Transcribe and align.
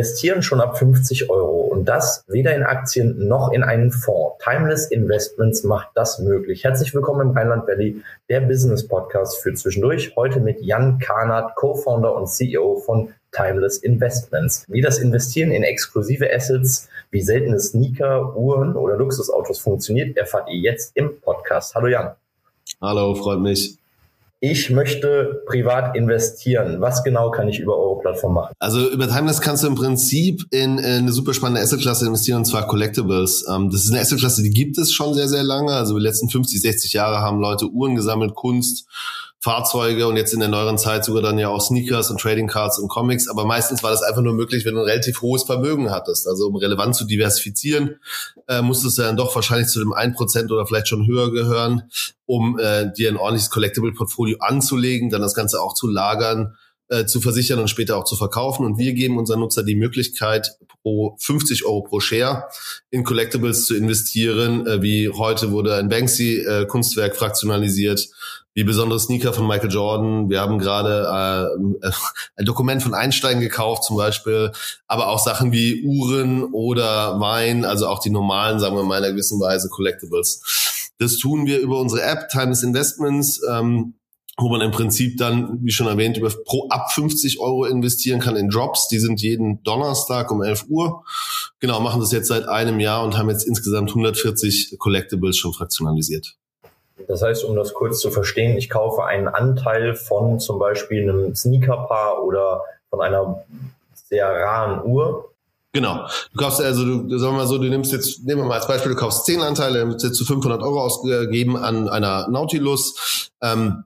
Investieren 0.00 0.42
schon 0.42 0.62
ab 0.62 0.78
50 0.78 1.28
Euro 1.28 1.60
und 1.60 1.84
das 1.84 2.24
weder 2.26 2.54
in 2.54 2.62
Aktien 2.62 3.28
noch 3.28 3.52
in 3.52 3.62
einen 3.62 3.92
Fonds. 3.92 4.42
Timeless 4.42 4.86
Investments 4.86 5.62
macht 5.62 5.90
das 5.94 6.20
möglich. 6.20 6.64
Herzlich 6.64 6.94
willkommen 6.94 7.28
im 7.28 7.36
Rheinland 7.36 7.68
Valley, 7.68 8.02
der 8.30 8.40
Business 8.40 8.88
Podcast 8.88 9.42
für 9.42 9.52
zwischendurch. 9.52 10.16
Heute 10.16 10.40
mit 10.40 10.62
Jan 10.62 11.00
Karnat, 11.00 11.54
Co-Founder 11.54 12.14
und 12.14 12.28
CEO 12.28 12.76
von 12.76 13.12
Timeless 13.32 13.76
Investments. 13.76 14.64
Wie 14.68 14.80
das 14.80 14.98
Investieren 15.00 15.50
in 15.50 15.64
exklusive 15.64 16.34
Assets 16.34 16.88
wie 17.10 17.20
seltene 17.20 17.60
Sneaker, 17.60 18.34
Uhren 18.34 18.76
oder 18.76 18.96
Luxusautos 18.96 19.58
funktioniert, 19.58 20.16
erfahrt 20.16 20.48
ihr 20.48 20.60
jetzt 20.60 20.96
im 20.96 21.20
Podcast. 21.20 21.74
Hallo 21.74 21.88
Jan. 21.88 22.12
Hallo, 22.80 23.14
freut 23.14 23.40
mich 23.40 23.79
ich 24.40 24.70
möchte 24.70 25.42
privat 25.46 25.94
investieren. 25.94 26.80
Was 26.80 27.04
genau 27.04 27.30
kann 27.30 27.48
ich 27.48 27.60
über 27.60 27.76
eure 27.76 28.00
Plattform 28.00 28.34
machen? 28.34 28.54
Also 28.58 28.88
über 28.90 29.06
Timeless 29.06 29.42
kannst 29.42 29.62
du 29.62 29.66
im 29.68 29.74
Prinzip 29.74 30.46
in, 30.50 30.78
in 30.78 30.84
eine 30.84 31.12
super 31.12 31.34
spannende 31.34 31.60
Assetklasse 31.60 32.06
investieren 32.06 32.38
und 32.38 32.44
zwar 32.46 32.66
Collectibles. 32.66 33.44
Ähm, 33.50 33.70
das 33.70 33.84
ist 33.84 33.92
eine 33.92 34.00
Assetklasse, 34.00 34.42
die 34.42 34.50
gibt 34.50 34.78
es 34.78 34.92
schon 34.92 35.12
sehr, 35.12 35.28
sehr 35.28 35.42
lange. 35.42 35.72
Also 35.72 35.98
die 35.98 36.02
letzten 36.02 36.30
50, 36.30 36.60
60 36.60 36.94
Jahre 36.94 37.18
haben 37.18 37.38
Leute 37.38 37.66
Uhren 37.66 37.94
gesammelt, 37.94 38.34
Kunst, 38.34 38.86
Fahrzeuge 39.42 40.06
und 40.06 40.16
jetzt 40.16 40.34
in 40.34 40.40
der 40.40 40.50
neueren 40.50 40.76
Zeit 40.76 41.02
sogar 41.02 41.22
dann 41.22 41.38
ja 41.38 41.48
auch 41.48 41.62
Sneakers 41.62 42.10
und 42.10 42.20
Trading 42.20 42.46
Cards 42.46 42.78
und 42.78 42.88
Comics. 42.88 43.26
Aber 43.26 43.46
meistens 43.46 43.82
war 43.82 43.90
das 43.90 44.02
einfach 44.02 44.20
nur 44.20 44.34
möglich, 44.34 44.66
wenn 44.66 44.74
du 44.74 44.80
ein 44.80 44.86
relativ 44.86 45.22
hohes 45.22 45.44
Vermögen 45.44 45.90
hattest. 45.90 46.28
Also 46.28 46.48
um 46.48 46.56
relevant 46.56 46.94
zu 46.94 47.06
diversifizieren, 47.06 47.96
äh, 48.48 48.60
musstest 48.60 48.98
du 48.98 49.02
dann 49.02 49.16
doch 49.16 49.34
wahrscheinlich 49.34 49.68
zu 49.68 49.78
dem 49.78 49.94
1% 49.94 50.52
oder 50.52 50.66
vielleicht 50.66 50.88
schon 50.88 51.06
höher 51.06 51.32
gehören, 51.32 51.84
um 52.26 52.58
äh, 52.58 52.92
dir 52.92 53.08
ein 53.08 53.16
ordentliches 53.16 53.50
Collectible-Portfolio 53.50 54.36
anzulegen, 54.40 55.08
dann 55.08 55.22
das 55.22 55.34
Ganze 55.34 55.62
auch 55.62 55.72
zu 55.72 55.88
lagern, 55.88 56.56
äh, 56.90 57.06
zu 57.06 57.20
versichern 57.20 57.58
und 57.58 57.68
später 57.68 57.96
auch 57.96 58.04
zu 58.04 58.16
verkaufen. 58.16 58.66
Und 58.66 58.78
wir 58.78 58.92
geben 58.92 59.18
unseren 59.18 59.40
Nutzer 59.40 59.62
die 59.62 59.74
Möglichkeit, 59.74 60.58
pro 60.82 61.16
50 61.18 61.64
Euro 61.64 61.82
pro 61.82 62.00
Share 62.00 62.48
in 62.90 63.04
Collectibles 63.04 63.66
zu 63.66 63.74
investieren. 63.76 64.66
Äh, 64.66 64.82
wie 64.82 65.08
heute 65.08 65.50
wurde 65.50 65.76
ein 65.76 65.88
Banksy 65.88 66.38
äh, 66.38 66.66
fraktionalisiert 67.14 68.08
wie 68.54 68.64
besondere 68.64 68.98
Sneaker 68.98 69.32
von 69.32 69.46
Michael 69.46 69.70
Jordan. 69.70 70.28
Wir 70.28 70.40
haben 70.40 70.58
gerade 70.58 71.54
äh, 71.82 71.90
ein 72.36 72.44
Dokument 72.44 72.82
von 72.82 72.94
Einstein 72.94 73.40
gekauft 73.40 73.84
zum 73.84 73.96
Beispiel, 73.96 74.52
aber 74.88 75.08
auch 75.08 75.20
Sachen 75.20 75.52
wie 75.52 75.84
Uhren 75.84 76.44
oder 76.52 77.20
Wein, 77.20 77.64
also 77.64 77.86
auch 77.86 78.00
die 78.00 78.10
normalen, 78.10 78.58
sagen 78.58 78.76
wir 78.76 78.82
mal 78.82 78.98
in 78.98 79.04
einer 79.04 79.12
gewissen 79.12 79.40
Weise, 79.40 79.68
Collectibles. 79.68 80.90
Das 80.98 81.16
tun 81.16 81.46
wir 81.46 81.60
über 81.60 81.78
unsere 81.78 82.02
App 82.02 82.28
Timeless 82.28 82.62
Investments. 82.62 83.40
Ähm, 83.48 83.94
wo 84.40 84.48
man 84.48 84.60
im 84.60 84.70
Prinzip 84.70 85.18
dann, 85.18 85.58
wie 85.62 85.70
schon 85.70 85.86
erwähnt, 85.86 86.16
über 86.16 86.30
pro 86.44 86.68
ab 86.68 86.92
50 86.92 87.40
Euro 87.40 87.64
investieren 87.64 88.20
kann 88.20 88.36
in 88.36 88.48
Drops. 88.48 88.88
Die 88.88 88.98
sind 88.98 89.20
jeden 89.20 89.62
Donnerstag 89.62 90.30
um 90.30 90.42
11 90.42 90.66
Uhr. 90.68 91.04
Genau, 91.60 91.80
machen 91.80 92.00
das 92.00 92.12
jetzt 92.12 92.28
seit 92.28 92.48
einem 92.48 92.80
Jahr 92.80 93.04
und 93.04 93.18
haben 93.18 93.28
jetzt 93.30 93.46
insgesamt 93.46 93.90
140 93.90 94.76
Collectibles 94.78 95.36
schon 95.36 95.52
fraktionalisiert. 95.52 96.36
Das 97.08 97.22
heißt, 97.22 97.44
um 97.44 97.56
das 97.56 97.74
kurz 97.74 98.00
zu 98.00 98.10
verstehen, 98.10 98.56
ich 98.56 98.70
kaufe 98.70 99.04
einen 99.04 99.28
Anteil 99.28 99.94
von 99.94 100.38
zum 100.38 100.58
Beispiel 100.58 101.02
einem 101.02 101.34
Sneakerpaar 101.34 102.22
oder 102.22 102.62
von 102.88 103.00
einer 103.00 103.42
sehr 103.94 104.28
raren 104.28 104.84
Uhr. 104.84 105.30
Genau. 105.72 106.08
Du 106.32 106.38
kaufst 106.38 106.60
also, 106.60 106.84
du, 106.84 107.18
sagen 107.18 107.34
wir 107.34 107.38
mal 107.38 107.46
so, 107.46 107.58
du 107.58 107.68
nimmst 107.68 107.92
jetzt, 107.92 108.24
nehmen 108.24 108.42
wir 108.42 108.48
mal 108.48 108.56
als 108.56 108.66
Beispiel, 108.66 108.92
du 108.92 108.98
kaufst 108.98 109.24
zehn 109.24 109.40
Anteile, 109.40 109.80
dann 109.80 109.92
jetzt 109.92 110.14
zu 110.14 110.24
500 110.24 110.62
Euro 110.62 110.80
ausgegeben 110.82 111.56
an 111.56 111.88
einer 111.88 112.28
Nautilus. 112.28 113.30
Ähm, 113.40 113.84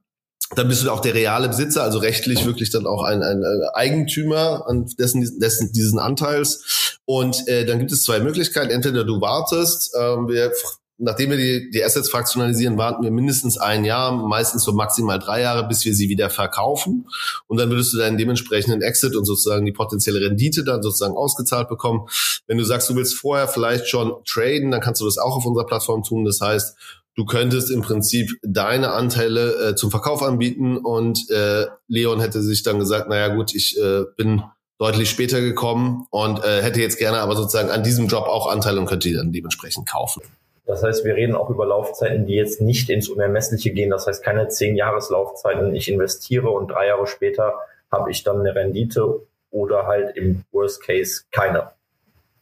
dann 0.55 0.69
bist 0.69 0.85
du 0.85 0.91
auch 0.91 1.01
der 1.01 1.15
reale 1.15 1.49
Besitzer, 1.49 1.83
also 1.83 1.99
rechtlich 1.99 2.45
wirklich 2.45 2.71
dann 2.71 2.87
auch 2.87 3.03
ein, 3.03 3.23
ein 3.23 3.43
Eigentümer 3.75 4.67
an 4.67 4.87
dessen, 4.99 5.39
dessen 5.41 5.73
diesen 5.73 5.99
Anteils. 5.99 6.99
Und 7.05 7.47
äh, 7.49 7.65
dann 7.67 7.79
gibt 7.79 7.93
es 7.93 8.03
zwei 8.03 8.21
Möglichkeiten. 8.21 8.71
Entweder 8.71 9.05
du 9.05 9.21
wartest, 9.21 9.95
äh, 9.95 9.99
wir 9.99 10.53
nachdem 10.97 11.31
wir 11.31 11.37
die, 11.37 11.71
die 11.71 11.85
Assets 11.85 12.09
fraktionalisieren, 12.09 12.79
warten 12.79 13.03
wir 13.03 13.11
mindestens 13.11 13.59
ein 13.59 13.85
Jahr, 13.85 14.13
meistens 14.13 14.63
so 14.65 14.73
maximal 14.73 15.19
drei 15.19 15.41
Jahre, 15.41 15.67
bis 15.67 15.85
wir 15.85 15.95
sie 15.95 16.09
wieder 16.09 16.31
verkaufen. 16.31 17.09
Und 17.47 17.59
dann 17.59 17.71
würdest 17.71 17.93
du 17.93 17.99
deinen 17.99 18.17
dementsprechenden 18.17 18.83
Exit 18.83 19.17
und 19.17 19.25
sozusagen 19.25 19.65
die 19.65 19.73
potenzielle 19.73 20.21
Rendite 20.21 20.65
dann 20.65 20.83
sozusagen 20.83 21.17
ausgezahlt 21.17 21.69
bekommen. 21.69 22.07
Wenn 22.47 22.59
du 22.59 22.65
sagst, 22.65 22.89
du 22.89 22.95
willst 22.95 23.17
vorher 23.17 23.49
vielleicht 23.49 23.89
schon 23.89 24.15
traden, 24.25 24.71
dann 24.71 24.81
kannst 24.81 25.01
du 25.01 25.05
das 25.05 25.19
auch 25.19 25.37
auf 25.37 25.47
unserer 25.47 25.67
Plattform 25.67 26.03
tun. 26.03 26.25
Das 26.25 26.41
heißt, 26.41 26.77
du 27.17 27.25
könntest 27.25 27.71
im 27.71 27.83
Prinzip 27.83 28.31
deine 28.43 28.93
Anteile 28.93 29.71
äh, 29.71 29.75
zum 29.75 29.91
Verkauf 29.91 30.23
anbieten 30.23 30.79
und 30.79 31.31
äh, 31.31 31.67
Leon 31.89 32.21
hätte 32.21 32.43
sich 32.43 32.63
dann 32.63 32.79
gesagt, 32.79 33.09
naja 33.09 33.29
gut, 33.29 33.55
ich 33.55 33.79
äh, 33.81 34.05
bin 34.17 34.43
deutlich 34.79 35.09
später 35.09 35.41
gekommen 35.41 36.07
und 36.11 36.45
äh, 36.45 36.63
hätte 36.63 36.81
jetzt 36.81 36.99
gerne 36.99 37.19
aber 37.19 37.37
sozusagen 37.37 37.71
an 37.71 37.83
diesem 37.83 38.09
Job 38.09 38.25
auch 38.25 38.47
Anteile 38.49 38.81
und 38.81 38.87
könnte 38.87 39.09
die 39.09 39.15
dann 39.15 39.33
dementsprechend 39.33 39.89
kaufen. 39.89 40.23
Das 40.67 40.83
heißt, 40.83 41.05
wir 41.05 41.15
reden 41.15 41.35
auch 41.35 41.51
über 41.51 41.67
Laufzeiten, 41.67 42.27
die 42.27 42.35
jetzt 42.35 42.61
nicht 42.61 42.89
ins 42.89 43.09
Unermessliche 43.09 43.71
gehen. 43.71 43.91
Das 43.91 44.07
heißt, 44.07 44.23
keine 44.23 44.49
zehn 44.49 44.77
Jahreslaufzeiten. 44.77 45.75
Ich 45.75 45.91
investiere 45.91 46.49
und 46.49 46.69
drei 46.69 46.87
Jahre 46.87 47.07
später 47.07 47.55
habe 47.93 48.11
ich 48.11 48.25
dann 48.25 48.41
eine 48.41 48.55
Rendite 48.55 49.21
oder 49.51 49.87
halt 49.87 50.17
im 50.17 50.43
Worst 50.53 50.83
Case 50.83 51.25
keine. 51.31 51.71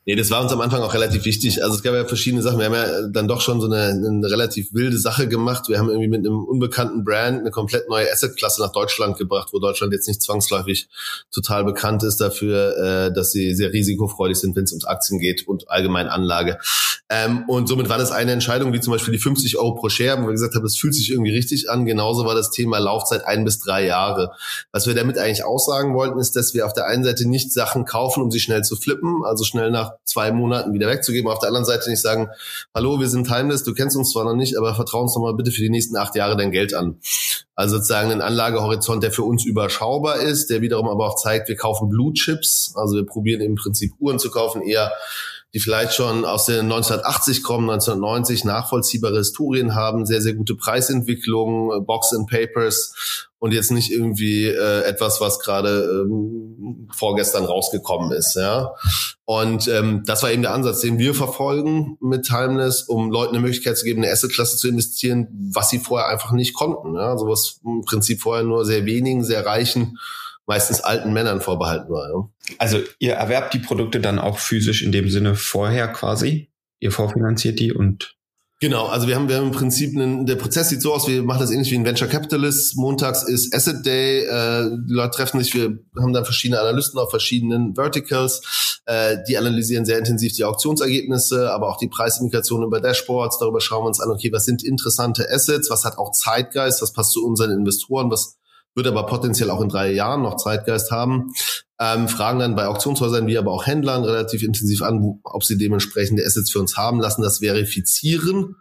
Nee, 0.05 0.17
das 0.17 0.33
war 0.33 0.43
uns 0.43 0.51
am 0.53 0.61
Anfang 0.61 0.83
auch 0.83 0.95
relativ 0.95 1.25
wichtig. 1.25 1.63
Also 1.63 1.77
es 1.77 1.83
gab 1.85 1.95
ja 1.95 2.05
verschiedene 2.05 2.43
Sachen. 2.43 2.59
Wir 2.59 2.67
haben 2.67 2.75
ja 2.75 3.07
dann 3.09 3.29
doch 3.29 3.41
schon 3.41 3.61
so 3.61 3.69
eine, 3.69 3.85
eine 3.85 4.29
relativ 4.29 4.75
wilde 4.75 4.99
Sache 4.99 5.29
gemacht. 5.29 5.69
Wir 5.69 5.79
haben 5.79 5.89
irgendwie 5.89 6.09
mit 6.09 6.27
einem 6.27 6.45
unbekannten 6.45 7.05
Brand 7.05 7.39
eine 7.39 7.53
komplett 7.53 7.89
neue 7.89 8.11
Assetklasse 8.11 8.61
nach 8.61 8.73
Deutschland 8.73 9.17
gebracht, 9.17 9.51
wo 9.53 9.61
Deutschland 9.61 9.93
jetzt 9.93 10.09
nicht 10.09 10.21
zwangsläufig 10.21 10.89
total 11.31 11.65
bekannt 11.65 12.03
ist 12.03 12.17
dafür, 12.17 12.77
äh, 12.77 13.13
dass 13.13 13.31
sie 13.31 13.55
sehr 13.55 13.73
risikofreudig 13.73 14.39
sind, 14.39 14.57
wenn 14.57 14.65
es 14.65 14.73
ums 14.73 14.87
Aktien 14.87 15.21
geht 15.21 15.47
und 15.47 15.71
allgemein 15.71 16.09
Anlage. 16.09 16.59
Ähm, 17.09 17.45
und 17.47 17.69
somit 17.69 17.89
war 17.91 17.99
das 17.99 18.11
eine 18.11 18.33
Entscheidung, 18.33 18.73
wie 18.73 18.81
zum 18.81 18.93
Beispiel 18.93 19.13
die 19.13 19.21
50 19.21 19.59
Euro 19.59 19.75
pro 19.75 19.91
Share, 19.91 20.21
wo 20.23 20.27
wir 20.27 20.33
gesagt 20.33 20.55
haben, 20.55 20.63
das 20.63 20.79
fühlt 20.79 20.95
sich 20.95 21.11
irgendwie 21.11 21.35
richtig 21.35 21.69
an. 21.69 21.85
Genauso 21.85 22.25
war 22.25 22.35
das 22.35 22.51
Thema 22.51 22.79
Laufzeit 22.79 23.27
ein 23.27 23.45
bis 23.45 23.61
drei 23.61 23.85
Jahre. 23.85 24.33
Was 24.73 24.87
wir 24.87 24.95
damit 24.95 25.19
eigentlich 25.19 25.45
aussagen 25.45 25.95
wollten, 25.95 26.19
ist, 26.19 26.37
dass 26.37 26.55
wir 26.55 26.65
auf 26.65 26.73
der 26.73 26.87
einen 26.87 27.05
Seite 27.05 27.29
nicht 27.29 27.53
Sachen 27.53 27.85
kaufen, 27.85 28.23
um 28.23 28.31
sie 28.31 28.41
schnell 28.41 28.63
zu 28.63 28.77
flippen, 28.77 29.25
also 29.25 29.45
schnell 29.45 29.71
nach 29.71 29.92
zwei 30.05 30.33
Monaten 30.33 30.75
wieder 30.75 30.89
wegzugeben. 30.89 31.31
Auf 31.31 31.39
der 31.39 31.49
anderen 31.49 31.65
Seite 31.65 31.91
nicht 31.91 32.03
sagen, 32.03 32.29
hallo, 32.75 33.01
wir 33.01 33.09
sind 33.09 33.27
Timeless, 33.27 33.65
du 33.65 33.75
kennst 33.75 33.97
uns 33.97 34.13
zwar 34.13 34.25
noch 34.25 34.35
nicht, 34.35 34.57
aber 34.57 34.75
vertrau 34.75 35.03
uns 35.03 35.15
doch 35.15 35.21
mal 35.21 35.35
bitte 35.35 35.51
für 35.51 35.63
die 35.63 35.71
nächsten 35.71 35.97
acht 35.97 36.15
Jahre 36.15 36.37
dein 36.37 36.51
Geld 36.51 36.75
an. 36.75 36.99
Also 37.55 37.77
sozusagen 37.77 38.11
ein 38.11 38.23
Anlagehorizont, 38.23 39.03
der 39.03 39.13
für 39.13 39.25
uns 39.25 39.45
überschaubar 39.45 40.17
ist, 40.17 40.51
der 40.51 40.63
wiederum 40.63 40.89
aber 40.89 41.07
auch 41.07 41.17
zeigt, 41.17 41.49
wir 41.49 41.57
kaufen 41.57 41.89
Blue 41.89 42.13
Chips. 42.13 42.75
Also 42.77 42.97
wir 42.97 43.07
probieren 43.07 43.41
im 43.41 43.55
Prinzip 43.55 43.93
Uhren 43.99 44.19
zu 44.19 44.31
kaufen, 44.31 44.63
eher 44.63 44.93
die 45.55 45.61
vielleicht 45.61 45.93
schon 45.93 46.25
aus 46.25 46.47
den 46.47 46.61
1980 46.61 47.43
kommen, 47.43 47.69
1990 47.69 48.45
nachvollziehbare 48.45 49.19
Historien 49.19 49.75
haben, 49.75 50.07
sehr, 50.07 50.23
sehr 50.23 50.33
gute 50.35 50.55
Preisentwicklung, 50.55 51.85
Box 51.85 52.15
and 52.15 52.29
Papers 52.29 53.29
und 53.43 53.53
jetzt 53.53 53.73
nicht 53.73 53.91
irgendwie 53.91 54.47
äh, 54.47 54.85
etwas, 54.85 55.21
was 55.21 55.41
gerade 55.41 56.05
ähm, 56.07 56.89
vorgestern 56.95 57.45
rausgekommen 57.45 58.13
ist. 58.13 58.37
Ja. 58.37 58.71
Und 59.25 59.67
ähm, 59.67 60.05
das 60.07 60.23
war 60.23 60.31
eben 60.31 60.43
der 60.43 60.55
Ansatz, 60.55 60.81
den 60.81 61.01
wir 61.01 61.13
verfolgen 61.13 61.99
mit 62.01 62.25
Timeless, 62.25 62.83
um 62.83 63.11
Leuten 63.11 63.35
eine 63.35 63.43
Möglichkeit 63.43 63.77
zu 63.77 63.85
geben, 63.85 64.01
eine 64.01 64.13
Assetklasse 64.13 64.57
zu 64.57 64.69
investieren, 64.69 65.27
was 65.53 65.71
sie 65.71 65.81
vorher 65.81 66.09
einfach 66.09 66.31
nicht 66.31 66.55
konnten. 66.55 66.95
Ja. 66.95 67.19
So 67.19 67.27
was 67.27 67.59
im 67.65 67.83
Prinzip 67.85 68.21
vorher 68.21 68.45
nur 68.45 68.65
sehr 68.65 68.87
wenigen, 68.87 69.25
sehr 69.25 69.45
reichen 69.45 69.99
meistens 70.47 70.81
alten 70.81 71.13
Männern 71.13 71.41
vorbehalten 71.41 71.91
war. 71.93 72.11
Ja. 72.11 72.29
Also 72.59 72.79
ihr 73.01 73.15
erwerbt 73.15 73.55
die 73.55 73.59
Produkte 73.59 73.99
dann 73.99 74.21
auch 74.21 74.39
physisch 74.39 74.85
in 74.85 74.93
dem 74.93 75.11
Sinne 75.11 75.35
vorher 75.35 75.89
quasi? 75.89 76.49
Ihr 76.79 76.93
vorfinanziert 76.93 77.59
die 77.59 77.73
und 77.73 78.15
Genau, 78.63 78.87
also 78.87 79.09
wir 79.09 79.17
haben, 79.17 79.29
wir 79.29 79.39
haben 79.39 79.47
im 79.47 79.51
Prinzip 79.51 79.93
einen, 79.93 80.25
der 80.25 80.37
Prozess 80.37 80.69
sieht 80.69 80.83
so 80.83 80.95
aus, 80.95 81.09
wir 81.09 81.25
machen 81.25 81.41
das 81.41 81.51
ähnlich 81.51 81.73
wie 81.73 81.75
ein 81.75 81.85
Venture 81.85 82.07
Capitalist. 82.07 82.77
Montags 82.77 83.25
ist 83.25 83.53
Asset 83.53 83.85
Day, 83.85 84.21
äh, 84.21 84.71
die 84.87 84.93
Leute 84.93 85.17
treffen 85.17 85.41
sich, 85.41 85.53
wir 85.53 85.81
haben 86.01 86.13
dann 86.13 86.25
verschiedene 86.25 86.61
Analysten 86.61 87.01
auf 87.01 87.11
verschiedenen 87.11 87.75
Verticals, 87.75 88.81
äh, 88.87 89.17
die 89.27 89.37
analysieren 89.37 89.85
sehr 89.85 89.99
intensiv 89.99 90.35
die 90.35 90.45
Auktionsergebnisse, 90.45 91.51
aber 91.51 91.71
auch 91.71 91.77
die 91.77 91.89
Preisindikationen 91.89 92.69
über 92.69 92.81
Dashboards. 92.81 93.41
Darüber 93.41 93.61
schauen 93.61 93.83
wir 93.83 93.89
uns 93.89 93.99
an, 93.99 94.13
okay, 94.13 94.31
was 94.31 94.45
sind 94.45 94.63
interessante 94.63 95.29
Assets, 95.29 95.69
was 95.69 95.85
hat 95.85 95.99
auch 95.99 96.13
Zeitgeist, 96.13 96.83
was 96.83 96.93
passt 96.93 97.11
zu 97.11 97.27
unseren 97.27 97.51
Investoren, 97.51 98.13
was 98.13 98.37
wird 98.75 98.87
aber 98.87 99.07
potenziell 99.07 99.51
auch 99.51 99.61
in 99.61 99.69
drei 99.69 99.93
Jahren 99.93 100.23
noch 100.23 100.37
Zeitgeist 100.37 100.91
haben, 100.91 101.33
ähm, 101.81 102.09
fragen 102.09 102.39
dann 102.39 102.55
bei 102.55 102.67
Auktionshäusern 102.67 103.27
wie 103.27 103.39
aber 103.39 103.53
auch 103.53 103.67
Händlern 103.67 104.05
relativ 104.05 104.43
intensiv 104.43 104.83
an, 104.83 105.21
ob 105.25 105.45
sie 105.45 105.59
dementsprechende 105.59 106.25
Assets 106.25 106.51
für 106.51 106.61
uns 106.61 106.77
haben, 106.77 107.01
lassen 107.01 107.23
das 107.23 107.39
verifizieren 107.39 108.57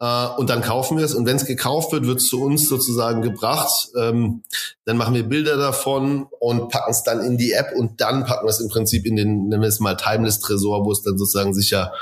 äh, 0.00 0.26
und 0.38 0.50
dann 0.50 0.62
kaufen 0.62 0.96
wir 0.96 1.04
es. 1.04 1.14
Und 1.14 1.26
wenn 1.26 1.36
es 1.36 1.44
gekauft 1.44 1.92
wird, 1.92 2.06
wird 2.06 2.18
es 2.18 2.28
zu 2.28 2.42
uns 2.42 2.68
sozusagen 2.68 3.22
gebracht. 3.22 3.88
Ähm, 3.96 4.42
dann 4.84 4.96
machen 4.96 5.14
wir 5.14 5.24
Bilder 5.24 5.56
davon 5.56 6.26
und 6.40 6.70
packen 6.70 6.90
es 6.90 7.02
dann 7.02 7.20
in 7.20 7.36
die 7.36 7.52
App 7.52 7.72
und 7.76 8.00
dann 8.00 8.24
packen 8.24 8.46
wir 8.46 8.50
es 8.50 8.60
im 8.60 8.68
Prinzip 8.68 9.06
in 9.06 9.16
den, 9.16 9.48
nennen 9.48 9.62
wir 9.62 9.68
es 9.68 9.80
mal 9.80 9.96
Timeless-Tresor, 9.96 10.84
wo 10.84 10.92
es 10.92 11.02
dann 11.02 11.18
sozusagen 11.18 11.54
sicher 11.54 11.92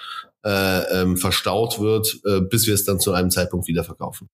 äh, 0.45 1.01
ähm, 1.01 1.17
verstaut 1.17 1.81
wird, 1.81 2.21
äh, 2.25 2.41
bis 2.41 2.67
wir 2.67 2.75
es 2.75 2.85
dann 2.85 3.01
zu 3.01 3.13
einem 3.13 3.31
Zeitpunkt 3.31 3.67
wieder 3.67 3.83
verkaufen. 3.83 4.29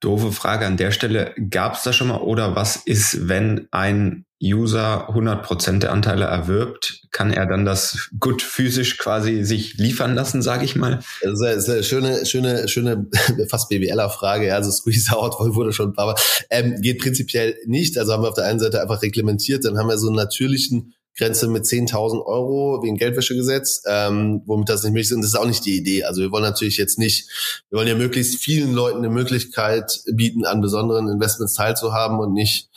Doofe 0.00 0.32
Frage 0.32 0.66
an 0.66 0.76
der 0.76 0.90
Stelle. 0.90 1.34
Gab 1.50 1.74
es 1.74 1.82
da 1.82 1.92
schon 1.92 2.08
mal 2.08 2.18
oder 2.20 2.54
was 2.54 2.76
ist, 2.76 3.28
wenn 3.28 3.68
ein 3.70 4.26
User 4.42 5.08
100% 5.08 5.78
der 5.78 5.92
Anteile 5.92 6.26
erwirbt, 6.26 7.00
kann 7.10 7.32
er 7.32 7.46
dann 7.46 7.64
das 7.64 8.10
gut 8.20 8.42
physisch 8.42 8.98
quasi 8.98 9.42
sich 9.44 9.78
liefern 9.78 10.14
lassen, 10.14 10.42
sage 10.42 10.66
ich 10.66 10.76
mal? 10.76 11.00
Das 11.22 11.40
ist 11.40 11.70
eine 11.70 11.82
schöne, 11.82 12.26
schöne, 12.26 12.68
schöne, 12.68 13.06
fast 13.48 13.70
BWLer-Frage. 13.70 14.54
Also 14.54 14.70
Squeeze 14.70 15.16
Out 15.16 15.36
wurde 15.38 15.72
schon 15.72 15.90
ein 15.90 15.94
paar 15.94 16.06
Mal. 16.06 16.16
Ähm, 16.50 16.80
geht 16.82 16.98
prinzipiell 16.98 17.56
nicht. 17.64 17.96
Also 17.96 18.12
haben 18.12 18.22
wir 18.22 18.28
auf 18.28 18.34
der 18.34 18.44
einen 18.44 18.60
Seite 18.60 18.82
einfach 18.82 19.00
reglementiert, 19.00 19.64
dann 19.64 19.78
haben 19.78 19.88
wir 19.88 19.96
so 19.96 20.08
einen 20.08 20.16
natürlichen 20.16 20.94
Grenze 21.16 21.48
mit 21.48 21.64
10.000 21.64 22.24
Euro 22.24 22.82
wegen 22.82 22.96
Geldwäschegesetz, 22.96 23.82
ähm, 23.86 24.42
womit 24.46 24.68
das 24.68 24.82
nicht 24.82 24.92
möglich 24.92 25.06
ist. 25.06 25.12
Und 25.12 25.22
das 25.22 25.30
ist 25.30 25.38
auch 25.38 25.46
nicht 25.46 25.64
die 25.64 25.76
Idee. 25.76 26.04
Also 26.04 26.20
wir 26.20 26.30
wollen 26.30 26.44
natürlich 26.44 26.76
jetzt 26.76 26.98
nicht, 26.98 27.28
wir 27.70 27.78
wollen 27.78 27.88
ja 27.88 27.94
möglichst 27.94 28.36
vielen 28.36 28.72
Leuten 28.72 28.98
eine 28.98 29.10
Möglichkeit 29.10 30.02
bieten, 30.12 30.44
an 30.44 30.60
besonderen 30.60 31.08
Investments 31.08 31.54
teilzuhaben 31.54 32.18
und 32.18 32.32
nicht 32.32 32.70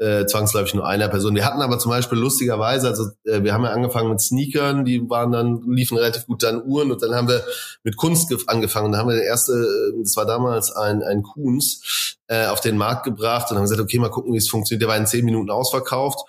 äh, 0.00 0.24
zwangsläufig 0.24 0.74
nur 0.74 0.86
einer 0.86 1.08
Person. 1.08 1.34
Wir 1.34 1.44
hatten 1.44 1.60
aber 1.60 1.78
zum 1.78 1.90
Beispiel 1.90 2.18
lustigerweise, 2.18 2.88
also 2.88 3.10
äh, 3.24 3.42
wir 3.42 3.52
haben 3.52 3.64
ja 3.64 3.70
angefangen 3.70 4.08
mit 4.08 4.20
Sneakern, 4.20 4.86
die 4.86 5.08
waren 5.10 5.30
dann, 5.30 5.62
liefen 5.68 5.98
relativ 5.98 6.26
gut 6.26 6.42
dann 6.42 6.64
Uhren 6.64 6.90
und 6.90 7.02
dann 7.02 7.14
haben 7.14 7.28
wir 7.28 7.44
mit 7.84 7.96
Kunst 7.96 8.32
angefangen. 8.48 8.92
Da 8.92 8.98
haben 8.98 9.08
wir 9.08 9.16
der 9.16 9.26
erste, 9.26 9.52
äh, 9.52 10.02
das 10.02 10.16
war 10.16 10.24
damals 10.24 10.72
ein, 10.72 11.02
ein 11.02 11.22
Kunst, 11.22 12.16
äh, 12.28 12.46
auf 12.46 12.60
den 12.60 12.78
Markt 12.78 13.04
gebracht 13.04 13.50
und 13.50 13.56
haben 13.56 13.64
gesagt, 13.64 13.80
okay, 13.80 13.98
mal 13.98 14.08
gucken, 14.08 14.32
wie 14.32 14.38
es 14.38 14.48
funktioniert. 14.48 14.82
Der 14.82 14.88
war 14.88 14.96
in 14.96 15.06
zehn 15.06 15.24
Minuten 15.24 15.50
ausverkauft. 15.50 16.20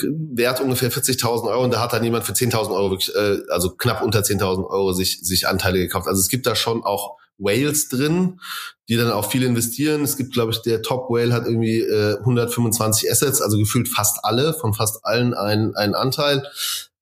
Wert 0.00 0.60
ungefähr 0.60 0.90
40.000 0.90 1.50
Euro 1.50 1.64
und 1.64 1.72
da 1.72 1.80
hat 1.80 1.92
dann 1.92 2.04
jemand 2.04 2.24
für 2.24 2.32
10.000 2.32 2.70
Euro, 2.70 2.90
wirklich, 2.90 3.14
äh, 3.14 3.38
also 3.50 3.70
knapp 3.70 4.02
unter 4.02 4.20
10.000 4.20 4.66
Euro 4.66 4.92
sich, 4.92 5.20
sich 5.22 5.46
Anteile 5.46 5.78
gekauft. 5.78 6.08
Also 6.08 6.20
es 6.20 6.28
gibt 6.28 6.46
da 6.46 6.54
schon 6.54 6.82
auch 6.82 7.18
Whales 7.38 7.88
drin, 7.88 8.40
die 8.88 8.96
dann 8.96 9.10
auch 9.10 9.30
viel 9.30 9.42
investieren. 9.42 10.02
Es 10.02 10.16
gibt, 10.16 10.32
glaube 10.32 10.52
ich, 10.52 10.62
der 10.62 10.82
Top 10.82 11.10
Whale 11.10 11.32
hat 11.32 11.46
irgendwie 11.46 11.80
äh, 11.80 12.18
125 12.18 13.10
Assets, 13.10 13.42
also 13.42 13.58
gefühlt 13.58 13.88
fast 13.88 14.18
alle, 14.22 14.54
von 14.54 14.74
fast 14.74 15.04
allen 15.04 15.34
einen, 15.34 15.74
einen 15.74 15.94
Anteil. 15.94 16.46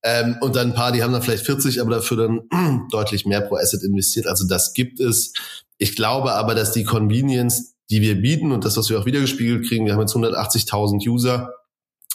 Ähm, 0.02 0.36
und 0.40 0.56
dann 0.56 0.68
ein 0.68 0.74
paar, 0.74 0.92
die 0.92 1.02
haben 1.02 1.12
dann 1.12 1.22
vielleicht 1.22 1.44
40, 1.44 1.80
aber 1.80 1.90
dafür 1.96 2.16
dann 2.16 2.88
deutlich 2.90 3.26
mehr 3.26 3.42
pro 3.42 3.56
Asset 3.56 3.82
investiert. 3.82 4.26
Also 4.26 4.46
das 4.46 4.72
gibt 4.72 5.00
es. 5.00 5.32
Ich 5.78 5.94
glaube 5.96 6.32
aber, 6.32 6.54
dass 6.54 6.72
die 6.72 6.84
Convenience, 6.84 7.74
die 7.90 8.00
wir 8.00 8.20
bieten 8.20 8.52
und 8.52 8.64
das, 8.64 8.76
was 8.76 8.88
wir 8.88 8.98
auch 8.98 9.06
wiedergespiegelt 9.06 9.66
kriegen, 9.68 9.86
wir 9.86 9.94
haben 9.94 10.00
jetzt 10.00 10.14
180.000 10.14 11.06
User, 11.08 11.52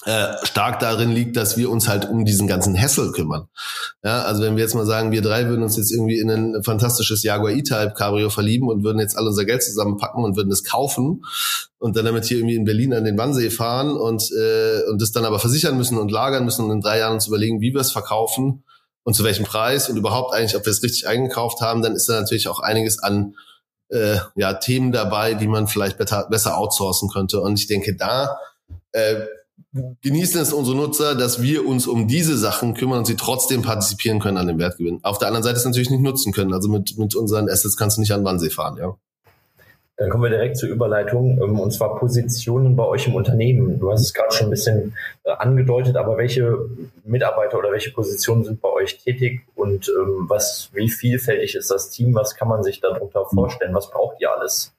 äh, 0.05 0.33
stark 0.43 0.79
darin 0.79 1.11
liegt, 1.11 1.35
dass 1.35 1.57
wir 1.57 1.69
uns 1.69 1.87
halt 1.87 2.07
um 2.07 2.25
diesen 2.25 2.47
ganzen 2.47 2.79
Hassel 2.79 3.11
kümmern. 3.11 3.47
Ja, 4.03 4.21
also 4.21 4.43
wenn 4.43 4.55
wir 4.55 4.63
jetzt 4.63 4.75
mal 4.75 4.85
sagen, 4.85 5.11
wir 5.11 5.21
drei 5.21 5.47
würden 5.47 5.63
uns 5.63 5.77
jetzt 5.77 5.91
irgendwie 5.91 6.19
in 6.19 6.29
ein 6.29 6.63
fantastisches 6.63 7.23
Jaguar 7.23 7.51
E-Type 7.51 7.93
Cabrio 7.97 8.29
verlieben 8.29 8.69
und 8.69 8.83
würden 8.83 8.99
jetzt 8.99 9.17
all 9.17 9.25
unser 9.25 9.45
Geld 9.45 9.63
zusammenpacken 9.63 10.23
und 10.23 10.35
würden 10.35 10.51
es 10.51 10.63
kaufen 10.63 11.23
und 11.79 11.97
dann 11.97 12.05
damit 12.05 12.25
hier 12.25 12.37
irgendwie 12.37 12.55
in 12.55 12.65
Berlin 12.65 12.93
an 12.93 13.03
den 13.03 13.17
Wannsee 13.17 13.49
fahren 13.49 13.97
und 13.97 14.31
äh, 14.31 14.83
und 14.89 15.01
das 15.01 15.11
dann 15.11 15.25
aber 15.25 15.39
versichern 15.39 15.75
müssen 15.75 15.97
und 15.97 16.11
lagern 16.11 16.45
müssen 16.45 16.65
und 16.65 16.71
in 16.71 16.81
drei 16.81 16.99
Jahren 16.99 17.15
uns 17.15 17.27
überlegen, 17.27 17.61
wie 17.61 17.73
wir 17.73 17.81
es 17.81 17.91
verkaufen 17.91 18.63
und 19.03 19.15
zu 19.15 19.23
welchem 19.23 19.45
Preis 19.45 19.89
und 19.89 19.97
überhaupt 19.97 20.33
eigentlich, 20.33 20.55
ob 20.55 20.65
wir 20.65 20.71
es 20.71 20.83
richtig 20.83 21.07
eingekauft 21.07 21.61
haben, 21.61 21.81
dann 21.81 21.95
ist 21.95 22.09
da 22.09 22.19
natürlich 22.19 22.47
auch 22.47 22.59
einiges 22.59 22.99
an 22.99 23.35
äh, 23.89 24.17
ja, 24.35 24.53
Themen 24.53 24.91
dabei, 24.91 25.35
die 25.35 25.47
man 25.47 25.67
vielleicht 25.67 25.97
besser, 25.97 26.27
besser 26.29 26.57
outsourcen 26.57 27.09
könnte. 27.09 27.39
Und 27.41 27.59
ich 27.59 27.67
denke, 27.67 27.95
da 27.95 28.37
äh, 28.91 29.25
genießen 30.01 30.41
es 30.41 30.53
unsere 30.53 30.77
Nutzer, 30.77 31.15
dass 31.15 31.41
wir 31.41 31.67
uns 31.67 31.87
um 31.87 32.07
diese 32.07 32.37
Sachen 32.37 32.73
kümmern 32.73 32.99
und 32.99 33.05
sie 33.05 33.15
trotzdem 33.15 33.61
partizipieren 33.61 34.19
können 34.19 34.37
an 34.37 34.47
dem 34.47 34.59
Wertgewinn. 34.59 34.99
Auf 35.03 35.17
der 35.17 35.27
anderen 35.27 35.43
Seite 35.43 35.57
es 35.57 35.65
natürlich 35.65 35.89
nicht 35.89 36.03
nutzen 36.03 36.31
können. 36.31 36.53
Also 36.53 36.69
mit, 36.69 36.97
mit 36.97 37.15
unseren 37.15 37.49
Assets 37.49 37.75
kannst 37.75 37.97
du 37.97 38.01
nicht 38.01 38.11
an 38.11 38.23
Wannsee 38.23 38.49
fahren, 38.49 38.77
ja. 38.77 38.95
Dann 39.97 40.09
kommen 40.09 40.23
wir 40.23 40.29
direkt 40.29 40.57
zur 40.57 40.67
Überleitung, 40.67 41.41
ähm, 41.41 41.57
und 41.57 41.71
zwar 41.71 41.97
Positionen 41.97 42.75
bei 42.75 42.83
euch 42.83 43.07
im 43.07 43.15
Unternehmen. 43.15 43.79
Du 43.79 43.91
hast 43.91 44.01
es 44.01 44.13
gerade 44.13 44.33
schon 44.33 44.47
ein 44.47 44.49
bisschen 44.49 44.93
äh, 45.23 45.31
angedeutet, 45.31 45.95
aber 45.95 46.17
welche 46.17 46.57
Mitarbeiter 47.05 47.57
oder 47.57 47.71
welche 47.71 47.91
Positionen 47.91 48.43
sind 48.43 48.59
bei 48.59 48.69
euch 48.69 48.97
tätig 48.97 49.41
und 49.55 49.87
ähm, 49.87 50.25
was, 50.27 50.69
wie 50.73 50.89
vielfältig 50.89 51.55
ist 51.55 51.71
das 51.71 51.91
Team? 51.91 52.13
Was 52.13 52.35
kann 52.35 52.49
man 52.49 52.61
sich 52.61 52.81
darunter 52.81 53.25
vorstellen? 53.25 53.73
Was 53.73 53.89
braucht 53.89 54.19
ihr 54.19 54.35
alles? 54.35 54.74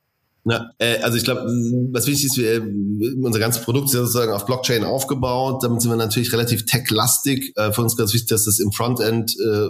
Ja, 0.49 0.71
äh, 0.79 0.99
also 1.03 1.17
ich 1.17 1.25
glaube, 1.25 1.41
was 1.91 2.07
wichtig 2.07 2.27
ist, 2.27 2.37
wir, 2.37 2.63
unser 3.21 3.41
ganzes 3.41 3.65
Produkt 3.65 3.87
ist 3.87 3.95
sozusagen 3.95 4.33
auf 4.33 4.47
Blockchain 4.47 4.85
aufgebaut. 4.85 5.65
Damit 5.65 5.83
sind 5.83 5.91
wir 5.91 5.97
natürlich 5.97 6.33
relativ 6.33 6.67
tech-lastig. 6.67 7.53
Äh, 7.57 7.73
für 7.73 7.83
uns 7.83 7.97
ganz 7.97 8.15
wichtig, 8.15 8.29
dass 8.29 8.45
das 8.45 8.61
im 8.61 8.71
Frontend 8.71 9.35
äh, 9.41 9.69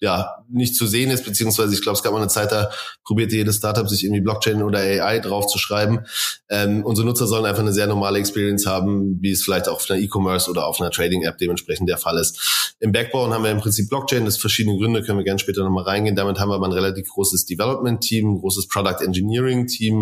ja 0.00 0.30
nicht 0.50 0.74
zu 0.74 0.88
sehen 0.88 1.12
ist, 1.12 1.24
beziehungsweise 1.24 1.74
ich 1.74 1.82
glaube, 1.82 1.96
es 1.96 2.02
gab 2.02 2.12
mal 2.12 2.18
eine 2.18 2.26
Zeit, 2.26 2.50
da 2.50 2.70
probierte 3.04 3.36
jedes 3.36 3.58
Startup 3.58 3.88
sich 3.88 4.02
irgendwie 4.02 4.20
Blockchain 4.20 4.64
oder 4.64 4.80
AI 4.80 5.20
drauf 5.20 5.46
zu 5.46 5.58
schreiben. 5.58 6.00
Ähm, 6.48 6.84
unsere 6.84 7.06
Nutzer 7.06 7.28
sollen 7.28 7.44
einfach 7.44 7.62
eine 7.62 7.72
sehr 7.72 7.86
normale 7.86 8.18
Experience 8.18 8.66
haben, 8.66 9.22
wie 9.22 9.30
es 9.30 9.44
vielleicht 9.44 9.68
auch 9.68 9.76
auf 9.76 9.88
einer 9.88 10.00
E-Commerce 10.00 10.50
oder 10.50 10.66
auf 10.66 10.80
einer 10.80 10.90
Trading-App 10.90 11.38
dementsprechend 11.38 11.88
der 11.88 11.98
Fall 11.98 12.18
ist. 12.18 12.74
Im 12.80 12.92
Backbone 12.92 13.32
haben 13.32 13.44
wir 13.44 13.50
im 13.50 13.60
Prinzip 13.60 13.88
Blockchain, 13.90 14.24
das 14.24 14.38
verschiedene 14.38 14.76
Gründe, 14.76 15.02
können 15.02 15.18
wir 15.18 15.24
gerne 15.24 15.38
später 15.38 15.62
nochmal 15.62 15.84
reingehen. 15.84 16.16
Damit 16.16 16.40
haben 16.40 16.48
wir 16.48 16.54
aber 16.54 16.66
ein 16.66 16.72
relativ 16.72 17.08
großes 17.10 17.44
Development-Team, 17.44 18.40
großes 18.40 18.68
Product 18.68 19.04
Engineering-Team, 19.04 19.99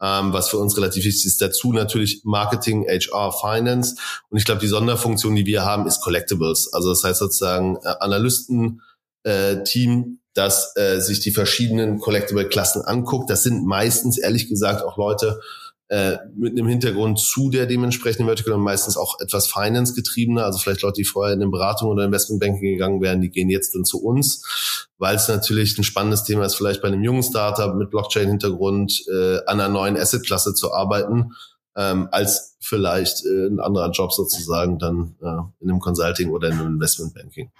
ähm, 0.00 0.32
was 0.32 0.48
für 0.48 0.58
uns 0.58 0.76
relativ 0.76 1.04
wichtig 1.04 1.26
ist. 1.26 1.40
Dazu 1.40 1.72
natürlich 1.72 2.22
Marketing, 2.24 2.86
HR, 2.86 3.32
Finance. 3.32 3.96
Und 4.30 4.38
ich 4.38 4.44
glaube, 4.44 4.60
die 4.60 4.68
Sonderfunktion, 4.68 5.34
die 5.34 5.46
wir 5.46 5.64
haben, 5.64 5.86
ist 5.86 6.00
Collectibles. 6.00 6.72
Also 6.72 6.90
das 6.90 7.04
heißt 7.04 7.18
sozusagen 7.18 7.76
äh, 7.82 7.94
Analysten, 8.00 8.82
äh, 9.24 9.62
Team, 9.64 10.20
das 10.34 10.72
äh, 10.76 11.00
sich 11.00 11.20
die 11.20 11.32
verschiedenen 11.32 11.98
Collectible-Klassen 11.98 12.82
anguckt. 12.82 13.28
Das 13.28 13.42
sind 13.42 13.66
meistens, 13.66 14.18
ehrlich 14.18 14.48
gesagt, 14.48 14.82
auch 14.82 14.96
Leute, 14.96 15.40
äh, 15.88 16.18
mit 16.36 16.52
einem 16.52 16.68
Hintergrund 16.68 17.18
zu 17.18 17.48
der 17.48 17.64
dementsprechenden 17.64 18.26
Vertical 18.26 18.52
und 18.52 18.60
meistens 18.60 18.98
auch 18.98 19.20
etwas 19.20 19.50
Finance 19.50 19.94
getriebener, 19.94 20.44
also 20.44 20.58
vielleicht 20.58 20.82
Leute, 20.82 20.96
die 20.98 21.04
vorher 21.04 21.34
in 21.34 21.40
eine 21.40 21.50
Beratung 21.50 21.88
oder 21.88 22.04
Investmentbanking 22.04 22.72
gegangen 22.72 23.00
wären, 23.00 23.22
die 23.22 23.30
gehen 23.30 23.48
jetzt 23.48 23.74
dann 23.74 23.86
zu 23.86 24.02
uns, 24.02 24.67
weil 24.98 25.16
es 25.16 25.28
natürlich 25.28 25.78
ein 25.78 25.84
spannendes 25.84 26.24
Thema 26.24 26.44
ist, 26.44 26.56
vielleicht 26.56 26.82
bei 26.82 26.88
einem 26.88 27.02
jungen 27.02 27.22
Startup 27.22 27.74
mit 27.74 27.90
Blockchain-Hintergrund 27.90 29.04
äh, 29.08 29.38
an 29.46 29.60
einer 29.60 29.68
neuen 29.68 29.96
Asset-Klasse 29.96 30.54
zu 30.54 30.72
arbeiten, 30.72 31.32
ähm, 31.76 32.08
als 32.10 32.56
vielleicht 32.60 33.24
äh, 33.24 33.46
ein 33.46 33.60
anderer 33.60 33.90
Job 33.90 34.12
sozusagen 34.12 34.78
dann 34.78 35.14
äh, 35.22 35.62
in 35.62 35.70
einem 35.70 35.80
Consulting 35.80 36.30
oder 36.30 36.48
in 36.48 36.54
einem 36.54 36.74
Investmentbanking. 36.74 37.50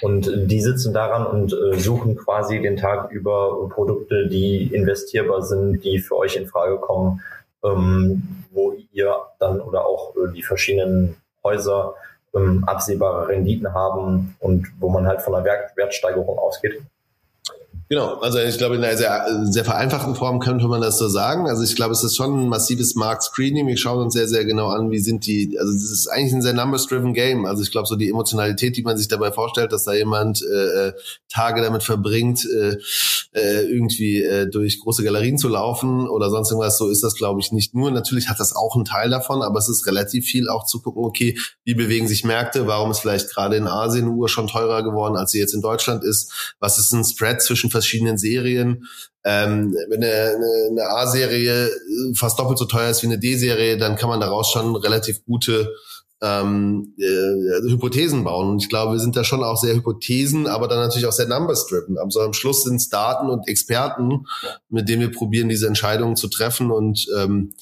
Und 0.00 0.30
die 0.50 0.60
sitzen 0.60 0.92
daran 0.92 1.26
und 1.26 1.52
äh, 1.52 1.78
suchen 1.78 2.16
quasi 2.16 2.60
den 2.60 2.76
Tag 2.76 3.10
über 3.10 3.68
Produkte, 3.68 4.28
die 4.28 4.72
investierbar 4.72 5.42
sind, 5.42 5.82
die 5.82 5.98
für 5.98 6.16
euch 6.16 6.36
in 6.36 6.46
Frage 6.46 6.78
kommen, 6.78 7.20
ähm, 7.64 8.44
wo 8.52 8.74
ihr 8.92 9.16
dann 9.38 9.60
oder 9.60 9.86
auch 9.86 10.14
äh, 10.16 10.32
die 10.34 10.42
verschiedenen 10.42 11.16
Häuser 11.42 11.94
ähm, 12.34 12.64
absehbare 12.64 13.28
Renditen 13.28 13.72
haben 13.74 14.36
und 14.40 14.72
wo 14.80 14.88
man 14.88 15.06
halt 15.06 15.22
von 15.22 15.34
einer 15.34 15.44
Wert 15.44 15.76
Wertsteigerung 15.76 16.38
ausgeht. 16.38 16.80
Genau, 17.92 18.14
also 18.20 18.38
ich 18.38 18.56
glaube, 18.56 18.76
in 18.76 18.84
einer 18.84 18.96
sehr, 18.96 19.26
sehr 19.50 19.66
vereinfachten 19.66 20.14
Form 20.14 20.40
könnte 20.40 20.66
man 20.66 20.80
das 20.80 20.96
so 20.96 21.08
sagen. 21.08 21.46
Also 21.46 21.62
ich 21.62 21.76
glaube, 21.76 21.92
es 21.92 22.02
ist 22.02 22.16
schon 22.16 22.44
ein 22.44 22.48
massives 22.48 22.94
Markt-Screening. 22.94 23.66
Wir 23.66 23.76
schauen 23.76 24.02
uns 24.04 24.14
sehr, 24.14 24.28
sehr 24.28 24.46
genau 24.46 24.68
an, 24.68 24.90
wie 24.90 24.98
sind 24.98 25.26
die, 25.26 25.58
also 25.60 25.70
es 25.74 25.90
ist 25.90 26.06
eigentlich 26.06 26.32
ein 26.32 26.40
sehr 26.40 26.54
numbers-driven 26.54 27.12
Game. 27.12 27.44
Also 27.44 27.62
ich 27.62 27.70
glaube, 27.70 27.86
so 27.86 27.96
die 27.96 28.08
Emotionalität, 28.08 28.78
die 28.78 28.82
man 28.82 28.96
sich 28.96 29.08
dabei 29.08 29.30
vorstellt, 29.30 29.72
dass 29.72 29.84
da 29.84 29.92
jemand 29.92 30.42
äh, 30.42 30.88
äh, 30.88 30.92
Tage 31.28 31.60
damit 31.60 31.82
verbringt, 31.82 32.46
äh, 32.46 32.78
äh, 33.34 33.62
irgendwie 33.64 34.22
äh, 34.22 34.48
durch 34.48 34.80
große 34.80 35.04
Galerien 35.04 35.36
zu 35.36 35.48
laufen 35.48 36.08
oder 36.08 36.30
sonst 36.30 36.50
irgendwas, 36.50 36.78
so 36.78 36.88
ist 36.88 37.02
das, 37.02 37.14
glaube 37.14 37.40
ich, 37.40 37.52
nicht 37.52 37.74
nur. 37.74 37.90
Natürlich 37.90 38.28
hat 38.28 38.40
das 38.40 38.56
auch 38.56 38.74
einen 38.74 38.86
Teil 38.86 39.10
davon, 39.10 39.42
aber 39.42 39.58
es 39.58 39.68
ist 39.68 39.86
relativ 39.86 40.24
viel 40.26 40.48
auch 40.48 40.64
zu 40.64 40.80
gucken, 40.80 41.04
okay, 41.04 41.38
wie 41.64 41.74
bewegen 41.74 42.08
sich 42.08 42.24
Märkte, 42.24 42.66
warum 42.66 42.90
ist 42.90 43.00
vielleicht 43.00 43.30
gerade 43.30 43.56
in 43.56 43.66
Asien 43.66 44.08
Uhr 44.08 44.30
schon 44.30 44.46
teurer 44.46 44.82
geworden, 44.82 45.16
als 45.16 45.32
sie 45.32 45.38
jetzt 45.38 45.54
in 45.54 45.60
Deutschland 45.60 46.04
ist, 46.04 46.54
was 46.58 46.78
ist 46.78 46.92
ein 46.92 47.04
Spread 47.04 47.42
zwischen 47.42 47.70
verschiedenen 47.82 48.18
Serien. 48.18 48.86
Ähm, 49.24 49.76
wenn 49.88 50.02
eine, 50.02 50.36
eine, 50.70 50.88
A-Serie 50.88 51.70
fast 52.14 52.38
doppelt 52.38 52.58
so 52.58 52.64
teuer 52.64 52.90
ist 52.90 53.02
wie 53.02 53.06
eine 53.06 53.18
D-Serie, 53.18 53.78
dann 53.78 53.96
kann 53.96 54.08
man 54.08 54.20
daraus 54.20 54.50
schon 54.50 54.74
relativ 54.74 55.24
gute 55.24 55.72
ähm, 56.22 56.94
äh, 56.98 57.70
Hypothesen 57.70 58.24
bauen. 58.24 58.50
Und 58.50 58.62
ich 58.62 58.68
glaube, 58.68 58.92
wir 58.92 59.00
sind 59.00 59.16
da 59.16 59.24
schon 59.24 59.42
auch 59.42 59.56
sehr 59.56 59.74
Hypothesen, 59.74 60.46
aber 60.46 60.68
dann 60.68 60.78
natürlich 60.78 61.06
auch 61.06 61.12
sehr 61.12 61.26
numbers-driven. 61.26 61.98
Also 61.98 62.20
am 62.20 62.32
Schluss 62.32 62.64
sind 62.64 62.76
es 62.76 62.88
Daten 62.88 63.28
und 63.28 63.48
Experten, 63.48 64.26
mit 64.68 64.88
denen 64.88 65.02
wir 65.02 65.10
probieren, 65.10 65.48
diese 65.48 65.66
Entscheidungen 65.66 66.16
zu 66.16 66.28
treffen. 66.28 66.70
Und 66.70 67.06
ähm, 67.16 67.52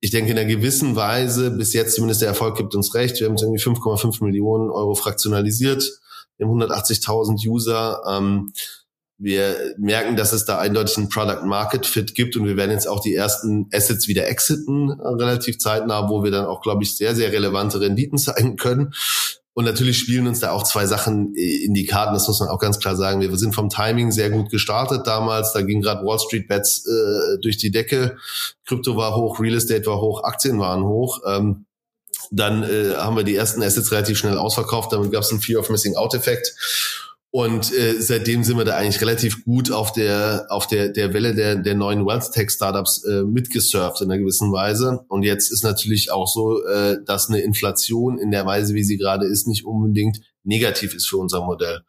ich 0.00 0.10
denke, 0.10 0.32
in 0.32 0.38
einer 0.38 0.48
gewissen 0.48 0.96
Weise, 0.96 1.50
bis 1.52 1.72
jetzt 1.72 1.94
zumindest 1.94 2.20
der 2.20 2.28
Erfolg 2.28 2.56
gibt 2.56 2.74
uns 2.74 2.94
recht, 2.94 3.20
wir 3.20 3.28
haben 3.28 3.36
irgendwie 3.36 3.62
5,5 3.62 4.24
Millionen 4.24 4.70
Euro 4.70 4.94
fraktionalisiert, 4.94 5.88
wir 6.36 6.46
haben 6.46 6.62
180.000 6.62 7.48
User. 7.48 8.02
Ähm, 8.08 8.52
wir 9.18 9.74
merken, 9.78 10.16
dass 10.16 10.32
es 10.32 10.44
da 10.44 10.58
eindeutig 10.58 10.96
einen 10.96 11.08
Product 11.08 11.44
Market 11.44 11.86
Fit 11.86 12.14
gibt 12.14 12.36
und 12.36 12.46
wir 12.46 12.56
werden 12.56 12.72
jetzt 12.72 12.88
auch 12.88 13.00
die 13.00 13.14
ersten 13.14 13.68
Assets 13.72 14.08
wieder 14.08 14.26
exiten, 14.28 14.90
äh, 14.90 15.08
relativ 15.08 15.58
zeitnah, 15.58 16.08
wo 16.08 16.24
wir 16.24 16.30
dann 16.30 16.46
auch, 16.46 16.60
glaube 16.60 16.82
ich, 16.82 16.96
sehr, 16.96 17.14
sehr 17.14 17.32
relevante 17.32 17.80
Renditen 17.80 18.18
zeigen 18.18 18.56
können. 18.56 18.92
Und 19.56 19.66
natürlich 19.66 19.98
spielen 19.98 20.26
uns 20.26 20.40
da 20.40 20.50
auch 20.50 20.64
zwei 20.64 20.84
Sachen 20.86 21.32
äh, 21.36 21.64
in 21.64 21.74
die 21.74 21.86
Karten, 21.86 22.12
das 22.12 22.26
muss 22.26 22.40
man 22.40 22.48
auch 22.48 22.58
ganz 22.58 22.80
klar 22.80 22.96
sagen. 22.96 23.20
Wir 23.20 23.34
sind 23.36 23.54
vom 23.54 23.70
Timing 23.70 24.10
sehr 24.10 24.30
gut 24.30 24.50
gestartet 24.50 25.06
damals. 25.06 25.52
Da 25.52 25.62
ging 25.62 25.80
gerade 25.80 26.04
Wall 26.04 26.18
Street 26.18 26.48
Bets 26.48 26.84
äh, 26.86 27.38
durch 27.40 27.56
die 27.56 27.70
Decke. 27.70 28.16
Krypto 28.66 28.96
war 28.96 29.14
hoch, 29.14 29.38
Real 29.38 29.54
Estate 29.54 29.86
war 29.86 30.00
hoch, 30.00 30.24
Aktien 30.24 30.58
waren 30.58 30.82
hoch. 30.82 31.20
Ähm, 31.26 31.66
dann 32.32 32.64
äh, 32.64 32.94
haben 32.96 33.16
wir 33.16 33.22
die 33.22 33.36
ersten 33.36 33.62
Assets 33.62 33.92
relativ 33.92 34.18
schnell 34.18 34.38
ausverkauft. 34.38 34.92
Damit 34.92 35.12
gab 35.12 35.22
es 35.22 35.30
einen 35.30 35.40
Fear 35.40 35.60
of 35.60 35.70
Missing 35.70 35.94
Out 35.94 36.14
Effekt. 36.14 36.54
Und 37.36 37.72
äh, 37.72 38.00
seitdem 38.00 38.44
sind 38.44 38.58
wir 38.58 38.64
da 38.64 38.76
eigentlich 38.76 39.00
relativ 39.00 39.44
gut 39.44 39.72
auf 39.72 39.90
der 39.90 40.46
auf 40.50 40.68
der 40.68 40.90
der 40.90 41.12
Welle 41.12 41.34
der 41.34 41.56
der 41.56 41.74
neuen 41.74 42.06
Wealth 42.06 42.30
Tech 42.30 42.48
Startups 42.48 43.02
äh, 43.02 43.24
mitgesurft 43.24 44.00
in 44.00 44.08
einer 44.08 44.20
gewissen 44.20 44.52
Weise. 44.52 45.04
Und 45.08 45.24
jetzt 45.24 45.50
ist 45.50 45.64
natürlich 45.64 46.12
auch 46.12 46.28
so, 46.28 46.64
äh, 46.64 46.98
dass 47.04 47.28
eine 47.28 47.40
Inflation 47.40 48.20
in 48.20 48.30
der 48.30 48.46
Weise, 48.46 48.74
wie 48.74 48.84
sie 48.84 48.98
gerade 48.98 49.26
ist, 49.26 49.48
nicht 49.48 49.66
unbedingt 49.66 50.20
negativ 50.44 50.94
ist 50.94 51.08
für 51.08 51.16
unser 51.16 51.44
Modell. 51.44 51.80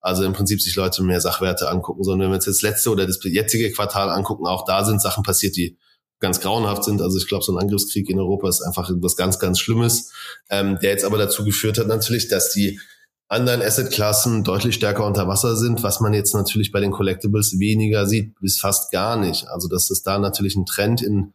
Also 0.00 0.24
im 0.24 0.32
Prinzip 0.32 0.60
sich 0.60 0.74
Leute 0.74 1.04
mehr 1.04 1.20
Sachwerte 1.20 1.70
angucken, 1.70 2.02
sondern 2.02 2.24
wenn 2.24 2.32
wir 2.32 2.36
uns 2.38 2.46
das 2.46 2.62
letzte 2.62 2.90
oder 2.90 3.06
das 3.06 3.20
jetzige 3.22 3.70
Quartal 3.70 4.10
angucken, 4.10 4.48
auch 4.48 4.64
da 4.64 4.84
sind 4.84 5.00
Sachen 5.00 5.22
passiert, 5.22 5.54
die 5.54 5.78
ganz 6.18 6.40
grauenhaft 6.40 6.82
sind. 6.82 7.02
Also 7.02 7.18
ich 7.18 7.28
glaube, 7.28 7.44
so 7.44 7.52
ein 7.52 7.62
Angriffskrieg 7.62 8.10
in 8.10 8.18
Europa 8.18 8.48
ist 8.48 8.62
einfach 8.62 8.90
etwas 8.90 9.14
ganz, 9.14 9.38
ganz 9.38 9.60
Schlimmes, 9.60 10.10
ähm, 10.50 10.76
der 10.82 10.90
jetzt 10.90 11.04
aber 11.04 11.18
dazu 11.18 11.44
geführt 11.44 11.78
hat 11.78 11.86
natürlich, 11.86 12.26
dass 12.26 12.52
die 12.52 12.80
anderen 13.28 13.60
Assetklassen 13.62 14.42
deutlich 14.42 14.74
stärker 14.74 15.04
unter 15.04 15.28
Wasser 15.28 15.56
sind, 15.56 15.82
was 15.82 16.00
man 16.00 16.14
jetzt 16.14 16.34
natürlich 16.34 16.72
bei 16.72 16.80
den 16.80 16.90
Collectibles 16.90 17.58
weniger 17.58 18.06
sieht, 18.06 18.38
bis 18.40 18.58
fast 18.58 18.90
gar 18.90 19.16
nicht. 19.16 19.46
Also 19.48 19.68
dass 19.68 19.90
es 19.90 20.02
da 20.02 20.18
natürlich 20.18 20.56
einen 20.56 20.66
Trend 20.66 21.02
in, 21.02 21.34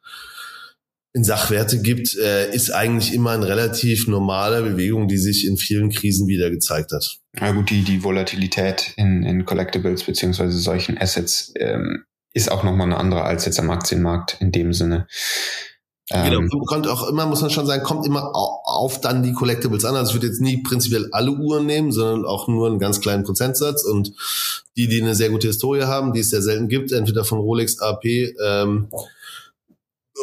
in 1.13 1.23
Sachwerte 1.23 1.81
gibt, 1.81 2.15
äh, 2.17 2.51
ist 2.51 2.71
eigentlich 2.71 3.13
immer 3.13 3.31
eine 3.31 3.47
relativ 3.47 4.07
normale 4.07 4.63
Bewegung, 4.63 5.07
die 5.07 5.19
sich 5.19 5.45
in 5.45 5.57
vielen 5.57 5.91
Krisen 5.91 6.27
wieder 6.27 6.49
gezeigt 6.49 6.91
hat. 6.91 7.19
Ja 7.39 7.51
gut, 7.51 7.69
die, 7.69 7.83
die 7.83 8.03
Volatilität 8.03 8.93
in, 8.97 9.23
in 9.23 9.45
Collectibles 9.45 10.03
beziehungsweise 10.03 10.57
solchen 10.57 10.97
Assets 10.97 11.53
ähm, 11.57 12.05
ist 12.33 12.51
auch 12.51 12.63
nochmal 12.63 12.87
eine 12.87 12.97
andere 12.97 13.21
als 13.21 13.45
jetzt 13.45 13.59
am 13.59 13.69
Aktienmarkt 13.69 14.37
in 14.39 14.51
dem 14.51 14.73
Sinne. 14.73 15.07
Genau, 16.09 16.39
ähm, 16.39 16.49
kommt 16.65 16.87
auch 16.87 17.07
immer, 17.07 17.25
muss 17.25 17.41
man 17.41 17.49
schon 17.49 17.65
sagen, 17.65 17.81
kommt 17.83 18.05
immer 18.05 18.31
auf 18.35 18.99
dann 18.99 19.23
die 19.23 19.31
Collectibles 19.31 19.85
an. 19.85 19.95
Also 19.95 20.09
ich 20.09 20.15
würde 20.15 20.27
jetzt 20.27 20.41
nie 20.41 20.61
prinzipiell 20.61 21.07
alle 21.11 21.31
Uhren 21.31 21.65
nehmen, 21.65 21.93
sondern 21.93 22.25
auch 22.25 22.49
nur 22.49 22.67
einen 22.67 22.79
ganz 22.79 22.99
kleinen 22.99 23.23
Prozentsatz. 23.23 23.85
Und 23.85 24.11
die, 24.75 24.89
die 24.89 25.01
eine 25.01 25.15
sehr 25.15 25.29
gute 25.29 25.47
Historie 25.47 25.83
haben, 25.83 26.11
die 26.11 26.19
es 26.19 26.29
sehr 26.29 26.41
selten 26.41 26.67
gibt, 26.67 26.91
entweder 26.91 27.23
von 27.23 27.39
Rolex, 27.39 27.79
AP 27.79 28.03
ähm, 28.05 28.89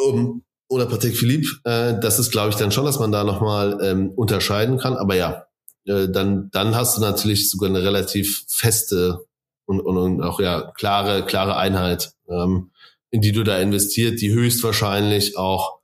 um, 0.05 0.43
oder 0.69 0.85
Patek 0.85 1.17
Philippe, 1.17 1.47
äh, 1.63 1.99
das 1.99 2.19
ist, 2.19 2.31
glaube 2.31 2.49
ich, 2.49 2.55
dann 2.55 2.71
schon, 2.71 2.85
dass 2.85 2.99
man 2.99 3.11
da 3.11 3.23
nochmal 3.23 3.79
ähm, 3.81 4.11
unterscheiden 4.15 4.77
kann. 4.77 4.95
Aber 4.95 5.15
ja, 5.15 5.47
äh, 5.85 6.07
dann, 6.09 6.49
dann 6.51 6.75
hast 6.75 6.95
du 6.95 7.01
natürlich 7.01 7.49
sogar 7.49 7.69
eine 7.69 7.81
relativ 7.81 8.45
feste 8.47 9.25
und, 9.65 9.79
und, 9.81 9.97
und 9.97 10.21
auch 10.21 10.39
ja 10.39 10.71
klare, 10.75 11.25
klare 11.25 11.57
Einheit. 11.57 12.13
Ähm, 12.29 12.69
in 13.11 13.21
die 13.21 13.31
du 13.31 13.43
da 13.43 13.59
investiert, 13.59 14.21
die 14.21 14.31
höchstwahrscheinlich 14.31 15.37
auch 15.37 15.79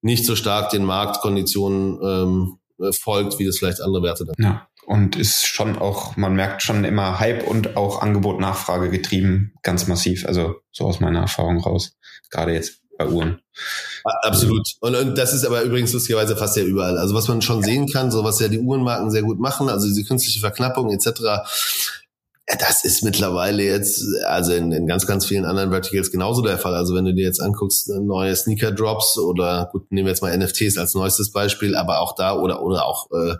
nicht 0.00 0.24
so 0.24 0.36
stark 0.36 0.70
den 0.70 0.84
Marktkonditionen 0.84 1.98
ähm, 2.02 2.58
äh, 2.80 2.92
folgt, 2.92 3.38
wie 3.38 3.46
das 3.46 3.58
vielleicht 3.58 3.80
andere 3.80 4.02
Werte 4.02 4.24
dann. 4.24 4.36
Ja. 4.38 4.68
Und 4.86 5.16
ist 5.16 5.46
schon 5.46 5.76
auch, 5.76 6.16
man 6.16 6.34
merkt 6.34 6.62
schon 6.62 6.84
immer 6.84 7.18
Hype 7.20 7.46
und 7.46 7.76
auch 7.76 8.00
Angebot-Nachfrage 8.00 8.88
getrieben, 8.88 9.52
ganz 9.62 9.86
massiv. 9.86 10.24
Also 10.24 10.54
so 10.72 10.86
aus 10.86 11.00
meiner 11.00 11.20
Erfahrung 11.20 11.60
raus. 11.60 11.92
Gerade 12.30 12.54
jetzt 12.54 12.80
bei 12.96 13.06
Uhren. 13.06 13.40
Absolut. 14.22 14.66
Und, 14.80 14.94
und 14.96 15.18
das 15.18 15.34
ist 15.34 15.44
aber 15.44 15.62
übrigens 15.62 15.92
lustigerweise 15.92 16.36
fast 16.36 16.56
ja 16.56 16.64
überall. 16.64 16.96
Also 16.98 17.14
was 17.14 17.28
man 17.28 17.42
schon 17.42 17.62
sehen 17.62 17.86
kann, 17.86 18.10
so 18.10 18.24
was 18.24 18.40
ja 18.40 18.48
die 18.48 18.58
Uhrenmarken 18.58 19.10
sehr 19.10 19.22
gut 19.22 19.38
machen, 19.38 19.68
also 19.68 19.86
diese 19.86 20.04
künstliche 20.04 20.40
Verknappung 20.40 20.90
etc., 20.90 21.20
das 22.56 22.84
ist 22.84 23.04
mittlerweile 23.04 23.62
jetzt, 23.62 24.02
also 24.24 24.52
in, 24.54 24.72
in 24.72 24.86
ganz, 24.86 25.06
ganz 25.06 25.26
vielen 25.26 25.44
anderen 25.44 25.70
Verticals 25.70 26.10
genauso 26.10 26.40
der 26.40 26.58
Fall. 26.58 26.74
Also 26.74 26.94
wenn 26.94 27.04
du 27.04 27.14
dir 27.14 27.24
jetzt 27.24 27.40
anguckst, 27.40 27.88
neue 27.88 28.34
Sneaker-Drops 28.34 29.18
oder 29.18 29.68
gut, 29.70 29.92
nehmen 29.92 30.06
wir 30.06 30.12
jetzt 30.12 30.22
mal 30.22 30.36
NFTs 30.36 30.78
als 30.78 30.94
neuestes 30.94 31.30
Beispiel, 31.30 31.76
aber 31.76 32.00
auch 32.00 32.14
da 32.14 32.34
oder 32.34 32.62
oder 32.62 32.86
auch 32.86 33.10
äh, 33.10 33.34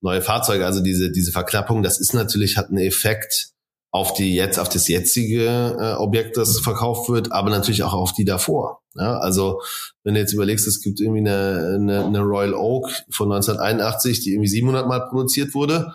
neue 0.00 0.22
Fahrzeuge, 0.22 0.64
also 0.64 0.80
diese, 0.80 1.10
diese 1.10 1.32
Verknappung, 1.32 1.82
das 1.82 2.00
ist 2.00 2.14
natürlich, 2.14 2.56
hat 2.56 2.68
einen 2.68 2.78
Effekt 2.78 3.52
auf 3.90 4.12
die 4.12 4.34
jetzt, 4.34 4.58
auf 4.58 4.68
das 4.68 4.86
jetzige 4.88 5.76
äh, 5.80 5.94
Objekt, 5.94 6.36
das 6.36 6.60
verkauft 6.60 7.08
wird, 7.08 7.32
aber 7.32 7.50
natürlich 7.50 7.82
auch 7.82 7.94
auf 7.94 8.12
die 8.12 8.24
davor. 8.24 8.82
Ja, 8.94 9.18
also 9.18 9.62
wenn 10.04 10.14
du 10.14 10.20
jetzt 10.20 10.32
überlegst, 10.32 10.66
es 10.66 10.82
gibt 10.82 11.00
irgendwie 11.00 11.20
eine, 11.20 11.76
eine, 11.76 12.04
eine 12.04 12.20
Royal 12.20 12.54
Oak 12.54 12.90
von 13.10 13.32
1981, 13.32 14.20
die 14.20 14.32
irgendwie 14.32 14.48
700 14.48 14.86
Mal 14.86 15.08
produziert 15.08 15.54
wurde, 15.54 15.94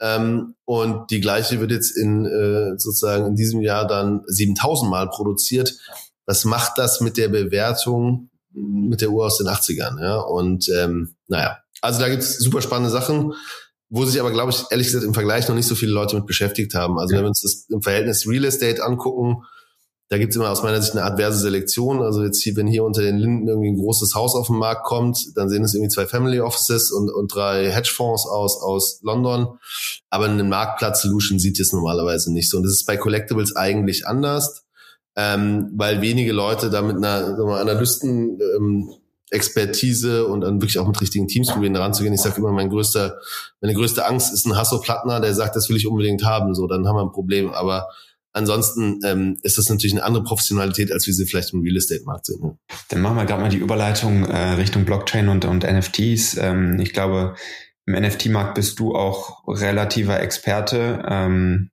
ähm, 0.00 0.54
und 0.64 1.10
die 1.10 1.20
gleiche 1.20 1.60
wird 1.60 1.70
jetzt 1.70 1.96
in 1.96 2.26
äh, 2.26 2.78
sozusagen 2.78 3.26
in 3.26 3.34
diesem 3.34 3.62
Jahr 3.62 3.86
dann 3.86 4.22
7000 4.26 4.90
Mal 4.90 5.08
produziert. 5.08 5.74
Was 6.26 6.44
macht 6.44 6.72
das 6.76 7.00
mit 7.00 7.16
der 7.16 7.28
Bewertung 7.28 8.30
mit 8.52 9.00
der 9.00 9.10
Uhr 9.10 9.26
aus 9.26 9.38
den 9.38 9.46
80ern? 9.46 10.00
Ja, 10.00 10.18
und 10.18 10.68
ähm, 10.68 11.14
naja, 11.28 11.58
also 11.80 12.00
da 12.00 12.08
gibt's 12.08 12.38
super 12.38 12.60
spannende 12.60 12.90
Sachen 12.90 13.32
wo 13.88 14.04
sich 14.04 14.20
aber, 14.20 14.32
glaube 14.32 14.50
ich, 14.50 14.64
ehrlich 14.70 14.88
gesagt 14.88 15.04
im 15.04 15.14
Vergleich 15.14 15.48
noch 15.48 15.54
nicht 15.54 15.68
so 15.68 15.74
viele 15.74 15.92
Leute 15.92 16.16
mit 16.16 16.26
beschäftigt 16.26 16.74
haben. 16.74 16.98
Also 16.98 17.14
wenn 17.14 17.22
wir 17.22 17.28
uns 17.28 17.42
das 17.42 17.66
im 17.68 17.82
Verhältnis 17.82 18.26
Real 18.26 18.44
Estate 18.44 18.84
angucken, 18.84 19.42
da 20.08 20.18
gibt 20.18 20.30
es 20.30 20.36
immer 20.36 20.50
aus 20.50 20.62
meiner 20.62 20.80
Sicht 20.80 20.94
eine 20.94 21.04
adverse 21.04 21.40
Selektion. 21.40 22.00
Also 22.00 22.22
jetzt 22.22 22.40
hier, 22.40 22.54
wenn 22.54 22.68
hier 22.68 22.84
unter 22.84 23.02
den 23.02 23.16
Linden 23.16 23.48
irgendwie 23.48 23.70
ein 23.70 23.76
großes 23.76 24.14
Haus 24.14 24.36
auf 24.36 24.46
den 24.46 24.56
Markt 24.56 24.84
kommt, 24.84 25.18
dann 25.34 25.48
sehen 25.48 25.64
es 25.64 25.74
irgendwie 25.74 25.92
zwei 25.92 26.06
Family 26.06 26.40
Offices 26.40 26.92
und, 26.92 27.10
und 27.10 27.34
drei 27.34 27.70
Hedgefonds 27.72 28.26
aus, 28.26 28.60
aus 28.62 29.00
London. 29.02 29.58
Aber 30.08 30.26
eine 30.26 30.44
Marktplatz-Solution 30.44 31.40
sieht 31.40 31.58
es 31.58 31.72
normalerweise 31.72 32.32
nicht 32.32 32.48
so. 32.48 32.58
Und 32.58 32.62
das 32.62 32.72
ist 32.72 32.86
bei 32.86 32.96
Collectibles 32.96 33.56
eigentlich 33.56 34.06
anders, 34.06 34.64
ähm, 35.16 35.72
weil 35.74 36.00
wenige 36.02 36.32
Leute 36.32 36.70
da 36.70 36.82
mit 36.82 36.96
einer 36.96 37.36
sagen 37.36 37.48
wir, 37.48 37.58
Analysten 37.58 38.38
ähm, 38.56 38.90
Expertise 39.30 40.26
und 40.26 40.42
dann 40.42 40.60
wirklich 40.60 40.78
auch 40.78 40.86
mit 40.86 41.00
richtigen 41.00 41.26
Teams 41.26 41.48
probieren, 41.48 41.74
da 41.74 41.80
ranzugehen. 41.82 42.14
Ich 42.14 42.20
sage 42.20 42.36
immer, 42.36 42.52
mein 42.52 42.70
größter, 42.70 43.18
meine 43.60 43.74
größte 43.74 44.06
Angst 44.06 44.32
ist 44.32 44.46
ein 44.46 44.56
Hasso-Plattner, 44.56 45.20
der 45.20 45.34
sagt, 45.34 45.56
das 45.56 45.68
will 45.68 45.76
ich 45.76 45.86
unbedingt 45.86 46.24
haben. 46.24 46.54
So, 46.54 46.66
dann 46.66 46.86
haben 46.86 46.96
wir 46.96 47.02
ein 47.02 47.12
Problem. 47.12 47.52
Aber 47.52 47.88
ansonsten 48.32 49.00
ähm, 49.04 49.36
ist 49.42 49.58
das 49.58 49.68
natürlich 49.68 49.94
eine 49.94 50.04
andere 50.04 50.22
Professionalität, 50.22 50.92
als 50.92 51.06
wir 51.06 51.14
sie 51.14 51.26
vielleicht 51.26 51.52
im 51.52 51.60
Real 51.60 51.76
Estate-Markt 51.76 52.26
sehen. 52.26 52.40
Ja. 52.42 52.56
Dann 52.90 53.00
machen 53.00 53.16
wir 53.16 53.24
gerade 53.24 53.42
mal 53.42 53.50
die 53.50 53.56
Überleitung 53.56 54.24
äh, 54.24 54.52
Richtung 54.52 54.84
Blockchain 54.84 55.28
und, 55.28 55.44
und 55.44 55.64
NFTs. 55.64 56.36
Ähm, 56.38 56.78
ich 56.78 56.92
glaube, 56.92 57.34
im 57.86 57.94
NFT-Markt 57.94 58.54
bist 58.54 58.78
du 58.78 58.94
auch 58.94 59.42
relativer 59.48 60.20
Experte. 60.20 61.04
Ähm, 61.08 61.70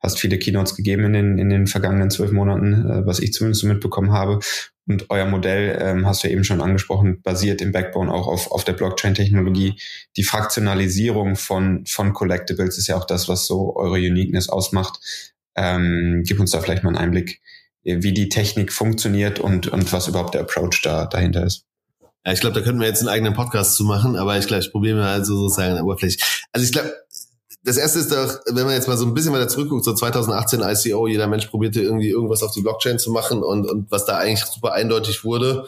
hast 0.00 0.18
viele 0.18 0.38
Keynotes 0.38 0.74
gegeben 0.74 1.04
in 1.04 1.12
den, 1.12 1.38
in 1.38 1.50
den 1.50 1.66
vergangenen 1.66 2.10
zwölf 2.10 2.32
Monaten, 2.32 2.72
äh, 2.88 3.06
was 3.06 3.20
ich 3.20 3.32
zumindest 3.32 3.62
so 3.62 3.68
mitbekommen 3.68 4.12
habe. 4.12 4.40
Und 4.86 5.10
euer 5.10 5.26
Modell, 5.26 5.78
ähm, 5.80 6.06
hast 6.06 6.24
du 6.24 6.28
eben 6.28 6.42
schon 6.42 6.60
angesprochen, 6.60 7.22
basiert 7.22 7.60
im 7.60 7.70
Backbone 7.70 8.12
auch 8.12 8.26
auf, 8.26 8.50
auf 8.50 8.64
der 8.64 8.72
Blockchain-Technologie. 8.72 9.78
Die 10.16 10.24
Fraktionalisierung 10.24 11.36
von, 11.36 11.84
von 11.86 12.12
Collectibles 12.12 12.78
ist 12.78 12.88
ja 12.88 12.96
auch 12.96 13.04
das, 13.04 13.28
was 13.28 13.46
so 13.46 13.76
eure 13.76 13.98
Uniqueness 13.98 14.48
ausmacht. 14.48 14.98
Ähm, 15.54 16.22
gib 16.26 16.40
uns 16.40 16.50
da 16.50 16.60
vielleicht 16.60 16.82
mal 16.82 16.90
einen 16.90 16.98
Einblick, 16.98 17.40
wie 17.82 18.12
die 18.12 18.28
Technik 18.28 18.72
funktioniert 18.72 19.38
und, 19.38 19.68
und 19.68 19.92
was 19.92 20.08
überhaupt 20.08 20.34
der 20.34 20.42
Approach 20.42 20.80
da, 20.82 21.06
dahinter 21.06 21.46
ist. 21.46 21.64
Ja, 22.26 22.32
ich 22.32 22.40
glaube, 22.40 22.58
da 22.58 22.60
könnten 22.60 22.80
wir 22.80 22.86
jetzt 22.86 23.00
einen 23.00 23.08
eigenen 23.08 23.32
Podcast 23.32 23.76
zu 23.76 23.84
machen, 23.84 24.16
aber 24.16 24.36
ich 24.38 24.46
glaube, 24.46 24.62
ich 24.62 24.70
probiere 24.70 24.98
mal 24.98 25.12
also 25.12 25.36
sozusagen 25.36 25.80
oberflächlich. 25.80 26.22
Also 26.52 26.64
ich 26.66 26.72
glaube, 26.72 26.92
das 27.62 27.76
erste 27.76 27.98
ist 27.98 28.10
doch, 28.10 28.40
wenn 28.46 28.64
man 28.64 28.74
jetzt 28.74 28.88
mal 28.88 28.96
so 28.96 29.04
ein 29.04 29.12
bisschen 29.12 29.32
weiter 29.32 29.48
zurückguckt, 29.48 29.84
so 29.84 29.94
2018 29.94 30.60
ICO, 30.60 31.06
jeder 31.06 31.26
Mensch 31.26 31.46
probierte 31.46 31.82
irgendwie 31.82 32.08
irgendwas 32.08 32.42
auf 32.42 32.52
die 32.52 32.62
Blockchain 32.62 32.98
zu 32.98 33.10
machen 33.10 33.42
und, 33.42 33.68
und 33.68 33.90
was 33.90 34.06
da 34.06 34.16
eigentlich 34.16 34.44
super 34.46 34.72
eindeutig 34.72 35.24
wurde, 35.24 35.66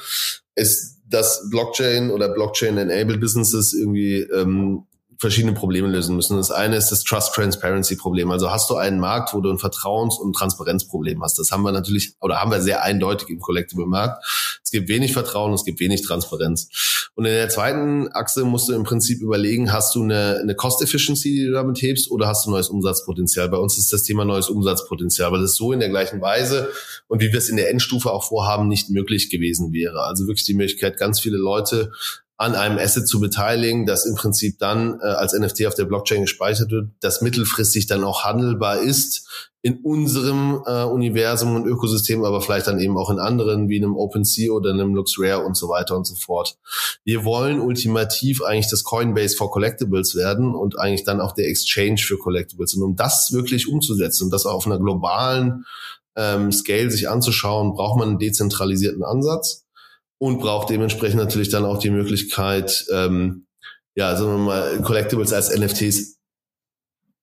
ist, 0.54 0.98
dass 1.06 1.50
Blockchain 1.50 2.10
oder 2.10 2.30
Blockchain-enabled 2.30 3.20
Businesses 3.20 3.74
irgendwie 3.74 4.20
ähm, 4.20 4.84
verschiedene 5.22 5.54
Probleme 5.54 5.86
lösen 5.86 6.16
müssen. 6.16 6.36
Das 6.36 6.50
eine 6.50 6.76
ist 6.76 6.90
das 6.90 7.04
Trust 7.04 7.32
Transparency 7.32 7.94
Problem. 7.94 8.32
Also 8.32 8.50
hast 8.50 8.68
du 8.68 8.74
einen 8.74 8.98
Markt, 8.98 9.32
wo 9.32 9.40
du 9.40 9.50
ein 9.50 9.58
Vertrauens- 9.58 10.18
und 10.18 10.34
Transparenzproblem 10.34 11.22
hast. 11.22 11.38
Das 11.38 11.52
haben 11.52 11.62
wir 11.62 11.70
natürlich 11.70 12.14
oder 12.20 12.40
haben 12.40 12.50
wir 12.50 12.60
sehr 12.60 12.82
eindeutig 12.82 13.28
im 13.28 13.38
Collectible 13.38 13.86
Markt. 13.86 14.24
Es 14.64 14.72
gibt 14.72 14.88
wenig 14.88 15.12
Vertrauen, 15.12 15.52
es 15.52 15.64
gibt 15.64 15.78
wenig 15.78 16.02
Transparenz. 16.02 17.08
Und 17.14 17.26
in 17.26 17.32
der 17.32 17.48
zweiten 17.48 18.08
Achse 18.12 18.44
musst 18.44 18.68
du 18.68 18.72
im 18.72 18.82
Prinzip 18.82 19.20
überlegen, 19.20 19.72
hast 19.72 19.94
du 19.94 20.02
eine, 20.02 20.38
eine 20.42 20.56
Cost 20.56 20.82
Efficiency, 20.82 21.30
die 21.30 21.46
du 21.46 21.52
damit 21.52 21.80
hebst, 21.80 22.10
oder 22.10 22.26
hast 22.26 22.46
du 22.46 22.50
neues 22.50 22.68
Umsatzpotenzial? 22.68 23.48
Bei 23.48 23.58
uns 23.58 23.78
ist 23.78 23.92
das 23.92 24.02
Thema 24.02 24.24
neues 24.24 24.48
Umsatzpotenzial, 24.48 25.30
weil 25.30 25.42
das 25.42 25.54
so 25.54 25.72
in 25.72 25.78
der 25.78 25.90
gleichen 25.90 26.20
Weise 26.20 26.70
und 27.06 27.20
wie 27.20 27.30
wir 27.30 27.38
es 27.38 27.48
in 27.48 27.56
der 27.56 27.70
Endstufe 27.70 28.10
auch 28.10 28.24
vorhaben, 28.24 28.66
nicht 28.66 28.90
möglich 28.90 29.30
gewesen 29.30 29.72
wäre. 29.72 30.02
Also 30.02 30.26
wirklich 30.26 30.46
die 30.46 30.54
Möglichkeit, 30.54 30.96
ganz 30.96 31.20
viele 31.20 31.36
Leute 31.36 31.92
an 32.36 32.54
einem 32.54 32.78
Asset 32.78 33.06
zu 33.06 33.20
beteiligen, 33.20 33.86
das 33.86 34.04
im 34.06 34.14
Prinzip 34.14 34.58
dann 34.58 34.98
äh, 35.00 35.06
als 35.06 35.32
NFT 35.32 35.66
auf 35.66 35.74
der 35.74 35.84
Blockchain 35.84 36.22
gespeichert 36.22 36.70
wird, 36.70 36.90
das 37.00 37.20
mittelfristig 37.20 37.86
dann 37.86 38.04
auch 38.04 38.24
handelbar 38.24 38.80
ist 38.80 39.28
in 39.64 39.78
unserem 39.84 40.60
äh, 40.66 40.82
Universum 40.82 41.54
und 41.54 41.66
Ökosystem, 41.66 42.24
aber 42.24 42.40
vielleicht 42.40 42.66
dann 42.66 42.80
eben 42.80 42.98
auch 42.98 43.10
in 43.10 43.20
anderen, 43.20 43.68
wie 43.68 43.76
einem 43.76 43.96
OpenSea 43.96 44.50
oder 44.50 44.70
einem 44.70 44.92
LuxRare 44.94 45.44
und 45.44 45.56
so 45.56 45.68
weiter 45.68 45.96
und 45.96 46.04
so 46.04 46.16
fort. 46.16 46.58
Wir 47.04 47.24
wollen 47.24 47.60
ultimativ 47.60 48.42
eigentlich 48.42 48.68
das 48.68 48.82
Coinbase 48.82 49.36
for 49.36 49.52
Collectibles 49.52 50.16
werden 50.16 50.56
und 50.56 50.80
eigentlich 50.80 51.04
dann 51.04 51.20
auch 51.20 51.32
der 51.32 51.48
Exchange 51.48 51.98
für 51.98 52.18
Collectibles. 52.18 52.74
Und 52.74 52.82
um 52.82 52.96
das 52.96 53.32
wirklich 53.32 53.68
umzusetzen 53.68 54.24
und 54.24 54.30
das 54.32 54.46
auf 54.46 54.66
einer 54.66 54.80
globalen 54.80 55.64
ähm, 56.16 56.50
Scale 56.50 56.90
sich 56.90 57.08
anzuschauen, 57.08 57.74
braucht 57.74 57.98
man 57.98 58.08
einen 58.08 58.18
dezentralisierten 58.18 59.04
Ansatz 59.04 59.62
und 60.22 60.38
braucht 60.38 60.70
dementsprechend 60.70 61.18
natürlich 61.18 61.48
dann 61.48 61.64
auch 61.64 61.78
die 61.78 61.90
Möglichkeit, 61.90 62.86
ähm, 62.94 63.46
ja, 63.96 64.14
sagen 64.14 64.30
wir 64.30 64.38
mal, 64.38 64.80
Collectibles 64.80 65.32
als 65.32 65.52
NFTs 65.52 66.16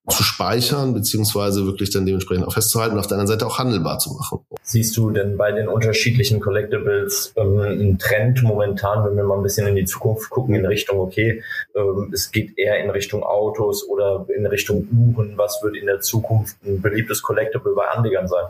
zu 0.09 0.23
speichern, 0.23 0.93
beziehungsweise 0.93 1.65
wirklich 1.65 1.91
dann 1.91 2.05
dementsprechend 2.05 2.45
auch 2.45 2.51
festzuhalten 2.51 2.95
und 2.95 2.99
auf 2.99 3.07
der 3.07 3.17
anderen 3.17 3.39
Seite 3.39 3.47
auch 3.47 3.57
handelbar 3.57 3.99
zu 3.99 4.11
machen. 4.15 4.39
Siehst 4.63 4.97
du 4.97 5.11
denn 5.11 5.37
bei 5.37 5.53
den 5.53 5.69
unterschiedlichen 5.69 6.41
Collectibles 6.41 7.31
ähm, 7.37 7.59
einen 7.59 7.99
Trend 7.99 8.43
momentan, 8.43 9.05
wenn 9.05 9.15
wir 9.15 9.23
mal 9.23 9.37
ein 9.37 9.43
bisschen 9.43 9.65
in 9.65 9.77
die 9.77 9.85
Zukunft 9.85 10.29
gucken, 10.29 10.55
in 10.55 10.65
Richtung, 10.65 10.99
okay, 10.99 11.41
ähm, 11.77 12.11
es 12.13 12.33
geht 12.33 12.57
eher 12.57 12.83
in 12.83 12.89
Richtung 12.89 13.23
Autos 13.23 13.87
oder 13.87 14.25
in 14.35 14.45
Richtung 14.45 14.89
Uhren, 14.91 15.37
was 15.37 15.63
wird 15.63 15.77
in 15.77 15.85
der 15.85 16.01
Zukunft 16.01 16.57
ein 16.65 16.81
beliebtes 16.81 17.21
Collectible 17.21 17.73
bei 17.75 17.87
Anlegern 17.87 18.27
sein? 18.27 18.43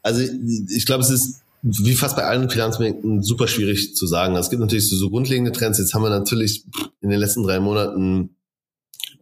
Also 0.00 0.22
ich 0.22 0.86
glaube, 0.86 1.02
es 1.02 1.10
ist 1.10 1.43
wie 1.64 1.94
fast 1.94 2.14
bei 2.14 2.24
allen 2.24 2.50
Finanzmärkten 2.50 3.22
super 3.22 3.48
schwierig 3.48 3.96
zu 3.96 4.06
sagen. 4.06 4.36
Es 4.36 4.50
gibt 4.50 4.60
natürlich 4.60 4.88
so, 4.90 4.96
so 4.96 5.08
grundlegende 5.08 5.50
Trends. 5.50 5.78
Jetzt 5.78 5.94
haben 5.94 6.02
wir 6.02 6.10
natürlich 6.10 6.66
in 7.00 7.08
den 7.08 7.18
letzten 7.18 7.42
drei 7.42 7.58
Monaten 7.58 8.36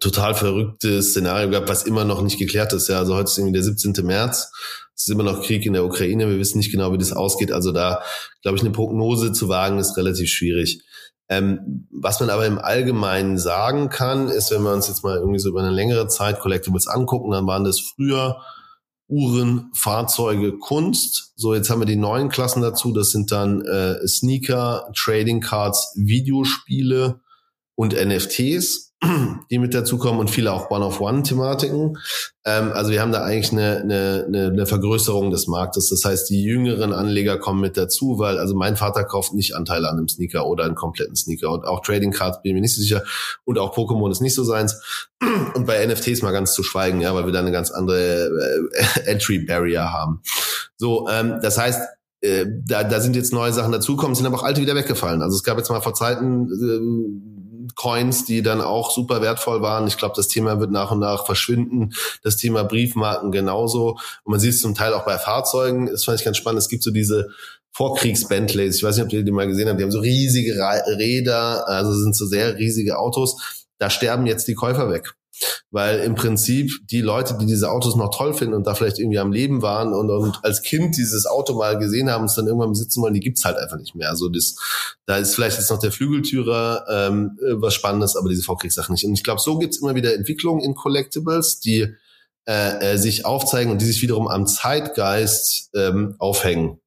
total 0.00 0.34
verrücktes 0.34 1.10
Szenario 1.10 1.50
gehabt, 1.50 1.68
was 1.68 1.84
immer 1.84 2.04
noch 2.04 2.20
nicht 2.20 2.40
geklärt 2.40 2.72
ist. 2.72 2.88
Ja, 2.88 2.98
also 2.98 3.14
heute 3.14 3.30
ist 3.30 3.38
irgendwie 3.38 3.52
der 3.52 3.62
17. 3.62 3.92
März. 4.04 4.50
Es 4.96 5.06
ist 5.06 5.10
immer 5.10 5.22
noch 5.22 5.42
Krieg 5.42 5.64
in 5.64 5.72
der 5.72 5.84
Ukraine. 5.84 6.28
Wir 6.28 6.40
wissen 6.40 6.58
nicht 6.58 6.72
genau, 6.72 6.92
wie 6.92 6.98
das 6.98 7.12
ausgeht. 7.12 7.52
Also 7.52 7.70
da, 7.70 8.02
glaube 8.42 8.56
ich, 8.56 8.62
eine 8.64 8.72
Prognose 8.72 9.32
zu 9.32 9.48
wagen, 9.48 9.78
ist 9.78 9.96
relativ 9.96 10.28
schwierig. 10.28 10.82
Ähm, 11.28 11.86
was 11.92 12.18
man 12.18 12.28
aber 12.28 12.46
im 12.46 12.58
Allgemeinen 12.58 13.38
sagen 13.38 13.88
kann, 13.88 14.28
ist, 14.28 14.50
wenn 14.50 14.62
wir 14.62 14.72
uns 14.72 14.88
jetzt 14.88 15.04
mal 15.04 15.16
irgendwie 15.16 15.38
so 15.38 15.48
über 15.48 15.60
eine 15.60 15.70
längere 15.70 16.08
Zeit 16.08 16.40
Collectibles 16.40 16.88
angucken, 16.88 17.30
dann 17.30 17.46
waren 17.46 17.62
das 17.62 17.78
früher 17.78 18.38
Uhren, 19.12 19.70
Fahrzeuge, 19.74 20.56
Kunst. 20.56 21.34
So, 21.36 21.54
jetzt 21.54 21.68
haben 21.68 21.82
wir 21.82 21.86
die 21.86 21.96
neuen 21.96 22.30
Klassen 22.30 22.62
dazu. 22.62 22.92
Das 22.92 23.10
sind 23.10 23.30
dann 23.30 23.60
äh, 23.60 24.08
Sneaker, 24.08 24.90
Trading 24.96 25.42
Cards, 25.42 25.92
Videospiele 25.96 27.20
und 27.74 27.92
NFTs 27.92 28.91
die 29.50 29.58
mit 29.58 29.74
dazukommen 29.74 30.20
und 30.20 30.30
viele 30.30 30.52
auch 30.52 30.70
One-of-One-Thematiken. 30.70 31.98
Ähm, 32.44 32.72
also 32.72 32.90
wir 32.90 33.00
haben 33.00 33.12
da 33.12 33.22
eigentlich 33.22 33.52
eine, 33.52 33.80
eine, 33.80 34.50
eine 34.52 34.66
Vergrößerung 34.66 35.30
des 35.30 35.48
Marktes. 35.48 35.88
Das 35.88 36.04
heißt, 36.04 36.30
die 36.30 36.42
jüngeren 36.42 36.92
Anleger 36.92 37.38
kommen 37.38 37.60
mit 37.60 37.76
dazu, 37.76 38.18
weil 38.18 38.38
also 38.38 38.54
mein 38.54 38.76
Vater 38.76 39.04
kauft 39.04 39.34
nicht 39.34 39.56
Anteile 39.56 39.88
an 39.88 39.98
einem 39.98 40.08
Sneaker 40.08 40.46
oder 40.46 40.64
einen 40.64 40.76
kompletten 40.76 41.16
Sneaker. 41.16 41.50
Und 41.50 41.64
auch 41.64 41.80
Trading 41.80 42.12
Cards 42.12 42.42
bin 42.42 42.50
ich 42.50 42.54
mir 42.54 42.60
nicht 42.60 42.74
so 42.74 42.80
sicher. 42.80 43.02
Und 43.44 43.58
auch 43.58 43.74
Pokémon 43.74 44.10
ist 44.10 44.20
nicht 44.20 44.34
so 44.34 44.44
seins. 44.44 45.08
Und 45.54 45.66
bei 45.66 45.84
NFTs 45.84 46.22
mal 46.22 46.32
ganz 46.32 46.52
zu 46.52 46.62
schweigen, 46.62 47.00
ja, 47.00 47.14
weil 47.14 47.26
wir 47.26 47.32
da 47.32 47.40
eine 47.40 47.52
ganz 47.52 47.70
andere 47.70 48.28
äh, 48.74 49.00
Entry 49.06 49.40
Barrier 49.40 49.92
haben. 49.92 50.22
So, 50.76 51.08
ähm, 51.08 51.38
das 51.42 51.58
heißt, 51.58 51.80
äh, 52.22 52.46
da, 52.64 52.84
da 52.84 53.00
sind 53.00 53.16
jetzt 53.16 53.32
neue 53.32 53.52
Sachen 53.52 53.72
dazugekommen, 53.72 54.14
sind 54.14 54.26
aber 54.26 54.36
auch 54.36 54.44
alte 54.44 54.60
wieder 54.60 54.76
weggefallen. 54.76 55.22
Also 55.22 55.36
es 55.36 55.42
gab 55.42 55.58
jetzt 55.58 55.70
mal 55.70 55.80
vor 55.80 55.94
Zeiten 55.94 56.46
äh, 56.46 57.31
Coins, 57.74 58.24
die 58.24 58.42
dann 58.42 58.60
auch 58.60 58.90
super 58.90 59.22
wertvoll 59.22 59.62
waren. 59.62 59.86
Ich 59.86 59.96
glaube, 59.96 60.14
das 60.16 60.28
Thema 60.28 60.60
wird 60.60 60.70
nach 60.70 60.90
und 60.90 61.00
nach 61.00 61.26
verschwinden. 61.26 61.92
Das 62.22 62.36
Thema 62.36 62.64
Briefmarken 62.64 63.32
genauso. 63.32 63.98
Und 64.24 64.30
man 64.30 64.40
sieht 64.40 64.54
es 64.54 64.60
zum 64.60 64.74
Teil 64.74 64.94
auch 64.94 65.04
bei 65.04 65.18
Fahrzeugen. 65.18 65.86
Das 65.86 66.04
fand 66.04 66.18
ich 66.18 66.24
ganz 66.24 66.36
spannend. 66.36 66.60
Es 66.60 66.68
gibt 66.68 66.82
so 66.82 66.90
diese 66.90 67.28
Vorkriegs-Bentleys. 67.72 68.76
Ich 68.76 68.82
weiß 68.82 68.96
nicht, 68.96 69.06
ob 69.06 69.12
ihr 69.12 69.22
die 69.22 69.32
mal 69.32 69.46
gesehen 69.46 69.68
habt. 69.68 69.78
Die 69.78 69.84
haben 69.84 69.90
so 69.90 70.00
riesige 70.00 70.54
Räder, 70.54 71.68
also 71.68 71.92
sind 71.92 72.14
so 72.14 72.26
sehr 72.26 72.56
riesige 72.56 72.98
Autos. 72.98 73.66
Da 73.78 73.90
sterben 73.90 74.26
jetzt 74.26 74.46
die 74.48 74.54
Käufer 74.54 74.90
weg. 74.90 75.14
Weil 75.70 76.00
im 76.00 76.14
Prinzip 76.14 76.70
die 76.90 77.00
Leute, 77.00 77.36
die 77.38 77.46
diese 77.46 77.70
Autos 77.70 77.96
noch 77.96 78.14
toll 78.14 78.34
finden 78.34 78.54
und 78.54 78.66
da 78.66 78.74
vielleicht 78.74 78.98
irgendwie 78.98 79.18
am 79.18 79.32
Leben 79.32 79.62
waren 79.62 79.92
und, 79.94 80.10
und 80.10 80.40
als 80.42 80.62
Kind 80.62 80.96
dieses 80.96 81.26
Auto 81.26 81.54
mal 81.54 81.78
gesehen 81.78 82.10
haben, 82.10 82.24
es 82.24 82.34
dann 82.34 82.46
irgendwann 82.46 82.70
besitzen 82.70 83.02
wollen, 83.02 83.14
die 83.14 83.20
gibt's 83.20 83.44
halt 83.44 83.56
einfach 83.56 83.78
nicht 83.78 83.94
mehr. 83.94 84.10
Also 84.10 84.28
das, 84.28 84.56
da 85.06 85.16
ist 85.16 85.34
vielleicht 85.34 85.58
jetzt 85.58 85.70
noch 85.70 85.78
der 85.78 85.92
Flügeltürer 85.92 86.84
ähm, 86.90 87.38
was 87.54 87.74
Spannendes, 87.74 88.16
aber 88.16 88.28
diese 88.28 88.42
Vorkriegssachen 88.42 88.92
nicht. 88.92 89.04
Und 89.04 89.14
ich 89.14 89.24
glaube, 89.24 89.40
so 89.40 89.58
gibt's 89.58 89.80
immer 89.80 89.94
wieder 89.94 90.14
Entwicklungen 90.14 90.62
in 90.62 90.74
Collectibles, 90.74 91.60
die 91.60 91.94
äh, 92.44 92.94
äh, 92.94 92.98
sich 92.98 93.24
aufzeigen 93.24 93.70
und 93.70 93.80
die 93.80 93.86
sich 93.86 94.02
wiederum 94.02 94.26
am 94.26 94.48
Zeitgeist 94.48 95.70
ähm, 95.74 96.16
aufhängen. 96.18 96.80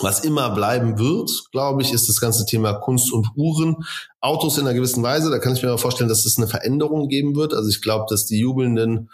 Was 0.00 0.20
immer 0.20 0.50
bleiben 0.50 0.98
wird, 0.98 1.30
glaube 1.52 1.82
ich, 1.82 1.92
ist 1.92 2.08
das 2.08 2.20
ganze 2.20 2.46
Thema 2.46 2.74
Kunst 2.74 3.12
und 3.12 3.28
Uhren. 3.36 3.76
Autos 4.20 4.58
in 4.58 4.66
einer 4.66 4.74
gewissen 4.74 5.02
Weise, 5.02 5.30
da 5.30 5.38
kann 5.38 5.54
ich 5.54 5.62
mir 5.62 5.68
aber 5.68 5.78
vorstellen, 5.78 6.08
dass 6.08 6.26
es 6.26 6.36
eine 6.36 6.48
Veränderung 6.48 7.08
geben 7.08 7.36
wird. 7.36 7.54
Also 7.54 7.68
ich 7.68 7.80
glaube, 7.80 8.06
dass 8.08 8.26
die 8.26 8.38
jubelnden 8.38 9.08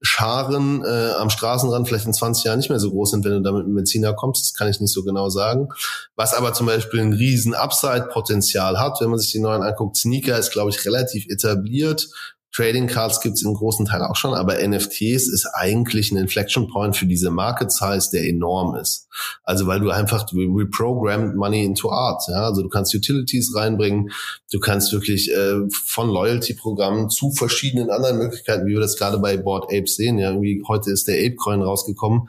Scharen 0.00 0.84
äh, 0.84 1.12
am 1.18 1.28
Straßenrand 1.28 1.88
vielleicht 1.88 2.06
in 2.06 2.12
20 2.12 2.44
Jahren 2.44 2.58
nicht 2.58 2.68
mehr 2.68 2.78
so 2.78 2.90
groß 2.90 3.10
sind, 3.10 3.24
wenn 3.24 3.32
du 3.32 3.42
da 3.42 3.52
mit 3.52 3.74
Benziner 3.74 4.14
kommst. 4.14 4.44
Das 4.44 4.54
kann 4.54 4.68
ich 4.68 4.80
nicht 4.80 4.92
so 4.92 5.02
genau 5.02 5.28
sagen. 5.28 5.68
Was 6.14 6.34
aber 6.34 6.52
zum 6.52 6.66
Beispiel 6.66 7.00
ein 7.00 7.12
riesen 7.12 7.54
Upside-Potenzial 7.54 8.78
hat, 8.78 9.00
wenn 9.00 9.10
man 9.10 9.18
sich 9.18 9.32
die 9.32 9.40
neuen 9.40 9.62
anguckt. 9.62 9.96
Sneaker 9.96 10.38
ist, 10.38 10.52
glaube 10.52 10.70
ich, 10.70 10.84
relativ 10.84 11.26
etabliert. 11.26 12.08
Trading 12.52 12.86
Cards 12.86 13.20
gibt 13.20 13.36
es 13.36 13.42
im 13.42 13.54
großen 13.54 13.86
Teil 13.86 14.02
auch 14.02 14.16
schon, 14.16 14.34
aber 14.34 14.66
NFTs 14.66 15.28
ist 15.28 15.46
eigentlich 15.52 16.10
ein 16.10 16.16
Inflection 16.16 16.68
Point 16.68 16.96
für 16.96 17.06
diese 17.06 17.30
Market 17.30 17.70
Size, 17.70 18.08
der 18.12 18.26
enorm 18.26 18.74
ist. 18.76 19.06
Also 19.44 19.66
weil 19.66 19.80
du 19.80 19.90
einfach 19.90 20.26
reprogrammed 20.32 21.36
Money 21.36 21.64
into 21.64 21.90
Art. 21.90 22.22
Ja? 22.28 22.44
Also 22.44 22.62
du 22.62 22.68
kannst 22.68 22.94
Utilities 22.94 23.54
reinbringen, 23.54 24.10
du 24.50 24.60
kannst 24.60 24.92
wirklich 24.92 25.30
äh, 25.32 25.60
von 25.70 26.08
Loyalty-Programmen 26.08 27.10
zu 27.10 27.32
verschiedenen 27.32 27.90
anderen 27.90 28.18
Möglichkeiten, 28.18 28.66
wie 28.66 28.72
wir 28.72 28.80
das 28.80 28.96
gerade 28.96 29.18
bei 29.18 29.36
Board 29.36 29.72
Apes 29.72 29.96
sehen. 29.96 30.18
Ja, 30.18 30.30
irgendwie 30.30 30.62
heute 30.66 30.90
ist 30.90 31.06
der 31.06 31.18
Ape 31.24 31.36
Coin 31.36 31.62
rausgekommen. 31.62 32.28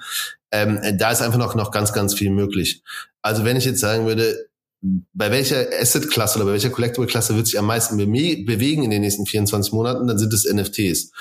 Ähm, 0.51 0.79
da 0.97 1.11
ist 1.11 1.21
einfach 1.21 1.37
noch 1.37 1.55
noch 1.55 1.71
ganz 1.71 1.93
ganz 1.93 2.13
viel 2.13 2.31
möglich. 2.31 2.83
Also 3.21 3.45
wenn 3.45 3.57
ich 3.57 3.65
jetzt 3.65 3.81
sagen 3.81 4.05
würde, 4.05 4.48
bei 4.81 5.31
welcher 5.31 5.67
Asset-Klasse 5.79 6.37
oder 6.37 6.45
bei 6.45 6.53
welcher 6.53 6.69
Collectible-Klasse 6.69 7.35
wird 7.35 7.47
sich 7.47 7.59
am 7.59 7.65
meisten 7.65 7.97
bewegen 7.97 8.83
in 8.83 8.91
den 8.91 9.01
nächsten 9.01 9.25
24 9.25 9.73
Monaten, 9.73 10.07
dann 10.07 10.17
sind 10.17 10.33
es 10.33 10.45
NFTs. 10.45 11.11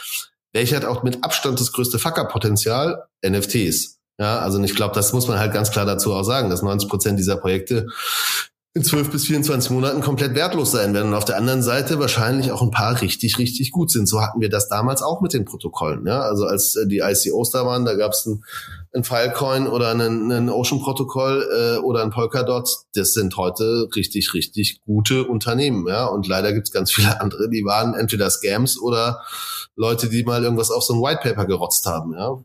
Welcher 0.52 0.76
hat 0.76 0.84
auch 0.84 1.02
mit 1.02 1.24
Abstand 1.24 1.60
das 1.60 1.72
größte 1.72 1.98
Fucker-Potenzial? 1.98 3.04
NFTs. 3.26 3.98
Ja, 4.18 4.38
also 4.40 4.60
ich 4.62 4.74
glaube, 4.74 4.94
das 4.94 5.12
muss 5.12 5.28
man 5.28 5.38
halt 5.38 5.52
ganz 5.52 5.70
klar 5.70 5.86
dazu 5.86 6.12
auch 6.12 6.24
sagen, 6.24 6.50
dass 6.50 6.62
90 6.62 6.88
Prozent 6.88 7.18
dieser 7.18 7.36
Projekte 7.36 7.86
in 8.74 8.84
12 8.84 9.10
bis 9.10 9.26
24 9.26 9.70
Monaten 9.70 10.00
komplett 10.02 10.34
wertlos 10.34 10.72
sein 10.72 10.94
werden 10.94 11.08
und 11.08 11.14
auf 11.14 11.24
der 11.24 11.36
anderen 11.36 11.62
Seite 11.62 11.98
wahrscheinlich 11.98 12.52
auch 12.52 12.62
ein 12.62 12.70
paar 12.70 13.00
richtig, 13.00 13.38
richtig 13.38 13.72
gut 13.72 13.90
sind. 13.90 14.08
So 14.08 14.20
hatten 14.20 14.40
wir 14.40 14.50
das 14.50 14.68
damals 14.68 15.02
auch 15.02 15.20
mit 15.20 15.32
den 15.32 15.44
Protokollen. 15.44 16.06
Ja? 16.06 16.20
Also 16.20 16.46
als 16.46 16.76
äh, 16.76 16.86
die 16.86 16.98
ICOs 16.98 17.50
da 17.50 17.64
waren, 17.64 17.84
da 17.84 17.94
gab 17.94 18.12
es 18.12 18.26
ein 18.26 18.44
ein 18.94 19.04
Filecoin 19.04 19.66
oder 19.66 19.90
ein, 19.90 20.30
ein 20.30 20.48
Ocean-Protokoll 20.48 21.48
äh, 21.52 21.78
oder 21.78 22.02
ein 22.02 22.10
Polkadot, 22.10 22.68
das 22.94 23.12
sind 23.12 23.36
heute 23.36 23.88
richtig, 23.94 24.34
richtig 24.34 24.80
gute 24.82 25.24
Unternehmen. 25.24 25.86
Ja? 25.86 26.06
Und 26.06 26.26
leider 26.26 26.52
gibt 26.52 26.68
es 26.68 26.72
ganz 26.72 26.92
viele 26.92 27.20
andere, 27.20 27.48
die 27.48 27.64
waren 27.64 27.94
entweder 27.94 28.30
Scams 28.30 28.80
oder 28.80 29.22
Leute, 29.76 30.08
die 30.08 30.24
mal 30.24 30.42
irgendwas 30.42 30.70
auf 30.70 30.82
so 30.82 30.94
ein 30.94 31.02
White 31.02 31.20
Paper 31.22 31.46
gerotzt 31.46 31.86
haben. 31.86 32.14
Ja? 32.14 32.42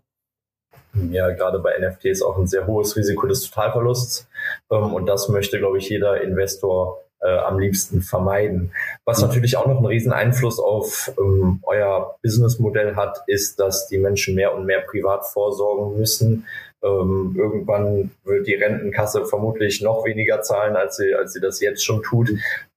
Ja, 1.10 1.32
gerade 1.32 1.60
bei 1.60 1.75
NFTs 1.79 2.21
auch 2.21 2.38
ein 2.38 2.45
sehr 2.45 2.67
hohes 2.67 2.95
Risiko 2.95 3.25
des 3.25 3.49
Totalverlusts. 3.49 4.27
Ähm, 4.69 4.93
und 4.93 5.08
das 5.08 5.29
möchte, 5.29 5.58
glaube 5.58 5.79
ich, 5.79 5.89
jeder 5.89 6.21
Investor 6.21 7.02
äh, 7.23 7.38
am 7.38 7.59
liebsten 7.59 8.01
vermeiden. 8.01 8.71
Was 9.05 9.21
natürlich 9.21 9.57
auch 9.57 9.65
noch 9.65 9.77
einen 9.77 9.86
riesen 9.86 10.12
Einfluss 10.12 10.59
auf 10.59 11.12
ähm, 11.17 11.59
euer 11.63 12.15
Businessmodell 12.21 12.95
hat, 12.95 13.19
ist, 13.27 13.59
dass 13.59 13.88
die 13.88 13.97
Menschen 13.97 14.36
mehr 14.36 14.55
und 14.55 14.65
mehr 14.65 14.81
privat 14.81 15.25
vorsorgen 15.25 15.97
müssen. 15.97 16.45
Ähm, 16.83 17.33
irgendwann 17.38 18.12
wird 18.25 18.45
die 18.45 18.55
Rentenkasse 18.55 19.25
vermutlich 19.25 19.81
noch 19.81 20.03
weniger 20.05 20.41
zahlen, 20.41 20.75
als 20.75 20.97
sie, 20.97 21.15
als 21.15 21.31
sie 21.31 21.39
das 21.39 21.62
jetzt 21.62 21.83
schon 21.83 22.03
tut. 22.03 22.31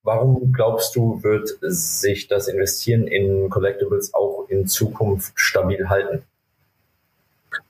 Warum 0.04 0.52
glaubst 0.52 0.94
du, 0.94 1.24
wird 1.24 1.58
sich 1.60 2.28
das 2.28 2.46
Investieren 2.46 3.08
in 3.08 3.50
Collectibles 3.50 4.14
auch 4.14 4.46
in 4.48 4.68
Zukunft 4.68 5.32
stabil 5.34 5.88
halten? 5.88 6.22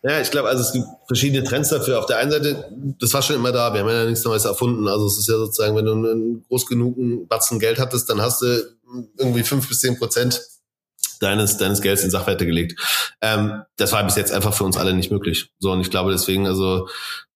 Ja, 0.02 0.20
ich 0.20 0.30
glaube, 0.30 0.48
also 0.48 0.62
es 0.62 0.72
gibt 0.72 0.86
verschiedene 1.06 1.44
Trends 1.44 1.68
dafür. 1.68 1.98
Auf 1.98 2.06
der 2.06 2.18
einen 2.18 2.30
Seite, 2.30 2.70
das 3.00 3.12
war 3.14 3.22
schon 3.22 3.36
immer 3.36 3.52
da, 3.52 3.72
wir 3.72 3.80
haben 3.80 3.88
ja 3.88 4.04
nichts 4.04 4.24
Neues 4.24 4.44
erfunden. 4.44 4.88
Also 4.88 5.06
es 5.06 5.18
ist 5.18 5.28
ja 5.28 5.36
sozusagen, 5.36 5.76
wenn 5.76 5.84
du 5.84 5.92
einen 5.92 6.44
groß 6.48 6.66
genugen 6.66 7.26
Batzen 7.28 7.58
Geld 7.58 7.78
hattest, 7.78 8.08
dann 8.10 8.20
hast 8.20 8.42
du 8.42 8.62
irgendwie 9.18 9.42
fünf 9.42 9.68
bis 9.68 9.80
zehn 9.80 9.98
Prozent 9.98 10.40
deines, 11.20 11.56
deines 11.56 11.80
Gelds 11.80 12.04
in 12.04 12.10
Sachwerte 12.10 12.46
gelegt. 12.46 12.80
Ähm, 13.20 13.62
das 13.76 13.92
war 13.92 14.04
bis 14.04 14.16
jetzt 14.16 14.32
einfach 14.32 14.54
für 14.54 14.64
uns 14.64 14.76
alle 14.76 14.94
nicht 14.94 15.10
möglich. 15.10 15.50
So, 15.58 15.72
und 15.72 15.80
ich 15.80 15.90
glaube 15.90 16.12
deswegen, 16.12 16.46
also 16.46 16.88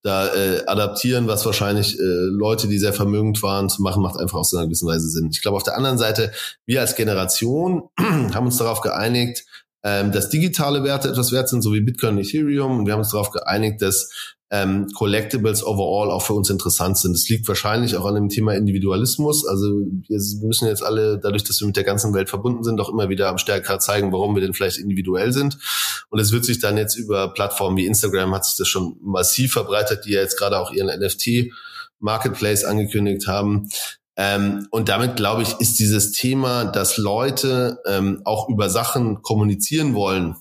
da 0.03 0.29
äh, 0.35 0.65
adaptieren, 0.67 1.29
was 1.29 1.45
wahrscheinlich 1.45 1.99
äh, 1.99 2.03
Leute, 2.03 2.69
die 2.69 2.79
sehr 2.79 2.93
vermögend 2.93 3.43
waren, 3.43 3.69
zu 3.69 3.83
machen, 3.83 4.03
macht 4.03 4.19
einfach 4.19 4.39
aus 4.39 4.55
einer 4.55 4.65
gewissen 4.65 4.89
Weise 4.89 5.09
Sinn. 5.09 5.29
Ich 5.31 5.43
glaube, 5.43 5.57
auf 5.57 5.63
der 5.63 5.77
anderen 5.77 5.99
Seite, 5.99 6.33
wir 6.67 6.81
als 6.81 6.97
Generation 6.97 7.91
haben 7.99 8.47
uns 8.47 8.57
darauf 8.57 8.81
geeinigt, 8.81 9.45
ähm, 9.83 10.13
dass 10.13 10.29
digitale 10.29 10.85
Werte 10.85 11.09
etwas 11.09 11.33
wert 11.33 11.49
sind, 11.49 11.63
so 11.63 11.73
wie 11.73 11.81
Bitcoin 11.81 12.17
und 12.17 12.25
Ethereum. 12.25 12.79
Und 12.79 12.87
wir 12.87 12.93
haben 12.93 13.01
uns 13.01 13.11
darauf 13.11 13.31
geeinigt, 13.31 13.81
dass 13.83 14.37
ähm, 14.51 14.89
Collectibles 14.97 15.65
overall 15.65 16.11
auch 16.11 16.23
für 16.23 16.35
uns 16.35 16.51
interessant 16.51 16.99
sind. 16.99 17.13
Das 17.13 17.29
liegt 17.29 17.47
wahrscheinlich 17.47 17.97
auch 17.97 18.05
an 18.05 18.17
dem 18.17 18.29
Thema 18.29 18.55
Individualismus. 18.55 19.47
Also 19.47 19.69
wir 20.09 20.47
müssen 20.47 20.67
jetzt 20.67 20.83
alle, 20.83 21.19
dadurch, 21.19 21.45
dass 21.45 21.61
wir 21.61 21.67
mit 21.67 21.77
der 21.77 21.85
ganzen 21.85 22.13
Welt 22.15 22.29
verbunden 22.29 22.65
sind, 22.65 22.81
auch 22.81 22.89
immer 22.89 23.09
wieder 23.09 23.29
am 23.29 23.39
stärker 23.39 23.79
zeigen, 23.79 24.13
warum 24.13 24.35
wir 24.35 24.43
denn 24.43 24.53
vielleicht 24.53 24.79
individuell 24.79 25.33
sind. 25.33 25.57
Und 26.11 26.19
es 26.19 26.33
wird 26.33 26.45
sich 26.45 26.59
dann 26.59 26.77
jetzt 26.77 26.97
über 26.97 27.33
Plattformen 27.33 27.77
wie 27.77 27.87
Instagram 27.87 28.35
hat 28.35 28.45
sich 28.45 28.57
das 28.57 28.67
schon 28.67 28.97
massiv 29.03 29.53
verbreitet, 29.53 30.05
die 30.05 30.13
ja 30.13 30.21
jetzt 30.21 30.37
gerade 30.37 30.59
auch 30.59 30.73
ihren 30.73 30.89
NFT 30.89 31.53
Marketplace 32.01 32.65
angekündigt 32.65 33.29
haben. 33.29 33.69
Ähm, 34.17 34.67
und 34.71 34.89
damit, 34.89 35.17
glaube 35.17 35.43
ich, 35.43 35.55
ist 35.61 35.79
dieses 35.79 36.13
Thema, 36.13 36.65
dass 36.65 36.97
Leute 36.97 37.79
ähm, 37.87 38.21
auch 38.25 38.49
über 38.49 38.69
Sachen 38.69 39.23
kommunizieren 39.23 39.95
wollen, 39.95 40.37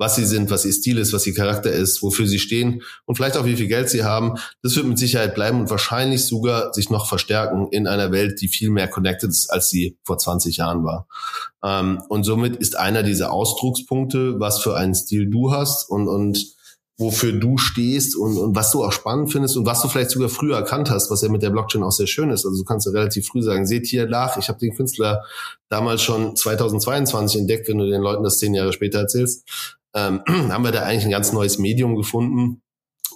was 0.00 0.16
sie 0.16 0.24
sind, 0.24 0.50
was 0.50 0.64
ihr 0.64 0.72
Stil 0.72 0.96
ist, 0.96 1.12
was 1.12 1.26
ihr 1.26 1.34
Charakter 1.34 1.70
ist, 1.70 2.02
wofür 2.02 2.26
sie 2.26 2.38
stehen 2.38 2.82
und 3.04 3.16
vielleicht 3.16 3.36
auch 3.36 3.44
wie 3.44 3.56
viel 3.56 3.66
Geld 3.66 3.90
sie 3.90 4.02
haben. 4.02 4.36
Das 4.62 4.74
wird 4.74 4.86
mit 4.86 4.98
Sicherheit 4.98 5.34
bleiben 5.34 5.60
und 5.60 5.68
wahrscheinlich 5.68 6.24
sogar 6.24 6.72
sich 6.72 6.88
noch 6.88 7.06
verstärken 7.06 7.68
in 7.70 7.86
einer 7.86 8.10
Welt, 8.10 8.40
die 8.40 8.48
viel 8.48 8.70
mehr 8.70 8.88
connected 8.88 9.28
ist, 9.28 9.52
als 9.52 9.68
sie 9.68 9.98
vor 10.02 10.16
20 10.16 10.56
Jahren 10.56 10.84
war. 10.84 11.06
Ähm, 11.62 12.00
und 12.08 12.24
somit 12.24 12.56
ist 12.56 12.78
einer 12.78 13.02
dieser 13.02 13.30
Ausdruckspunkte, 13.30 14.40
was 14.40 14.62
für 14.62 14.74
einen 14.74 14.94
Stil 14.94 15.28
du 15.28 15.52
hast 15.52 15.90
und, 15.90 16.08
und 16.08 16.56
wofür 17.00 17.32
du 17.32 17.56
stehst 17.56 18.14
und, 18.14 18.36
und 18.36 18.54
was 18.54 18.70
du 18.72 18.84
auch 18.84 18.92
spannend 18.92 19.32
findest 19.32 19.56
und 19.56 19.64
was 19.64 19.80
du 19.80 19.88
vielleicht 19.88 20.10
sogar 20.10 20.28
früher 20.28 20.56
erkannt 20.56 20.90
hast, 20.90 21.10
was 21.10 21.22
ja 21.22 21.30
mit 21.30 21.42
der 21.42 21.48
Blockchain 21.48 21.82
auch 21.82 21.92
sehr 21.92 22.06
schön 22.06 22.28
ist. 22.28 22.44
Also 22.44 22.58
du 22.58 22.64
kannst 22.64 22.86
ja 22.86 22.92
relativ 22.92 23.26
früh 23.26 23.42
sagen, 23.42 23.66
seht 23.66 23.86
hier 23.86 24.06
nach, 24.06 24.36
ich 24.36 24.48
habe 24.48 24.58
den 24.58 24.74
Künstler 24.74 25.24
damals 25.70 26.02
schon 26.02 26.36
2022 26.36 27.40
entdeckt, 27.40 27.68
wenn 27.68 27.78
du 27.78 27.88
den 27.88 28.02
Leuten 28.02 28.22
das 28.22 28.38
zehn 28.38 28.52
Jahre 28.52 28.74
später 28.74 28.98
erzählst. 28.98 29.48
Ähm, 29.94 30.20
haben 30.28 30.62
wir 30.62 30.72
da 30.72 30.82
eigentlich 30.82 31.04
ein 31.04 31.10
ganz 31.10 31.32
neues 31.32 31.58
Medium 31.58 31.96
gefunden, 31.96 32.60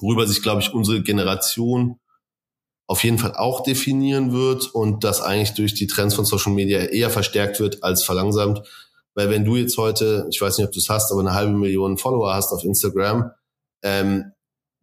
worüber 0.00 0.26
sich, 0.26 0.42
glaube 0.42 0.62
ich, 0.62 0.72
unsere 0.72 1.02
Generation 1.02 2.00
auf 2.86 3.04
jeden 3.04 3.18
Fall 3.18 3.34
auch 3.34 3.62
definieren 3.62 4.32
wird 4.32 4.66
und 4.74 5.04
das 5.04 5.20
eigentlich 5.20 5.54
durch 5.54 5.74
die 5.74 5.86
Trends 5.86 6.14
von 6.14 6.24
Social 6.24 6.52
Media 6.52 6.80
eher 6.80 7.10
verstärkt 7.10 7.60
wird 7.60 7.82
als 7.82 8.02
verlangsamt. 8.02 8.62
Weil 9.14 9.28
wenn 9.28 9.44
du 9.44 9.56
jetzt 9.56 9.76
heute, 9.76 10.26
ich 10.30 10.40
weiß 10.40 10.56
nicht, 10.56 10.66
ob 10.66 10.72
du 10.72 10.78
es 10.78 10.88
hast, 10.88 11.12
aber 11.12 11.20
eine 11.20 11.34
halbe 11.34 11.52
Million 11.52 11.98
Follower 11.98 12.34
hast 12.34 12.50
auf 12.52 12.64
Instagram, 12.64 13.30
ähm, 13.84 14.32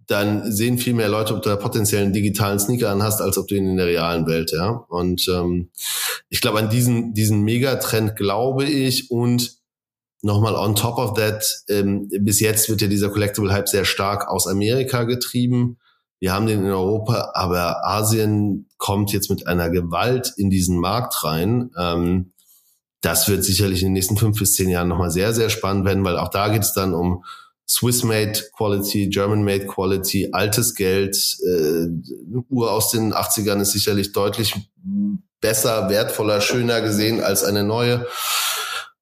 dann 0.07 0.51
sehen 0.51 0.77
viel 0.77 0.93
mehr 0.93 1.09
Leute, 1.09 1.35
ob 1.35 1.41
du 1.41 1.49
da 1.49 1.55
potenziellen 1.55 2.13
digitalen 2.13 2.59
Sneaker 2.59 2.91
anhast, 2.91 3.21
als 3.21 3.37
ob 3.37 3.47
du 3.47 3.55
ihn 3.55 3.67
in 3.67 3.77
der 3.77 3.87
realen 3.87 4.27
Welt, 4.27 4.51
ja. 4.51 4.85
Und 4.89 5.27
ähm, 5.27 5.69
ich 6.29 6.41
glaube, 6.41 6.59
an 6.59 6.69
diesen, 6.69 7.13
diesen 7.13 7.41
Megatrend 7.41 8.15
glaube 8.15 8.65
ich 8.65 9.11
und 9.11 9.57
nochmal 10.21 10.55
on 10.55 10.75
top 10.75 10.97
of 10.97 11.13
that, 11.13 11.63
ähm, 11.69 12.09
bis 12.19 12.39
jetzt 12.39 12.69
wird 12.69 12.81
ja 12.81 12.87
dieser 12.87 13.09
Collectible-Hype 13.09 13.69
sehr 13.69 13.85
stark 13.85 14.27
aus 14.27 14.47
Amerika 14.47 15.03
getrieben. 15.03 15.77
Wir 16.19 16.33
haben 16.33 16.45
den 16.45 16.59
in 16.59 16.71
Europa, 16.71 17.31
aber 17.33 17.85
Asien 17.85 18.67
kommt 18.77 19.11
jetzt 19.13 19.29
mit 19.29 19.47
einer 19.47 19.69
Gewalt 19.69 20.33
in 20.37 20.49
diesen 20.49 20.77
Markt 20.77 21.23
rein. 21.23 21.71
Ähm, 21.77 22.33
das 23.01 23.27
wird 23.27 23.43
sicherlich 23.43 23.81
in 23.81 23.87
den 23.87 23.93
nächsten 23.93 24.17
fünf 24.17 24.37
bis 24.37 24.53
zehn 24.53 24.69
Jahren 24.69 24.87
nochmal 24.87 25.09
sehr, 25.09 25.33
sehr 25.33 25.49
spannend 25.49 25.85
werden, 25.85 26.03
weil 26.03 26.17
auch 26.17 26.29
da 26.29 26.49
geht 26.49 26.61
es 26.61 26.73
dann 26.73 26.93
um 26.93 27.23
Swiss-made 27.71 28.37
Quality, 28.51 29.07
German-made 29.07 29.65
Quality, 29.65 30.29
altes 30.33 30.75
Geld. 30.75 31.15
Äh, 31.45 31.87
Uhr 32.49 32.71
aus 32.71 32.91
den 32.91 33.13
80ern 33.13 33.61
ist 33.61 33.71
sicherlich 33.71 34.11
deutlich 34.11 34.55
besser, 35.39 35.89
wertvoller, 35.89 36.41
schöner 36.41 36.81
gesehen 36.81 37.21
als 37.21 37.45
eine 37.45 37.63
neue. 37.63 38.05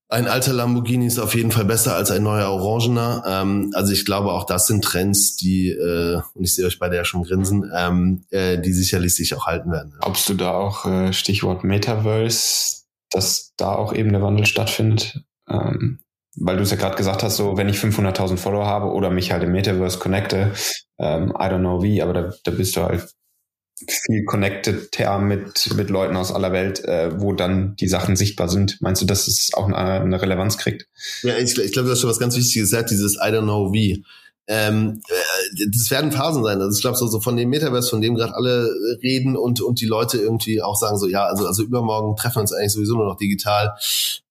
Ein 0.08 0.27
alter 0.27 0.53
Lamborghini 0.53 1.08
ist 1.08 1.19
auf 1.19 1.34
jeden 1.36 1.51
Fall 1.51 1.65
besser 1.65 1.95
als 1.95 2.12
ein 2.12 2.23
neuer 2.23 2.49
Orangener. 2.49 3.23
Ähm, 3.25 3.71
also 3.73 3.91
ich 3.91 4.05
glaube, 4.05 4.32
auch 4.32 4.45
das 4.45 4.67
sind 4.67 4.84
Trends, 4.84 5.36
die, 5.36 5.69
äh, 5.69 6.21
und 6.34 6.43
ich 6.43 6.53
sehe 6.53 6.65
euch 6.65 6.77
beide 6.77 6.95
ja 6.95 7.05
schon 7.05 7.23
grinsen, 7.23 7.71
ähm, 7.75 8.23
äh, 8.29 8.60
die 8.60 8.73
sicherlich 8.73 9.15
sich 9.15 9.36
auch 9.36 9.47
halten 9.47 9.71
werden. 9.71 9.95
Glaubst 9.99 10.29
du 10.29 10.36
da 10.36 10.51
auch, 10.51 10.86
äh, 10.86 11.12
Stichwort 11.13 11.63
Metaverse, 11.63 12.84
dass 13.10 13.53
da 13.58 13.73
auch 13.73 13.93
eben 13.93 14.12
der 14.12 14.21
Wandel 14.21 14.45
stattfindet? 14.45 15.23
Ähm, 15.47 15.99
weil 16.39 16.58
du 16.58 16.63
es 16.63 16.71
ja 16.71 16.78
gerade 16.78 16.95
gesagt 16.95 17.23
hast, 17.23 17.38
so 17.38 17.58
wenn 17.58 17.69
ich 17.69 17.78
500.000 17.78 18.38
Follower 18.38 18.65
habe 18.65 18.88
oder 18.88 19.10
mich 19.10 19.32
halt 19.32 19.43
im 19.43 19.52
Metaverse 19.52 19.99
connecte, 19.99 20.54
ähm, 20.97 21.30
I 21.30 21.43
don't 21.43 21.60
know 21.60 21.84
wie, 21.84 22.02
aber 22.02 22.13
da, 22.13 22.34
da 22.43 22.52
bist 22.52 22.75
du 22.75 22.82
halt 22.82 23.08
viel 23.88 24.25
connected 24.25 24.89
mit, 25.21 25.73
mit 25.75 25.89
Leuten 25.89 26.17
aus 26.17 26.34
aller 26.34 26.52
Welt, 26.52 26.84
äh, 26.84 27.19
wo 27.21 27.34
dann 27.34 27.75
die 27.78 27.88
Sachen 27.88 28.15
sichtbar 28.15 28.49
sind. 28.49 28.82
Meinst 28.82 29.02
du, 29.02 29.06
dass 29.06 29.28
es 29.28 29.52
auch 29.54 29.67
eine, 29.67 29.78
eine 29.78 30.21
Relevanz 30.21 30.58
kriegt? 30.58 30.88
Ja, 31.23 31.38
ich, 31.38 31.58
ich 31.58 31.71
glaube, 31.71 31.88
du 31.88 31.93
hast 31.93 32.02
schon 32.02 32.10
was 32.10 32.19
ganz 32.19 32.36
Wichtiges 32.36 32.69
gesagt, 32.69 32.91
dieses 32.91 33.15
I 33.15 33.30
don't 33.32 33.43
know 33.43 33.71
wie. 33.71 34.04
Ähm, 34.47 35.02
äh, 35.08 35.65
das 35.71 35.91
werden 35.91 36.12
Phasen 36.12 36.43
sein. 36.43 36.60
Also 36.60 36.75
ich 36.75 36.82
glaube, 36.82 36.97
so, 36.97 37.08
so 37.08 37.21
von 37.21 37.38
dem 37.38 37.49
Metaverse, 37.49 37.89
von 37.89 38.02
dem 38.02 38.15
gerade 38.15 38.34
alle 38.36 38.69
reden 39.02 39.38
und, 39.38 39.62
und 39.62 39.80
die 39.80 39.86
Leute 39.86 40.17
irgendwie 40.17 40.62
auch 40.62 40.75
sagen, 40.75 40.97
so 40.97 41.08
ja, 41.08 41.25
also, 41.25 41.45
also 41.45 41.63
übermorgen 41.63 42.15
treffen 42.15 42.38
wir 42.38 42.41
uns 42.41 42.52
eigentlich 42.52 42.73
sowieso 42.73 42.95
nur 42.95 43.06
noch 43.06 43.17
digital. 43.17 43.75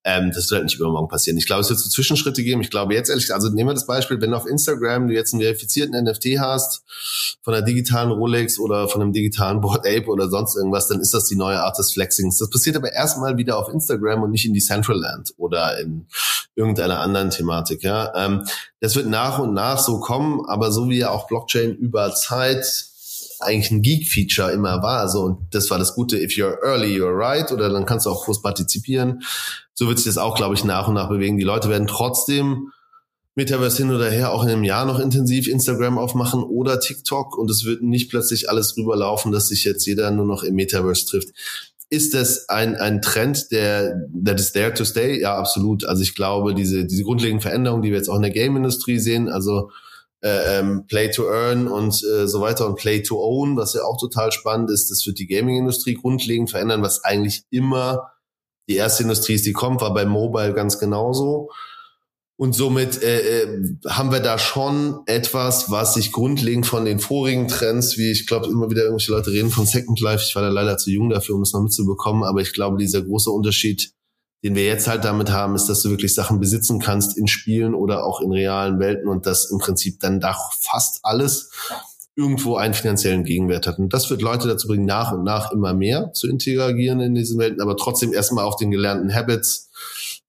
Ähm, 0.08 0.30
das 0.34 0.50
wird 0.50 0.52
halt 0.52 0.64
nicht 0.64 0.76
übermorgen 0.76 1.06
passieren. 1.06 1.36
Ich 1.36 1.44
glaube, 1.44 1.60
es 1.60 1.68
wird 1.68 1.78
so 1.78 1.90
Zwischenschritte 1.90 2.42
geben. 2.42 2.62
Ich 2.62 2.70
glaube 2.70 2.94
jetzt 2.94 3.10
ehrlich, 3.10 3.34
also 3.34 3.50
nehmen 3.50 3.68
wir 3.68 3.74
das 3.74 3.86
Beispiel, 3.86 4.18
wenn 4.22 4.30
du 4.30 4.38
auf 4.38 4.46
Instagram 4.46 5.06
du 5.06 5.12
jetzt 5.12 5.34
einen 5.34 5.42
verifizierten 5.42 6.02
NFT 6.02 6.38
hast, 6.38 6.82
von 7.42 7.52
einer 7.52 7.62
digitalen 7.62 8.10
Rolex 8.10 8.58
oder 8.58 8.88
von 8.88 9.02
einem 9.02 9.12
digitalen 9.12 9.60
Board 9.60 9.86
Ape 9.86 10.06
oder 10.06 10.30
sonst 10.30 10.56
irgendwas, 10.56 10.88
dann 10.88 11.00
ist 11.00 11.12
das 11.12 11.26
die 11.26 11.36
neue 11.36 11.62
Art 11.62 11.78
des 11.78 11.92
Flexings. 11.92 12.38
Das 12.38 12.48
passiert 12.48 12.76
aber 12.76 12.90
erstmal 12.90 13.36
wieder 13.36 13.58
auf 13.58 13.68
Instagram 13.68 14.22
und 14.22 14.30
nicht 14.30 14.46
in 14.46 14.54
die 14.54 14.60
Central 14.60 14.98
Land 14.98 15.34
oder 15.36 15.78
in 15.78 16.06
irgendeiner 16.54 17.00
anderen 17.00 17.28
Thematik. 17.28 17.82
Ja, 17.82 18.10
ähm, 18.16 18.44
Das 18.80 18.96
wird 18.96 19.08
nach 19.08 19.38
und 19.38 19.52
nach 19.52 19.78
so 19.78 20.00
kommen, 20.00 20.46
aber 20.46 20.72
so 20.72 20.88
wie 20.88 20.98
ja 20.98 21.10
auch 21.10 21.26
Blockchain 21.26 21.74
über 21.74 22.14
Zeit 22.14 22.87
eigentlich 23.40 23.70
ein 23.70 23.82
Geek-Feature 23.82 24.52
immer 24.52 24.82
war. 24.82 25.00
Also, 25.00 25.22
und 25.22 25.54
das 25.54 25.70
war 25.70 25.78
das 25.78 25.94
Gute, 25.94 26.18
if 26.18 26.32
you're 26.32 26.62
early, 26.62 26.96
you're 26.96 27.16
right, 27.16 27.50
oder 27.52 27.68
dann 27.68 27.86
kannst 27.86 28.06
du 28.06 28.10
auch 28.10 28.24
groß 28.24 28.42
partizipieren. 28.42 29.22
So 29.74 29.88
wird 29.88 29.98
sich 29.98 30.06
das 30.06 30.18
auch, 30.18 30.34
glaube 30.34 30.54
ich, 30.54 30.64
nach 30.64 30.88
und 30.88 30.94
nach 30.94 31.08
bewegen. 31.08 31.38
Die 31.38 31.44
Leute 31.44 31.68
werden 31.68 31.86
trotzdem 31.86 32.72
Metaverse 33.38 33.76
hin 33.78 33.94
oder 33.94 34.10
her 34.10 34.32
auch 34.32 34.42
in 34.42 34.50
einem 34.50 34.64
Jahr 34.64 34.84
noch 34.84 34.98
intensiv 34.98 35.46
Instagram 35.46 35.96
aufmachen 35.96 36.42
oder 36.42 36.80
TikTok 36.80 37.38
und 37.38 37.48
es 37.50 37.64
wird 37.64 37.82
nicht 37.82 38.10
plötzlich 38.10 38.50
alles 38.50 38.76
rüberlaufen, 38.76 39.30
dass 39.30 39.46
sich 39.48 39.62
jetzt 39.64 39.86
jeder 39.86 40.10
nur 40.10 40.26
noch 40.26 40.42
im 40.42 40.56
Metaverse 40.56 41.06
trifft. 41.06 41.28
Ist 41.88 42.14
das 42.14 42.48
ein, 42.48 42.74
ein 42.74 43.00
Trend, 43.00 43.52
der 43.52 43.94
that 44.24 44.40
is 44.40 44.52
there 44.52 44.74
to 44.74 44.84
stay? 44.84 45.20
Ja, 45.20 45.38
absolut. 45.38 45.84
Also 45.84 46.02
ich 46.02 46.16
glaube, 46.16 46.52
diese, 46.54 46.84
diese 46.84 47.04
grundlegenden 47.04 47.40
Veränderungen, 47.40 47.82
die 47.82 47.90
wir 47.90 47.96
jetzt 47.96 48.08
auch 48.08 48.16
in 48.16 48.22
der 48.22 48.32
Game-Industrie 48.32 48.98
sehen, 48.98 49.28
also 49.28 49.70
äh, 50.20 50.58
ähm, 50.58 50.86
Play 50.86 51.10
to 51.10 51.28
Earn 51.28 51.68
und 51.68 52.02
äh, 52.04 52.26
so 52.26 52.40
weiter 52.40 52.66
und 52.66 52.76
Play 52.76 53.02
to 53.02 53.20
Own, 53.20 53.56
was 53.56 53.74
ja 53.74 53.82
auch 53.82 53.98
total 53.98 54.32
spannend 54.32 54.70
ist. 54.70 54.90
Das 54.90 55.06
wird 55.06 55.18
die 55.18 55.26
Gaming-Industrie 55.26 55.94
grundlegend 55.94 56.50
verändern, 56.50 56.82
was 56.82 57.04
eigentlich 57.04 57.44
immer 57.50 58.12
die 58.68 58.76
erste 58.76 59.02
Industrie 59.02 59.34
ist, 59.34 59.46
die 59.46 59.52
kommt, 59.52 59.80
war 59.80 59.94
bei 59.94 60.04
Mobile 60.04 60.52
ganz 60.52 60.78
genauso. 60.78 61.50
Und 62.36 62.52
somit 62.54 63.02
äh, 63.02 63.42
äh, 63.42 63.76
haben 63.88 64.12
wir 64.12 64.20
da 64.20 64.38
schon 64.38 65.00
etwas, 65.06 65.72
was 65.72 65.94
sich 65.94 66.12
grundlegend 66.12 66.66
von 66.66 66.84
den 66.84 67.00
vorigen 67.00 67.48
Trends, 67.48 67.98
wie 67.98 68.12
ich 68.12 68.28
glaube, 68.28 68.46
immer 68.46 68.70
wieder 68.70 68.82
irgendwelche 68.82 69.10
Leute 69.10 69.32
reden 69.32 69.50
von 69.50 69.66
Second 69.66 69.98
Life. 70.00 70.22
Ich 70.24 70.36
war 70.36 70.42
da 70.42 70.48
leider 70.48 70.76
zu 70.76 70.90
jung 70.90 71.10
dafür, 71.10 71.34
um 71.34 71.42
es 71.42 71.52
noch 71.52 71.62
mitzubekommen, 71.62 72.22
aber 72.22 72.40
ich 72.40 72.52
glaube, 72.52 72.78
dieser 72.78 73.02
große 73.02 73.30
Unterschied 73.30 73.92
den 74.44 74.54
wir 74.54 74.64
jetzt 74.64 74.86
halt 74.86 75.04
damit 75.04 75.30
haben, 75.30 75.54
ist, 75.54 75.66
dass 75.66 75.82
du 75.82 75.90
wirklich 75.90 76.14
Sachen 76.14 76.38
besitzen 76.38 76.78
kannst 76.78 77.18
in 77.18 77.26
Spielen 77.26 77.74
oder 77.74 78.04
auch 78.04 78.20
in 78.20 78.30
realen 78.30 78.78
Welten 78.78 79.08
und 79.08 79.26
das 79.26 79.50
im 79.50 79.58
Prinzip 79.58 80.00
dann 80.00 80.20
doch 80.20 80.52
fast 80.60 81.00
alles 81.02 81.50
irgendwo 82.14 82.56
einen 82.56 82.74
finanziellen 82.74 83.24
Gegenwert 83.24 83.66
hat. 83.66 83.78
Und 83.78 83.92
das 83.92 84.10
wird 84.10 84.22
Leute 84.22 84.48
dazu 84.48 84.66
bringen, 84.66 84.86
nach 84.86 85.12
und 85.12 85.22
nach 85.22 85.52
immer 85.52 85.72
mehr 85.72 86.12
zu 86.12 86.28
interagieren 86.28 87.00
in 87.00 87.14
diesen 87.14 87.38
Welten, 87.38 87.60
aber 87.60 87.76
trotzdem 87.76 88.12
erstmal 88.12 88.44
auf 88.44 88.56
den 88.56 88.70
gelernten 88.70 89.14
Habits 89.14 89.70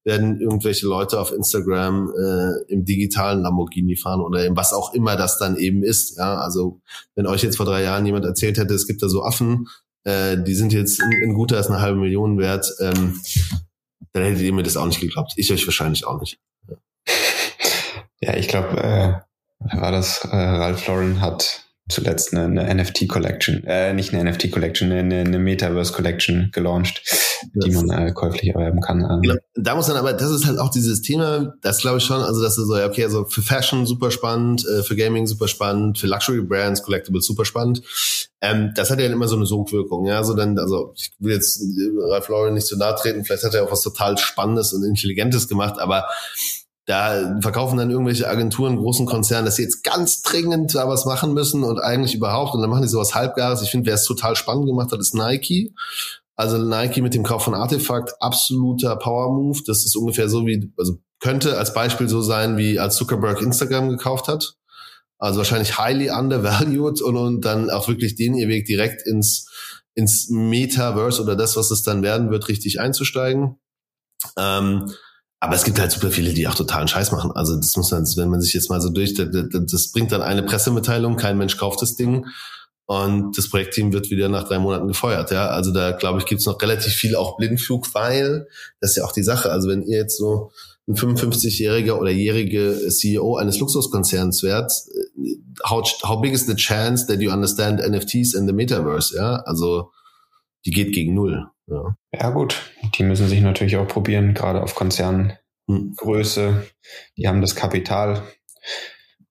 werden 0.03 0.39
irgendwelche 0.39 0.87
Leute 0.87 1.19
auf 1.19 1.31
Instagram 1.31 2.13
äh, 2.17 2.71
im 2.71 2.85
digitalen 2.85 3.41
Lamborghini 3.41 3.95
fahren 3.95 4.21
oder 4.21 4.45
in 4.45 4.55
was 4.55 4.71
auch 4.73 4.93
immer 4.93 5.15
das 5.15 5.37
dann 5.37 5.57
eben 5.57 5.83
ist. 5.83 6.17
Ja, 6.17 6.37
also 6.37 6.79
wenn 7.15 7.27
euch 7.27 7.43
jetzt 7.43 7.57
vor 7.57 7.65
drei 7.65 7.83
Jahren 7.83 8.05
jemand 8.05 8.25
erzählt 8.25 8.57
hätte, 8.57 8.73
es 8.73 8.87
gibt 8.87 9.03
da 9.03 9.09
so 9.09 9.23
Affen, 9.23 9.67
äh, 10.03 10.37
die 10.41 10.55
sind 10.55 10.73
jetzt 10.73 11.01
in, 11.01 11.11
in 11.11 11.33
guter 11.33 11.57
als 11.57 11.67
eine 11.67 11.81
halbe 11.81 11.99
Million 11.99 12.37
wert, 12.37 12.71
ähm, 12.79 13.19
dann 14.13 14.23
hättet 14.23 14.41
ihr 14.41 14.53
mir 14.53 14.63
das 14.63 14.77
auch 14.77 14.85
nicht 14.85 15.01
geglaubt. 15.01 15.33
Ich 15.35 15.51
euch 15.51 15.65
wahrscheinlich 15.65 16.05
auch 16.05 16.19
nicht. 16.19 16.39
Ja, 18.21 18.35
ich 18.35 18.47
glaube, 18.47 18.77
äh, 18.77 19.77
war 19.79 19.91
das, 19.91 20.25
äh, 20.25 20.35
Ralph 20.35 20.85
Lauren 20.87 21.21
hat 21.21 21.68
zuletzt 21.89 22.33
eine, 22.33 22.61
eine 22.61 22.83
NFT-Collection, 22.83 23.63
äh, 23.65 23.93
nicht 23.93 24.13
eine 24.13 24.31
NFT-Collection, 24.31 24.91
eine, 24.91 25.21
eine 25.21 25.39
Metaverse-Collection 25.39 26.51
gelauncht, 26.53 27.01
das 27.53 27.65
die 27.65 27.71
man 27.71 27.89
äh, 27.89 28.11
käuflich 28.11 28.53
erwerben 28.53 28.79
kann. 28.79 29.21
Genau. 29.21 29.35
Da 29.55 29.75
muss 29.75 29.87
dann 29.87 29.97
aber, 29.97 30.13
das 30.13 30.29
ist 30.29 30.45
halt 30.45 30.59
auch 30.59 30.69
dieses 30.69 31.01
Thema, 31.01 31.55
das 31.61 31.79
glaube 31.79 31.97
ich 31.97 32.03
schon, 32.03 32.21
also 32.21 32.41
dass 32.41 32.55
du 32.55 32.63
so, 32.63 32.75
okay, 32.75 33.03
also 33.03 33.25
für 33.25 33.41
Fashion 33.41 33.85
super 33.85 34.11
spannend, 34.11 34.65
äh, 34.67 34.83
für 34.83 34.95
Gaming 34.95 35.25
super 35.25 35.47
spannend, 35.47 35.97
für 35.97 36.07
Luxury 36.07 36.41
Brands, 36.41 36.83
Collectibles 36.83 37.25
super 37.25 37.43
spannend. 37.43 37.81
Ähm, 38.41 38.71
das 38.75 38.91
hat 38.91 38.99
ja 38.99 39.07
immer 39.07 39.27
so 39.27 39.35
eine 39.35 39.45
Sogwirkung, 39.45 40.05
ja, 40.05 40.23
so 40.23 40.35
dann, 40.35 40.57
also 40.59 40.93
ich 40.95 41.11
will 41.19 41.33
jetzt 41.33 41.61
Ralph 41.97 42.29
Lauren 42.29 42.53
nicht 42.53 42.67
zu 42.67 42.77
nahe 42.77 42.95
treten, 42.95 43.25
vielleicht 43.25 43.43
hat 43.43 43.53
er 43.55 43.65
auch 43.65 43.71
was 43.71 43.81
total 43.81 44.17
Spannendes 44.17 44.73
und 44.73 44.83
Intelligentes 44.83 45.47
gemacht, 45.47 45.79
aber 45.79 46.05
da 46.89 47.37
verkaufen 47.39 47.77
dann 47.77 47.91
irgendwelche 47.91 48.27
Agenturen, 48.27 48.77
großen 48.77 49.05
Konzernen, 49.05 49.45
dass 49.45 49.57
sie 49.57 49.61
jetzt 49.61 49.83
ganz 49.83 50.23
dringend 50.23 50.73
da 50.73 50.87
was 50.87 51.05
machen 51.05 51.35
müssen 51.35 51.63
und 51.63 51.77
eigentlich 51.77 52.15
überhaupt. 52.15 52.55
Und 52.55 52.61
dann 52.61 52.69
machen 52.71 52.81
die 52.81 52.87
sowas 52.87 53.13
halbgares. 53.13 53.61
Ich 53.61 53.69
finde, 53.69 53.85
wer 53.85 53.93
es 53.93 54.05
total 54.05 54.35
spannend 54.35 54.65
gemacht 54.65 54.91
hat, 54.91 54.99
ist 54.99 55.13
Nike. 55.13 55.75
Also 56.35 56.57
Nike 56.57 57.03
mit 57.03 57.13
dem 57.13 57.21
Kauf 57.21 57.43
von 57.43 57.53
Artefakt, 57.53 58.19
absoluter 58.21 58.95
Power 58.95 59.31
Move. 59.31 59.59
Das 59.67 59.85
ist 59.85 59.95
ungefähr 59.95 60.29
so 60.29 60.47
wie, 60.47 60.73
also 60.77 60.97
könnte 61.19 61.59
als 61.59 61.75
Beispiel 61.75 62.09
so 62.09 62.23
sein, 62.23 62.57
wie 62.57 62.79
als 62.79 62.95
Zuckerberg 62.95 63.39
Instagram 63.39 63.89
gekauft 63.89 64.27
hat. 64.27 64.55
Also 65.19 65.37
wahrscheinlich 65.37 65.77
highly 65.77 66.09
undervalued 66.09 67.03
und, 67.03 67.17
und 67.17 67.41
dann 67.41 67.69
auch 67.69 67.87
wirklich 67.87 68.15
den 68.15 68.33
ihr 68.33 68.47
Weg 68.47 68.65
direkt 68.65 69.05
ins, 69.05 69.47
ins 69.93 70.29
Metaverse 70.31 71.21
oder 71.21 71.35
das, 71.35 71.55
was 71.55 71.69
es 71.69 71.83
dann 71.83 72.01
werden 72.01 72.31
wird, 72.31 72.47
richtig 72.47 72.79
einzusteigen. 72.79 73.59
Ähm, 74.37 74.91
aber 75.39 75.55
es 75.55 75.63
gibt 75.63 75.79
halt 75.79 75.91
super 75.91 76.11
viele, 76.11 76.33
die 76.33 76.47
auch 76.47 76.55
totalen 76.55 76.87
Scheiß 76.87 77.11
machen. 77.11 77.31
Also 77.31 77.55
das 77.55 77.75
muss 77.77 77.91
man, 77.91 78.03
wenn 78.17 78.29
man 78.29 78.41
sich 78.41 78.53
jetzt 78.53 78.69
mal 78.69 78.81
so 78.81 78.89
durch, 78.89 79.13
das, 79.13 79.27
das 79.51 79.91
bringt 79.91 80.11
dann 80.11 80.21
eine 80.21 80.43
Pressemitteilung, 80.43 81.15
kein 81.15 81.37
Mensch 81.37 81.57
kauft 81.57 81.81
das 81.81 81.95
Ding 81.95 82.25
und 82.85 83.37
das 83.37 83.49
Projektteam 83.49 83.93
wird 83.93 84.09
wieder 84.09 84.29
nach 84.29 84.45
drei 84.45 84.59
Monaten 84.59 84.87
gefeuert. 84.87 85.31
Ja, 85.31 85.47
also 85.49 85.71
da 85.71 85.91
glaube 85.91 86.19
ich 86.19 86.25
gibt's 86.25 86.45
noch 86.45 86.61
relativ 86.61 86.93
viel 86.93 87.15
auch 87.15 87.37
Blindflug, 87.37 87.93
weil 87.93 88.47
das 88.81 88.91
ist 88.91 88.97
ja 88.97 89.05
auch 89.05 89.11
die 89.13 89.23
Sache. 89.23 89.51
Also 89.51 89.69
wenn 89.69 89.83
ihr 89.83 89.99
jetzt 89.99 90.17
so 90.17 90.51
ein 90.87 90.95
55-jähriger 90.95 91.93
oder 91.93 92.09
jährige 92.09 92.89
CEO 92.89 93.37
eines 93.37 93.59
Luxuskonzerns 93.59 94.43
wärt, 94.43 94.73
how, 95.63 95.87
how 96.03 96.19
big 96.19 96.33
is 96.33 96.47
the 96.47 96.55
chance 96.55 97.05
that 97.05 97.21
you 97.21 97.31
understand 97.31 97.79
NFTs 97.79 98.33
in 98.33 98.47
the 98.47 98.53
Metaverse? 98.53 99.15
Ja, 99.15 99.35
also 99.45 99.91
die 100.65 100.71
geht 100.71 100.93
gegen 100.93 101.15
null. 101.15 101.47
Ja. 101.67 101.95
ja, 102.11 102.29
gut. 102.31 102.71
Die 102.95 103.03
müssen 103.03 103.27
sich 103.27 103.41
natürlich 103.41 103.77
auch 103.77 103.87
probieren, 103.87 104.33
gerade 104.33 104.63
auf 104.63 104.75
Konzerngröße. 104.75 106.47
Hm. 106.47 106.61
Die 107.17 107.27
haben 107.27 107.41
das 107.41 107.55
Kapital, 107.55 108.23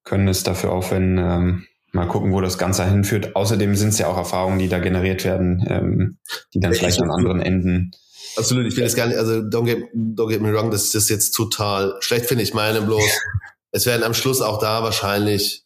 können 0.04 0.28
es 0.28 0.44
dafür 0.44 0.72
aufwenden. 0.72 1.18
Ähm, 1.18 1.66
mal 1.92 2.06
gucken, 2.06 2.32
wo 2.32 2.40
das 2.40 2.58
Ganze 2.58 2.88
hinführt. 2.88 3.34
Außerdem 3.34 3.74
sind 3.74 3.88
es 3.88 3.98
ja 3.98 4.08
auch 4.08 4.16
Erfahrungen, 4.16 4.58
die 4.58 4.68
da 4.68 4.78
generiert 4.78 5.24
werden, 5.24 5.64
ähm, 5.68 6.18
die 6.54 6.60
dann 6.60 6.74
vielleicht 6.74 7.00
an 7.02 7.10
anderen 7.10 7.40
Enden. 7.40 7.90
Absolut, 8.36 8.66
ich 8.66 8.76
will 8.76 8.84
das 8.84 8.94
gar 8.94 9.06
nicht, 9.06 9.16
also 9.16 9.40
don't 9.40 9.64
get, 9.64 9.78
don't 9.94 10.28
get 10.28 10.40
me 10.40 10.52
wrong, 10.52 10.70
das 10.70 10.94
ist 10.94 11.08
jetzt 11.08 11.32
total 11.32 11.96
schlecht, 12.00 12.26
finde 12.26 12.44
ich. 12.44 12.54
meine 12.54 12.82
bloß, 12.82 13.02
es 13.72 13.86
werden 13.86 14.04
am 14.04 14.14
Schluss 14.14 14.40
auch 14.40 14.58
da 14.58 14.82
wahrscheinlich 14.82 15.64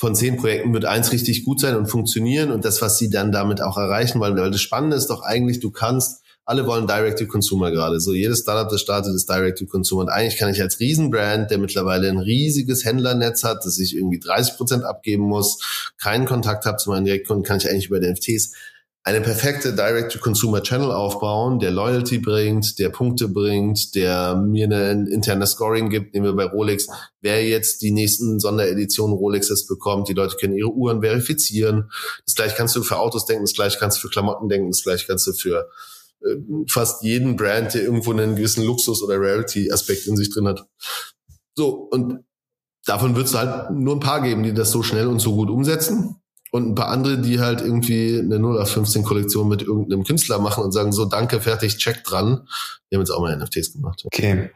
von 0.00 0.14
zehn 0.14 0.38
Projekten 0.38 0.72
wird 0.72 0.86
eins 0.86 1.12
richtig 1.12 1.44
gut 1.44 1.60
sein 1.60 1.76
und 1.76 1.84
funktionieren 1.84 2.52
und 2.52 2.64
das, 2.64 2.80
was 2.80 2.96
sie 2.96 3.10
dann 3.10 3.32
damit 3.32 3.60
auch 3.60 3.76
erreichen 3.76 4.18
wollen, 4.18 4.34
weil 4.34 4.50
das 4.50 4.62
Spannende 4.62 4.96
ist 4.96 5.08
doch 5.08 5.20
eigentlich, 5.20 5.60
du 5.60 5.70
kannst, 5.70 6.22
alle 6.46 6.66
wollen 6.66 6.86
Direct-to-Consumer 6.86 7.70
gerade. 7.70 8.00
So 8.00 8.14
jedes 8.14 8.38
Startup, 8.38 8.66
das 8.70 8.80
startet, 8.80 9.14
ist 9.14 9.28
Direct-to-Consumer. 9.28 10.00
Und 10.00 10.08
eigentlich 10.08 10.38
kann 10.38 10.50
ich 10.50 10.62
als 10.62 10.80
Riesenbrand, 10.80 11.50
der 11.50 11.58
mittlerweile 11.58 12.08
ein 12.08 12.16
riesiges 12.16 12.86
Händlernetz 12.86 13.44
hat, 13.44 13.66
das 13.66 13.78
ich 13.78 13.94
irgendwie 13.94 14.18
30 14.18 14.56
Prozent 14.56 14.84
abgeben 14.84 15.24
muss, 15.24 15.92
keinen 16.00 16.24
Kontakt 16.24 16.64
habe 16.64 16.78
zu 16.78 16.88
meinen 16.88 17.04
Direktkunden, 17.04 17.44
kann 17.44 17.58
ich 17.58 17.68
eigentlich 17.68 17.88
über 17.88 18.00
die 18.00 18.10
NFTs 18.10 18.54
eine 19.02 19.22
perfekte 19.22 19.74
Direct-to-Consumer-Channel 19.74 20.92
aufbauen, 20.92 21.58
der 21.58 21.70
Loyalty 21.70 22.18
bringt, 22.18 22.78
der 22.78 22.90
Punkte 22.90 23.28
bringt, 23.28 23.94
der 23.94 24.36
mir 24.36 24.68
ein 24.70 25.06
internes 25.06 25.52
Scoring 25.52 25.88
gibt, 25.88 26.12
nehmen 26.12 26.26
wir 26.26 26.36
bei 26.36 26.44
Rolex, 26.44 26.86
wer 27.22 27.46
jetzt 27.46 27.80
die 27.80 27.92
nächsten 27.92 28.38
Sondereditionen 28.40 29.16
Rolexes 29.16 29.66
bekommt, 29.66 30.08
die 30.08 30.12
Leute 30.12 30.36
können 30.36 30.54
ihre 30.54 30.70
Uhren 30.70 31.00
verifizieren. 31.00 31.90
Das 32.26 32.34
gleiche 32.34 32.54
kannst 32.56 32.76
du 32.76 32.82
für 32.82 32.98
Autos 32.98 33.24
denken, 33.24 33.44
das 33.44 33.54
gleiche 33.54 33.78
kannst 33.78 33.96
du 33.96 34.02
für 34.02 34.10
Klamotten 34.10 34.50
denken, 34.50 34.70
das 34.70 34.82
gleiche 34.82 35.06
kannst 35.06 35.26
du 35.26 35.32
für 35.32 35.70
äh, 36.22 36.36
fast 36.68 37.02
jeden 37.02 37.36
Brand, 37.36 37.72
der 37.72 37.82
irgendwo 37.82 38.12
einen 38.12 38.36
gewissen 38.36 38.64
Luxus- 38.64 39.02
oder 39.02 39.18
Rarity-Aspekt 39.18 40.06
in 40.08 40.16
sich 40.16 40.30
drin 40.30 40.46
hat. 40.46 40.66
So, 41.56 41.88
und 41.90 42.22
davon 42.84 43.16
wird 43.16 43.28
es 43.28 43.34
halt 43.34 43.70
nur 43.70 43.96
ein 43.96 44.00
paar 44.00 44.20
geben, 44.20 44.42
die 44.42 44.52
das 44.52 44.70
so 44.70 44.82
schnell 44.82 45.06
und 45.06 45.20
so 45.20 45.34
gut 45.34 45.48
umsetzen 45.48 46.19
und 46.52 46.68
ein 46.68 46.74
paar 46.74 46.88
andere, 46.88 47.18
die 47.18 47.40
halt 47.40 47.60
irgendwie 47.60 48.18
eine 48.18 48.38
0 48.38 48.60
auf 48.60 48.70
15 48.70 49.04
Kollektion 49.04 49.48
mit 49.48 49.62
irgendeinem 49.62 50.04
Künstler 50.04 50.38
machen 50.38 50.64
und 50.64 50.72
sagen 50.72 50.92
so, 50.92 51.04
danke, 51.04 51.40
fertig, 51.40 51.78
check 51.78 52.02
dran. 52.04 52.48
Wir 52.88 52.96
haben 52.96 53.02
jetzt 53.02 53.10
auch 53.10 53.20
mal 53.20 53.36
NFTs 53.36 53.74
gemacht. 53.74 54.02
Okay. 54.04 54.50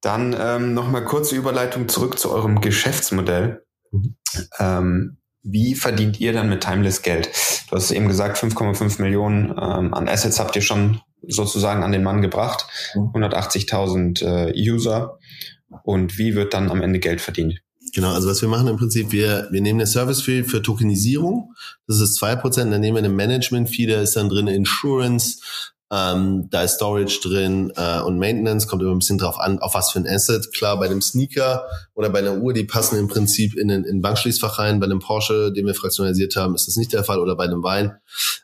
Dann 0.00 0.36
ähm, 0.38 0.74
nochmal 0.74 1.04
kurze 1.04 1.36
Überleitung 1.36 1.88
zurück 1.88 2.18
zu 2.18 2.30
eurem 2.30 2.60
Geschäftsmodell. 2.60 3.62
Mhm. 3.90 4.16
Ähm, 4.58 5.18
wie 5.42 5.74
verdient 5.74 6.20
ihr 6.20 6.32
dann 6.32 6.50
mit 6.50 6.62
Timeless 6.62 7.02
Geld? 7.02 7.30
Du 7.70 7.76
hast 7.76 7.90
eben 7.90 8.08
gesagt, 8.08 8.36
5,5 8.36 9.00
Millionen 9.00 9.50
ähm, 9.50 9.94
an 9.94 10.08
Assets 10.08 10.38
habt 10.38 10.54
ihr 10.56 10.62
schon 10.62 11.00
sozusagen 11.26 11.82
an 11.82 11.92
den 11.92 12.02
Mann 12.02 12.20
gebracht. 12.20 12.66
180.000 12.94 13.96
mhm. 14.24 14.48
äh, 14.48 14.70
User. 14.70 15.18
Und 15.82 16.18
wie 16.18 16.34
wird 16.34 16.54
dann 16.54 16.70
am 16.70 16.82
Ende 16.82 16.98
Geld 16.98 17.20
verdient? 17.20 17.60
Genau, 17.92 18.12
also 18.12 18.28
was 18.28 18.40
wir 18.42 18.48
machen 18.48 18.68
im 18.68 18.76
Prinzip, 18.76 19.12
wir, 19.12 19.48
wir 19.50 19.60
nehmen 19.60 19.80
eine 19.80 19.86
Service-Fee 19.86 20.44
für 20.44 20.62
Tokenisierung, 20.62 21.54
das 21.86 22.00
ist 22.00 22.14
zwei 22.14 22.36
Prozent, 22.36 22.72
dann 22.72 22.80
nehmen 22.80 22.96
wir 22.96 23.04
eine 23.04 23.08
Management-Fee, 23.08 23.86
da 23.86 24.00
ist 24.00 24.16
dann 24.16 24.28
drin 24.28 24.46
Insurance, 24.46 25.40
ähm, 25.90 26.48
da 26.50 26.62
ist 26.62 26.74
Storage 26.74 27.20
drin 27.22 27.72
äh, 27.76 28.00
und 28.00 28.18
Maintenance, 28.18 28.66
kommt 28.66 28.82
immer 28.82 28.92
ein 28.92 28.98
bisschen 28.98 29.16
drauf 29.16 29.38
an, 29.38 29.58
auf 29.58 29.74
was 29.74 29.90
für 29.90 29.98
ein 29.98 30.06
Asset. 30.06 30.52
Klar, 30.52 30.78
bei 30.78 30.86
einem 30.86 31.00
Sneaker 31.00 31.64
oder 31.94 32.10
bei 32.10 32.18
einer 32.18 32.36
Uhr, 32.36 32.52
die 32.52 32.64
passen 32.64 32.98
im 32.98 33.08
Prinzip 33.08 33.56
in 33.56 33.70
ein, 33.70 33.84
in 33.84 34.02
Bankschließfach 34.02 34.58
rein. 34.58 34.80
Bei 34.80 34.86
einem 34.86 34.98
Porsche, 34.98 35.50
den 35.50 35.66
wir 35.66 35.74
fraktionalisiert 35.74 36.36
haben, 36.36 36.54
ist 36.54 36.68
das 36.68 36.76
nicht 36.76 36.92
der 36.92 37.04
Fall 37.04 37.20
oder 37.20 37.36
bei 37.36 37.44
einem 37.44 37.62
Wein. 37.62 37.96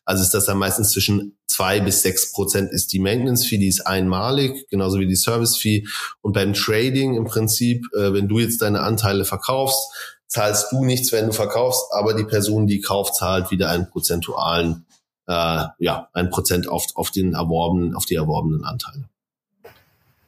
Also 0.06 0.22
ist 0.22 0.32
das 0.32 0.46
dann 0.46 0.56
meistens 0.56 0.90
zwischen 0.92 1.36
zwei 1.46 1.80
bis 1.80 2.02
sechs 2.02 2.32
Prozent 2.32 2.72
ist 2.72 2.92
die 2.92 2.98
Maintenance-Fee, 2.98 3.58
die 3.58 3.68
ist 3.68 3.86
einmalig, 3.86 4.66
genauso 4.70 4.98
wie 4.98 5.06
die 5.06 5.14
Service-Fee. 5.14 5.86
Und 6.22 6.32
beim 6.32 6.54
Trading 6.54 7.14
im 7.14 7.26
Prinzip, 7.26 7.84
äh, 7.94 8.12
wenn 8.14 8.26
du 8.26 8.38
jetzt 8.38 8.62
deine 8.62 8.80
Anteile 8.80 9.26
verkaufst, 9.26 9.92
zahlst 10.26 10.72
du 10.72 10.84
nichts, 10.84 11.12
wenn 11.12 11.26
du 11.26 11.32
verkaufst, 11.32 11.84
aber 11.92 12.14
die 12.14 12.24
Person, 12.24 12.66
die 12.66 12.80
kauft, 12.80 13.14
zahlt 13.14 13.50
wieder 13.50 13.68
einen 13.68 13.88
prozentualen 13.88 14.83
äh, 15.26 15.64
ja, 15.78 16.08
ein 16.12 16.30
Prozent 16.30 16.68
auf, 16.68 16.86
auf 16.94 17.10
den 17.10 17.34
erworbenen, 17.34 17.94
auf 17.94 18.04
die 18.04 18.14
erworbenen 18.14 18.64
Anteile. 18.64 19.04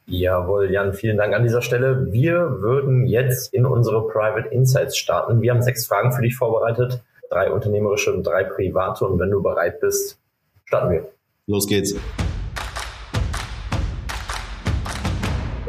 Jawohl, 0.09 0.71
Jan, 0.71 0.93
vielen 0.93 1.17
Dank 1.17 1.33
an 1.33 1.43
dieser 1.43 1.61
Stelle. 1.61 2.13
Wir 2.13 2.61
würden 2.61 3.07
jetzt 3.07 3.53
in 3.53 3.65
unsere 3.65 4.07
Private 4.07 4.47
Insights 4.49 4.97
starten. 4.97 5.41
Wir 5.41 5.51
haben 5.51 5.61
sechs 5.61 5.85
Fragen 5.85 6.13
für 6.13 6.21
dich 6.21 6.35
vorbereitet, 6.35 7.03
drei 7.29 7.51
unternehmerische 7.51 8.13
und 8.13 8.25
drei 8.25 8.45
private. 8.45 9.05
Und 9.05 9.19
wenn 9.19 9.29
du 9.29 9.43
bereit 9.43 9.81
bist, 9.81 10.17
starten 10.63 10.91
wir. 10.91 11.11
Los 11.45 11.67
geht's. 11.67 11.93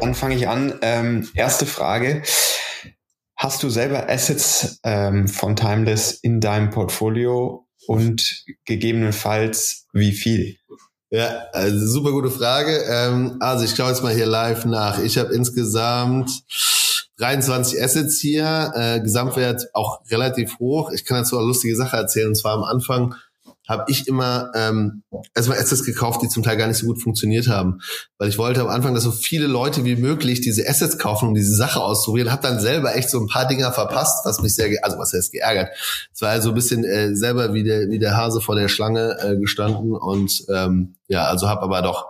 Dann 0.00 0.14
fange 0.14 0.36
ich 0.36 0.48
an. 0.48 0.74
Ähm, 0.82 1.28
erste 1.34 1.66
Frage. 1.66 2.22
Hast 3.36 3.62
du 3.62 3.68
selber 3.70 4.08
Assets 4.08 4.80
ähm, 4.84 5.28
von 5.28 5.56
Timeless 5.56 6.12
in 6.12 6.40
deinem 6.40 6.70
Portfolio 6.70 7.67
und 7.88 8.44
gegebenenfalls 8.66 9.86
wie 9.92 10.12
viel? 10.12 10.56
Ja, 11.10 11.46
also 11.52 11.86
super 11.86 12.12
gute 12.12 12.30
Frage. 12.30 12.84
Ähm, 12.86 13.38
also 13.40 13.64
ich 13.64 13.74
schaue 13.74 13.88
jetzt 13.88 14.02
mal 14.02 14.14
hier 14.14 14.26
live 14.26 14.66
nach. 14.66 14.98
Ich 14.98 15.16
habe 15.16 15.34
insgesamt 15.34 16.30
23 17.16 17.82
Assets 17.82 18.20
hier, 18.20 18.72
äh, 18.74 19.00
Gesamtwert 19.00 19.68
auch 19.72 20.02
relativ 20.10 20.58
hoch. 20.58 20.90
Ich 20.92 21.06
kann 21.06 21.22
dazu 21.22 21.38
eine 21.38 21.46
lustige 21.46 21.74
Sache 21.76 21.96
erzählen. 21.96 22.28
Und 22.28 22.34
zwar 22.34 22.52
am 22.52 22.62
Anfang 22.62 23.14
habe 23.68 23.84
ich 23.88 24.08
immer 24.08 24.50
ähm, 24.54 25.02
erstmal 25.34 25.58
Assets 25.58 25.84
gekauft, 25.84 26.22
die 26.22 26.28
zum 26.28 26.42
Teil 26.42 26.56
gar 26.56 26.66
nicht 26.66 26.78
so 26.78 26.86
gut 26.86 27.02
funktioniert 27.02 27.48
haben. 27.48 27.80
Weil 28.16 28.30
ich 28.30 28.38
wollte 28.38 28.62
am 28.62 28.68
Anfang, 28.68 28.94
dass 28.94 29.04
so 29.04 29.12
viele 29.12 29.46
Leute 29.46 29.84
wie 29.84 29.96
möglich 29.96 30.40
diese 30.40 30.66
Assets 30.66 30.98
kaufen, 30.98 31.28
um 31.28 31.34
diese 31.34 31.54
Sache 31.54 31.80
auszuprobieren. 31.80 32.32
Habe 32.32 32.42
dann 32.42 32.60
selber 32.60 32.96
echt 32.96 33.10
so 33.10 33.20
ein 33.20 33.26
paar 33.26 33.46
Dinger 33.46 33.70
verpasst, 33.72 34.24
was 34.24 34.40
mich 34.40 34.54
sehr, 34.54 34.82
also 34.82 34.98
was 34.98 35.12
heißt 35.12 35.32
geärgert. 35.32 35.68
Es 36.12 36.22
war 36.22 36.30
also 36.30 36.48
ein 36.48 36.54
bisschen 36.54 36.82
äh, 36.82 37.14
selber 37.14 37.52
wie 37.52 37.62
der, 37.62 37.90
wie 37.90 37.98
der 37.98 38.16
Hase 38.16 38.40
vor 38.40 38.56
der 38.56 38.68
Schlange 38.68 39.18
äh, 39.20 39.36
gestanden. 39.36 39.92
Und 39.92 40.44
ähm, 40.48 40.96
ja, 41.08 41.24
also 41.24 41.48
habe 41.48 41.62
aber 41.62 41.82
doch 41.82 42.06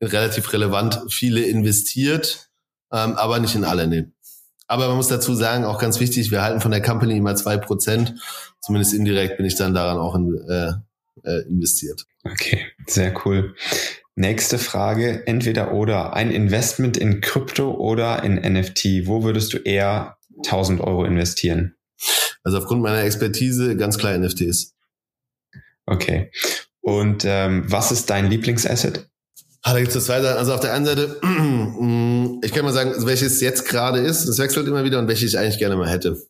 relativ 0.00 0.52
relevant 0.52 1.02
viele 1.10 1.42
investiert, 1.42 2.50
ähm, 2.92 3.14
aber 3.16 3.40
nicht 3.40 3.56
in 3.56 3.64
alle. 3.64 3.88
Nee. 3.88 4.06
Aber 4.68 4.86
man 4.86 4.96
muss 4.96 5.08
dazu 5.08 5.34
sagen, 5.34 5.64
auch 5.64 5.80
ganz 5.80 5.98
wichtig, 5.98 6.30
wir 6.30 6.42
halten 6.42 6.60
von 6.60 6.70
der 6.70 6.80
Company 6.80 7.16
immer 7.16 7.34
zwei 7.34 7.56
Prozent. 7.56 8.14
Zumindest 8.60 8.94
indirekt 8.94 9.36
bin 9.36 9.44
ich 9.44 9.56
dann 9.56 9.74
daran 9.74 9.98
auch 9.98 10.14
in, 10.14 10.32
äh, 10.48 10.74
äh, 11.24 11.48
investiert. 11.48 12.06
Okay, 12.24 12.66
sehr 12.86 13.14
cool. 13.24 13.54
Nächste 14.14 14.58
Frage, 14.58 15.26
entweder 15.26 15.72
oder 15.72 16.12
ein 16.14 16.30
Investment 16.30 16.96
in 16.96 17.20
Krypto 17.20 17.72
oder 17.72 18.22
in 18.22 18.34
NFT. 18.34 19.06
Wo 19.06 19.22
würdest 19.22 19.52
du 19.52 19.58
eher 19.58 20.18
1000 20.44 20.80
Euro 20.80 21.04
investieren? 21.04 21.76
Also 22.42 22.58
aufgrund 22.58 22.82
meiner 22.82 23.02
Expertise 23.02 23.76
ganz 23.76 23.98
klar 23.98 24.16
NFTs. 24.16 24.74
Okay. 25.86 26.30
Und 26.80 27.24
ähm, 27.26 27.64
was 27.66 27.92
ist 27.92 28.10
dein 28.10 28.30
Lieblingsasset? 28.30 29.10
Ah, 29.62 29.74
da 29.74 29.80
gibt 29.80 29.94
es 29.94 30.04
zwei 30.06 30.22
Seiten. 30.22 30.38
Also 30.38 30.54
auf 30.54 30.60
der 30.60 30.72
einen 30.72 30.86
Seite, 30.86 31.20
ich 32.42 32.52
kann 32.52 32.64
mal 32.64 32.72
sagen, 32.72 32.94
welches 33.06 33.40
jetzt 33.40 33.66
gerade 33.66 34.00
ist, 34.00 34.26
das 34.26 34.38
wechselt 34.38 34.66
immer 34.66 34.84
wieder 34.84 34.98
und 34.98 35.08
welches 35.08 35.30
ich 35.30 35.38
eigentlich 35.38 35.58
gerne 35.58 35.76
mal 35.76 35.90
hätte. 35.90 36.22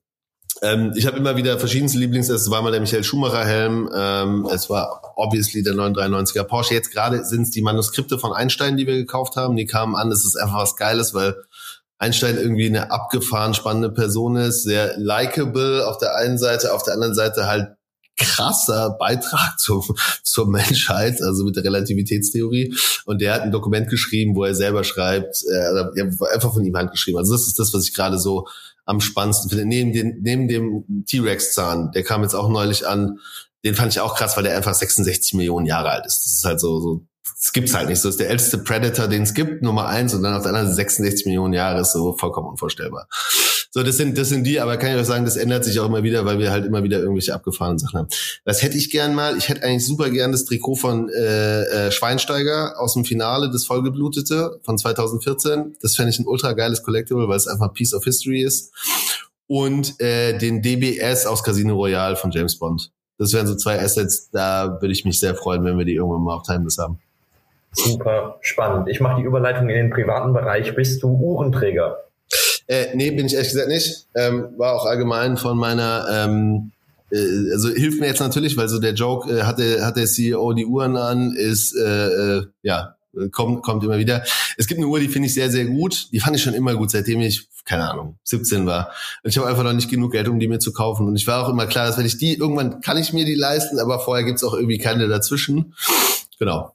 Ähm, 0.63 0.93
ich 0.95 1.07
habe 1.07 1.17
immer 1.19 1.37
wieder 1.37 1.59
verschiedenste 1.59 1.99
Lieblings. 1.99 2.29
Es 2.29 2.51
war 2.51 2.63
mal 2.63 2.71
der 2.71 2.81
Michael 2.81 3.05
Schumacher 3.05 3.45
Helm. 3.45 3.91
Ähm, 3.95 4.49
es 4.53 4.69
war 4.69 5.15
obviously 5.17 5.63
der 5.63 5.75
993er 5.75 6.45
Porsche. 6.45 6.75
Jetzt 6.75 6.93
gerade 6.93 7.25
sind 7.25 7.43
es 7.43 7.51
die 7.51 7.63
Manuskripte 7.63 8.19
von 8.19 8.33
Einstein, 8.33 8.77
die 8.77 8.87
wir 8.87 8.97
gekauft 8.97 9.37
haben. 9.37 9.57
Die 9.57 9.67
kamen 9.67 9.97
an. 9.97 10.11
Das 10.11 10.25
ist 10.25 10.37
einfach 10.37 10.59
was 10.59 10.77
Geiles, 10.77 11.15
weil 11.15 11.37
Einstein 11.99 12.39
irgendwie 12.39 12.67
eine 12.67 12.91
abgefahren 12.91 13.53
spannende 13.53 13.91
Person 13.91 14.37
ist, 14.37 14.63
sehr 14.63 14.97
likable 14.97 15.87
auf 15.87 15.99
der 15.99 16.17
einen 16.17 16.39
Seite, 16.39 16.73
auf 16.73 16.83
der 16.83 16.95
anderen 16.95 17.15
Seite 17.15 17.47
halt 17.47 17.69
krasser 18.17 18.97
Beitrag 18.99 19.55
zur, 19.59 19.85
zur 20.23 20.49
Menschheit, 20.49 21.21
also 21.23 21.45
mit 21.45 21.57
der 21.57 21.65
Relativitätstheorie. 21.65 22.75
Und 23.05 23.21
der 23.21 23.35
hat 23.35 23.43
ein 23.43 23.53
Dokument 23.53 23.89
geschrieben, 23.89 24.35
wo 24.35 24.45
er 24.45 24.55
selber 24.55 24.85
schreibt, 24.85 25.43
äh, 25.45 26.03
einfach 26.33 26.53
von 26.53 26.65
ihm 26.65 26.77
handgeschrieben. 26.77 27.19
Also 27.19 27.33
das 27.33 27.47
ist 27.47 27.59
das, 27.59 27.75
was 27.75 27.87
ich 27.87 27.95
gerade 27.95 28.19
so 28.19 28.47
am 28.91 29.01
spannendsten 29.01 29.49
finde. 29.49 29.65
Neben, 29.67 29.93
den, 29.93 30.19
neben 30.21 30.49
dem 30.49 31.05
T-Rex-Zahn, 31.07 31.93
der 31.93 32.03
kam 32.03 32.23
jetzt 32.23 32.35
auch 32.35 32.49
neulich 32.49 32.87
an, 32.87 33.21
den 33.65 33.75
fand 33.75 33.93
ich 33.93 34.01
auch 34.01 34.17
krass, 34.17 34.37
weil 34.37 34.43
der 34.43 34.57
einfach 34.57 34.75
66 34.75 35.35
Millionen 35.35 35.67
Jahre 35.67 35.91
alt 35.91 36.07
ist. 36.07 36.25
Das 36.25 36.33
ist 36.33 36.45
halt 36.45 36.61
so, 36.61 36.81
so 36.81 37.07
das 37.43 37.53
gibt's 37.53 37.73
halt 37.73 37.89
nicht. 37.89 38.01
So 38.01 38.09
ist 38.11 38.21
der 38.21 38.29
älteste 38.29 38.59
Predator, 38.59 39.09
den 39.09 39.23
es 39.23 39.33
gibt, 39.33 39.63
Nummer 39.63 39.87
eins, 39.87 40.13
und 40.13 40.23
dann 40.23 40.35
auf 40.35 40.43
der 40.43 40.53
anderen 40.53 40.75
66 40.75 41.25
Millionen 41.25 41.55
Jahre 41.55 41.81
ist 41.81 41.93
so 41.93 42.13
vollkommen 42.13 42.49
unvorstellbar. 42.49 43.09
So, 43.71 43.83
das 43.83 43.97
sind, 43.97 44.19
das 44.19 44.29
sind 44.29 44.45
die, 44.45 44.61
aber 44.61 44.77
kann 44.77 44.95
ich 44.95 45.01
auch 45.01 45.05
sagen, 45.05 45.25
das 45.25 45.37
ändert 45.37 45.65
sich 45.65 45.79
auch 45.81 45.87
immer 45.87 46.03
wieder, 46.03 46.27
weil 46.27 46.39
wir 46.39 46.51
halt 46.51 46.67
immer 46.67 46.83
wieder 46.83 46.99
irgendwelche 46.99 47.33
abgefahrenen 47.33 47.79
Sachen 47.79 48.01
haben. 48.01 48.09
Was 48.45 48.63
hätte 48.63 48.77
ich 48.77 48.91
gern 48.91 49.15
mal? 49.15 49.39
Ich 49.39 49.49
hätte 49.49 49.63
eigentlich 49.63 49.87
super 49.87 50.11
gern 50.11 50.33
das 50.33 50.45
Trikot 50.45 50.75
von 50.75 51.09
äh, 51.09 51.63
äh, 51.63 51.93
Schweinsteiger 51.93 52.79
aus 52.79 52.93
dem 52.93 53.07
Finale 53.07 53.49
des 53.51 53.65
Vollgeblutete 53.65 54.61
von 54.63 54.77
2014. 54.77 55.77
Das 55.81 55.97
fände 55.97 56.11
ich 56.11 56.19
ein 56.19 56.27
ultra 56.27 56.53
geiles 56.53 56.83
Collectible, 56.83 57.27
weil 57.29 57.37
es 57.37 57.47
einfach 57.47 57.73
Piece 57.73 57.95
of 57.95 58.05
History 58.05 58.43
ist. 58.43 58.73
Und 59.47 59.99
äh, 60.01 60.37
den 60.37 60.61
DBS 60.63 61.27
aus 61.27 61.43
Casino 61.43 61.75
Royale 61.75 62.17
von 62.17 62.33
James 62.33 62.59
Bond. 62.59 62.93
Das 63.19 63.33
wären 63.33 63.47
so 63.47 63.55
zwei 63.55 63.81
Assets, 63.81 64.31
da 64.31 64.79
würde 64.81 64.93
ich 64.93 65.05
mich 65.05 65.21
sehr 65.21 65.35
freuen, 65.35 65.65
wenn 65.65 65.79
wir 65.79 65.85
die 65.85 65.95
irgendwann 65.95 66.23
mal 66.23 66.35
auf 66.35 66.43
Timeless 66.43 66.79
haben. 66.79 66.99
Super 67.73 68.39
spannend. 68.41 68.89
Ich 68.89 69.01
mache 69.01 69.21
die 69.21 69.27
Überleitung 69.27 69.69
in 69.69 69.77
den 69.77 69.91
privaten 69.91 70.33
Bereich. 70.33 70.75
Bist 70.75 71.03
du 71.03 71.09
Uhrenträger? 71.09 71.99
Äh, 72.67 72.95
nee, 72.95 73.11
bin 73.11 73.27
ich 73.27 73.35
ehrlich 73.35 73.51
gesagt 73.51 73.69
nicht. 73.69 74.07
Ähm, 74.15 74.55
war 74.57 74.75
auch 74.75 74.87
allgemein 74.87 75.37
von 75.37 75.57
meiner, 75.57 76.07
ähm, 76.11 76.73
äh, 77.11 77.53
also 77.53 77.69
hilft 77.69 78.01
mir 78.01 78.07
jetzt 78.07 78.21
natürlich, 78.21 78.57
weil 78.57 78.69
so 78.69 78.79
der 78.79 78.95
Joke, 78.95 79.31
äh, 79.31 79.43
hat, 79.43 79.59
der, 79.59 79.85
hat 79.85 79.97
der 79.97 80.07
CEO 80.07 80.53
die 80.53 80.67
Uhren 80.67 80.97
an, 80.97 81.35
ist, 81.35 81.77
äh, 81.77 82.39
äh, 82.39 82.47
ja, 82.63 82.97
kommt, 83.33 83.63
kommt 83.63 83.85
immer 83.85 83.99
wieder. 83.99 84.23
Es 84.57 84.67
gibt 84.67 84.79
eine 84.79 84.87
Uhr, 84.87 85.01
die 85.01 85.09
finde 85.09 85.27
ich 85.27 85.35
sehr, 85.35 85.51
sehr 85.51 85.65
gut. 85.65 86.13
Die 86.13 86.21
fand 86.21 86.37
ich 86.37 86.43
schon 86.43 86.55
immer 86.55 86.75
gut, 86.75 86.91
seitdem 86.91 87.21
ich, 87.21 87.49
keine 87.65 87.91
Ahnung, 87.91 88.19
17 88.25 88.67
war. 88.67 88.93
Und 89.23 89.31
ich 89.31 89.39
habe 89.39 89.49
einfach 89.49 89.65
noch 89.65 89.73
nicht 89.73 89.91
genug 89.91 90.13
Geld, 90.13 90.29
um 90.29 90.39
die 90.39 90.49
mir 90.49 90.59
zu 90.59 90.73
kaufen. 90.73 91.07
Und 91.07 91.17
ich 91.17 91.27
war 91.27 91.45
auch 91.45 91.49
immer 91.49 91.67
klar, 91.67 91.87
dass 91.87 91.99
wenn 91.99 92.07
ich 92.07 92.19
die, 92.19 92.35
irgendwann 92.35 92.81
kann 92.81 92.99
ich 92.99 93.13
mir 93.13 93.25
die 93.25 93.35
leisten, 93.35 93.79
aber 93.79 94.01
vorher 94.01 94.25
gibt's 94.25 94.45
auch 94.45 94.55
irgendwie 94.55 94.79
keine 94.79 95.09
dazwischen. 95.09 95.75
Genau. 96.39 96.73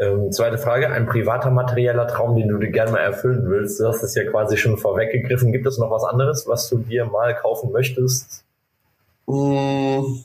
Ähm, 0.00 0.32
zweite 0.32 0.56
Frage, 0.56 0.90
ein 0.90 1.06
privater 1.06 1.50
materieller 1.50 2.08
Traum, 2.08 2.34
den 2.34 2.48
du 2.48 2.56
dir 2.56 2.70
gerne 2.70 2.92
mal 2.92 3.00
erfüllen 3.00 3.50
willst. 3.50 3.78
Du 3.78 3.86
hast 3.86 4.02
es 4.02 4.14
ja 4.14 4.24
quasi 4.24 4.56
schon 4.56 4.78
vorweggegriffen. 4.78 5.52
Gibt 5.52 5.66
es 5.66 5.76
noch 5.76 5.90
was 5.90 6.04
anderes, 6.04 6.46
was 6.46 6.70
du 6.70 6.78
dir 6.78 7.04
mal 7.04 7.36
kaufen 7.36 7.70
möchtest? 7.70 8.42
Mm, 9.26 10.24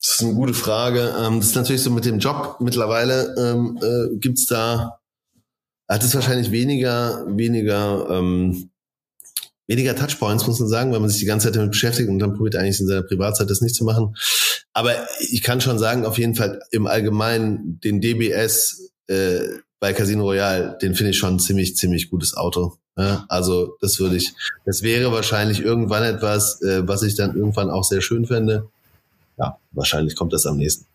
das 0.00 0.14
ist 0.16 0.22
eine 0.22 0.34
gute 0.34 0.52
Frage. 0.52 1.14
Ähm, 1.16 1.38
das 1.38 1.50
ist 1.50 1.54
natürlich 1.54 1.84
so 1.84 1.92
mit 1.92 2.04
dem 2.04 2.18
Job 2.18 2.56
mittlerweile. 2.58 3.32
Ähm, 3.38 3.78
äh, 3.80 4.16
gibt's 4.16 4.46
da, 4.46 4.98
hat 5.88 6.02
es 6.02 6.12
wahrscheinlich 6.16 6.50
weniger, 6.50 7.24
weniger, 7.28 8.08
ähm, 8.10 8.68
weniger 9.68 9.94
Touchpoints, 9.94 10.48
muss 10.48 10.58
man 10.58 10.68
sagen, 10.68 10.92
weil 10.92 10.98
man 10.98 11.08
sich 11.08 11.20
die 11.20 11.26
ganze 11.26 11.46
Zeit 11.46 11.56
damit 11.56 11.70
beschäftigt 11.70 12.08
und 12.08 12.18
dann 12.18 12.34
probiert 12.34 12.56
eigentlich 12.56 12.80
in 12.80 12.88
seiner 12.88 13.04
Privatzeit 13.04 13.48
das 13.48 13.60
nicht 13.60 13.76
zu 13.76 13.84
machen. 13.84 14.16
Aber 14.72 14.92
ich 15.20 15.44
kann 15.44 15.60
schon 15.60 15.78
sagen, 15.78 16.04
auf 16.04 16.18
jeden 16.18 16.34
Fall 16.34 16.60
im 16.72 16.88
Allgemeinen 16.88 17.78
den 17.84 18.00
DBS 18.00 18.90
äh, 19.08 19.40
bei 19.80 19.92
Casino 19.92 20.24
Royale, 20.24 20.78
den 20.80 20.94
finde 20.94 21.10
ich 21.10 21.18
schon 21.18 21.38
ziemlich, 21.38 21.76
ziemlich 21.76 22.10
gutes 22.10 22.36
Auto. 22.36 22.74
Ja, 22.96 23.24
also 23.28 23.76
das 23.80 23.98
würde 23.98 24.16
ich, 24.16 24.32
das 24.64 24.82
wäre 24.82 25.12
wahrscheinlich 25.12 25.62
irgendwann 25.64 26.04
etwas, 26.04 26.62
äh, 26.62 26.86
was 26.86 27.02
ich 27.02 27.16
dann 27.16 27.36
irgendwann 27.36 27.70
auch 27.70 27.84
sehr 27.84 28.00
schön 28.00 28.24
fände. 28.24 28.68
Ja, 29.36 29.58
wahrscheinlich 29.72 30.14
kommt 30.14 30.32
das 30.32 30.46
am 30.46 30.56
nächsten. 30.56 30.86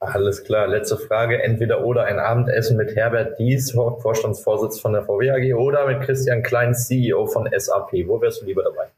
Alles 0.00 0.44
klar, 0.44 0.66
letzte 0.66 0.96
Frage. 0.96 1.42
Entweder 1.42 1.84
oder 1.84 2.04
ein 2.04 2.18
Abendessen 2.18 2.76
mit 2.76 2.94
Herbert 2.94 3.38
Dies, 3.38 3.72
Vorstandsvorsitz 3.72 4.80
von 4.80 4.92
der 4.92 5.02
VW 5.02 5.30
AG, 5.30 5.54
oder 5.54 5.86
mit 5.86 6.00
Christian 6.02 6.42
Klein, 6.42 6.74
CEO 6.74 7.26
von 7.26 7.48
SAP. 7.54 7.92
Wo 8.06 8.20
wärst 8.20 8.40
du 8.40 8.46
lieber 8.46 8.62
dabei? 8.62 8.88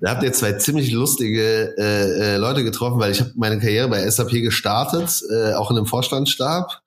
Da 0.00 0.10
habt 0.10 0.22
ihr 0.22 0.32
zwei 0.32 0.52
ziemlich 0.52 0.92
lustige 0.92 1.74
äh, 1.76 2.34
äh, 2.34 2.36
Leute 2.36 2.62
getroffen, 2.62 3.00
weil 3.00 3.10
ich 3.10 3.20
habe 3.20 3.32
meine 3.34 3.58
Karriere 3.58 3.88
bei 3.88 4.08
SAP 4.08 4.30
gestartet, 4.30 5.22
äh, 5.30 5.54
auch 5.54 5.70
in 5.70 5.76
einem 5.76 5.86
Vorstandsstab. 5.86 6.82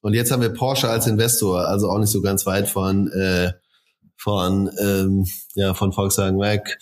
Und 0.00 0.14
jetzt 0.14 0.32
haben 0.32 0.42
wir 0.42 0.48
Porsche 0.48 0.88
als 0.88 1.06
Investor, 1.06 1.66
also 1.66 1.88
auch 1.88 1.98
nicht 1.98 2.10
so 2.10 2.22
ganz 2.22 2.44
weit 2.44 2.68
von 2.68 3.10
äh, 3.12 3.52
von 4.16 4.70
ähm, 4.80 5.26
ja 5.54 5.74
von 5.74 5.92
Volkswagen 5.92 6.40
weg. 6.40 6.78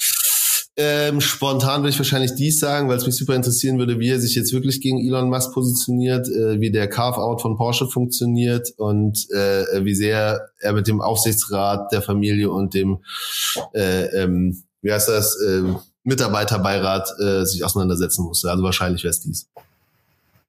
Ähm, 0.76 1.20
spontan 1.20 1.82
würde 1.82 1.90
ich 1.90 1.98
wahrscheinlich 1.98 2.34
dies 2.34 2.58
sagen, 2.58 2.88
weil 2.88 2.96
es 2.96 3.06
mich 3.06 3.16
super 3.16 3.36
interessieren 3.36 3.78
würde, 3.78 4.00
wie 4.00 4.08
er 4.08 4.18
sich 4.18 4.34
jetzt 4.34 4.52
wirklich 4.52 4.80
gegen 4.80 4.98
Elon 4.98 5.28
Musk 5.28 5.52
positioniert, 5.52 6.26
äh, 6.26 6.60
wie 6.60 6.72
der 6.72 6.88
Carve-out 6.88 7.42
von 7.42 7.56
Porsche 7.56 7.86
funktioniert 7.86 8.72
und 8.76 9.30
äh, 9.30 9.84
wie 9.84 9.94
sehr 9.94 10.48
er 10.58 10.72
mit 10.72 10.88
dem 10.88 11.00
Aufsichtsrat 11.00 11.92
der 11.92 12.02
Familie 12.02 12.50
und 12.50 12.74
dem 12.74 13.04
äh, 13.72 14.06
ähm, 14.22 14.64
wie 14.84 14.92
heißt 14.92 15.08
das, 15.08 15.40
äh, 15.40 15.62
Mitarbeiterbeirat 16.04 17.08
äh, 17.18 17.44
sich 17.44 17.64
auseinandersetzen 17.64 18.24
musste. 18.24 18.50
Also 18.50 18.62
wahrscheinlich 18.62 19.02
wäre 19.02 19.10
es 19.10 19.20
dies. 19.20 19.48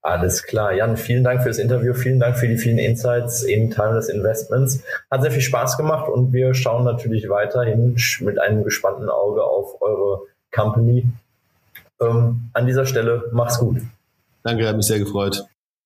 Alles 0.02 0.44
klar. 0.44 0.74
Jan, 0.74 0.98
vielen 0.98 1.24
Dank 1.24 1.42
für 1.42 1.48
das 1.48 1.58
Interview. 1.58 1.94
Vielen 1.94 2.20
Dank 2.20 2.38
für 2.38 2.48
die 2.48 2.58
vielen 2.58 2.78
Insights 2.78 3.42
in 3.44 3.72
Timeless 3.72 4.10
Investments. 4.10 4.84
Hat 5.10 5.22
sehr 5.22 5.32
viel 5.32 5.42
Spaß 5.42 5.78
gemacht 5.78 6.10
und 6.10 6.34
wir 6.34 6.54
schauen 6.54 6.84
natürlich 6.84 7.30
weiterhin 7.30 7.96
mit 8.20 8.38
einem 8.38 8.64
gespannten 8.64 9.10
Auge 9.10 9.44
auf 9.44 9.82
eure 9.82 10.20
Company. 10.52 11.08
Ähm, 12.02 12.50
an 12.54 12.68
dieser 12.68 12.86
Stelle, 12.86 13.24
mach's 13.32 13.58
gut. 13.58 13.78
Danke, 14.44 14.68
hat 14.68 14.76
mich 14.76 14.86
sehr 14.86 15.00
gefreut. 15.00 15.46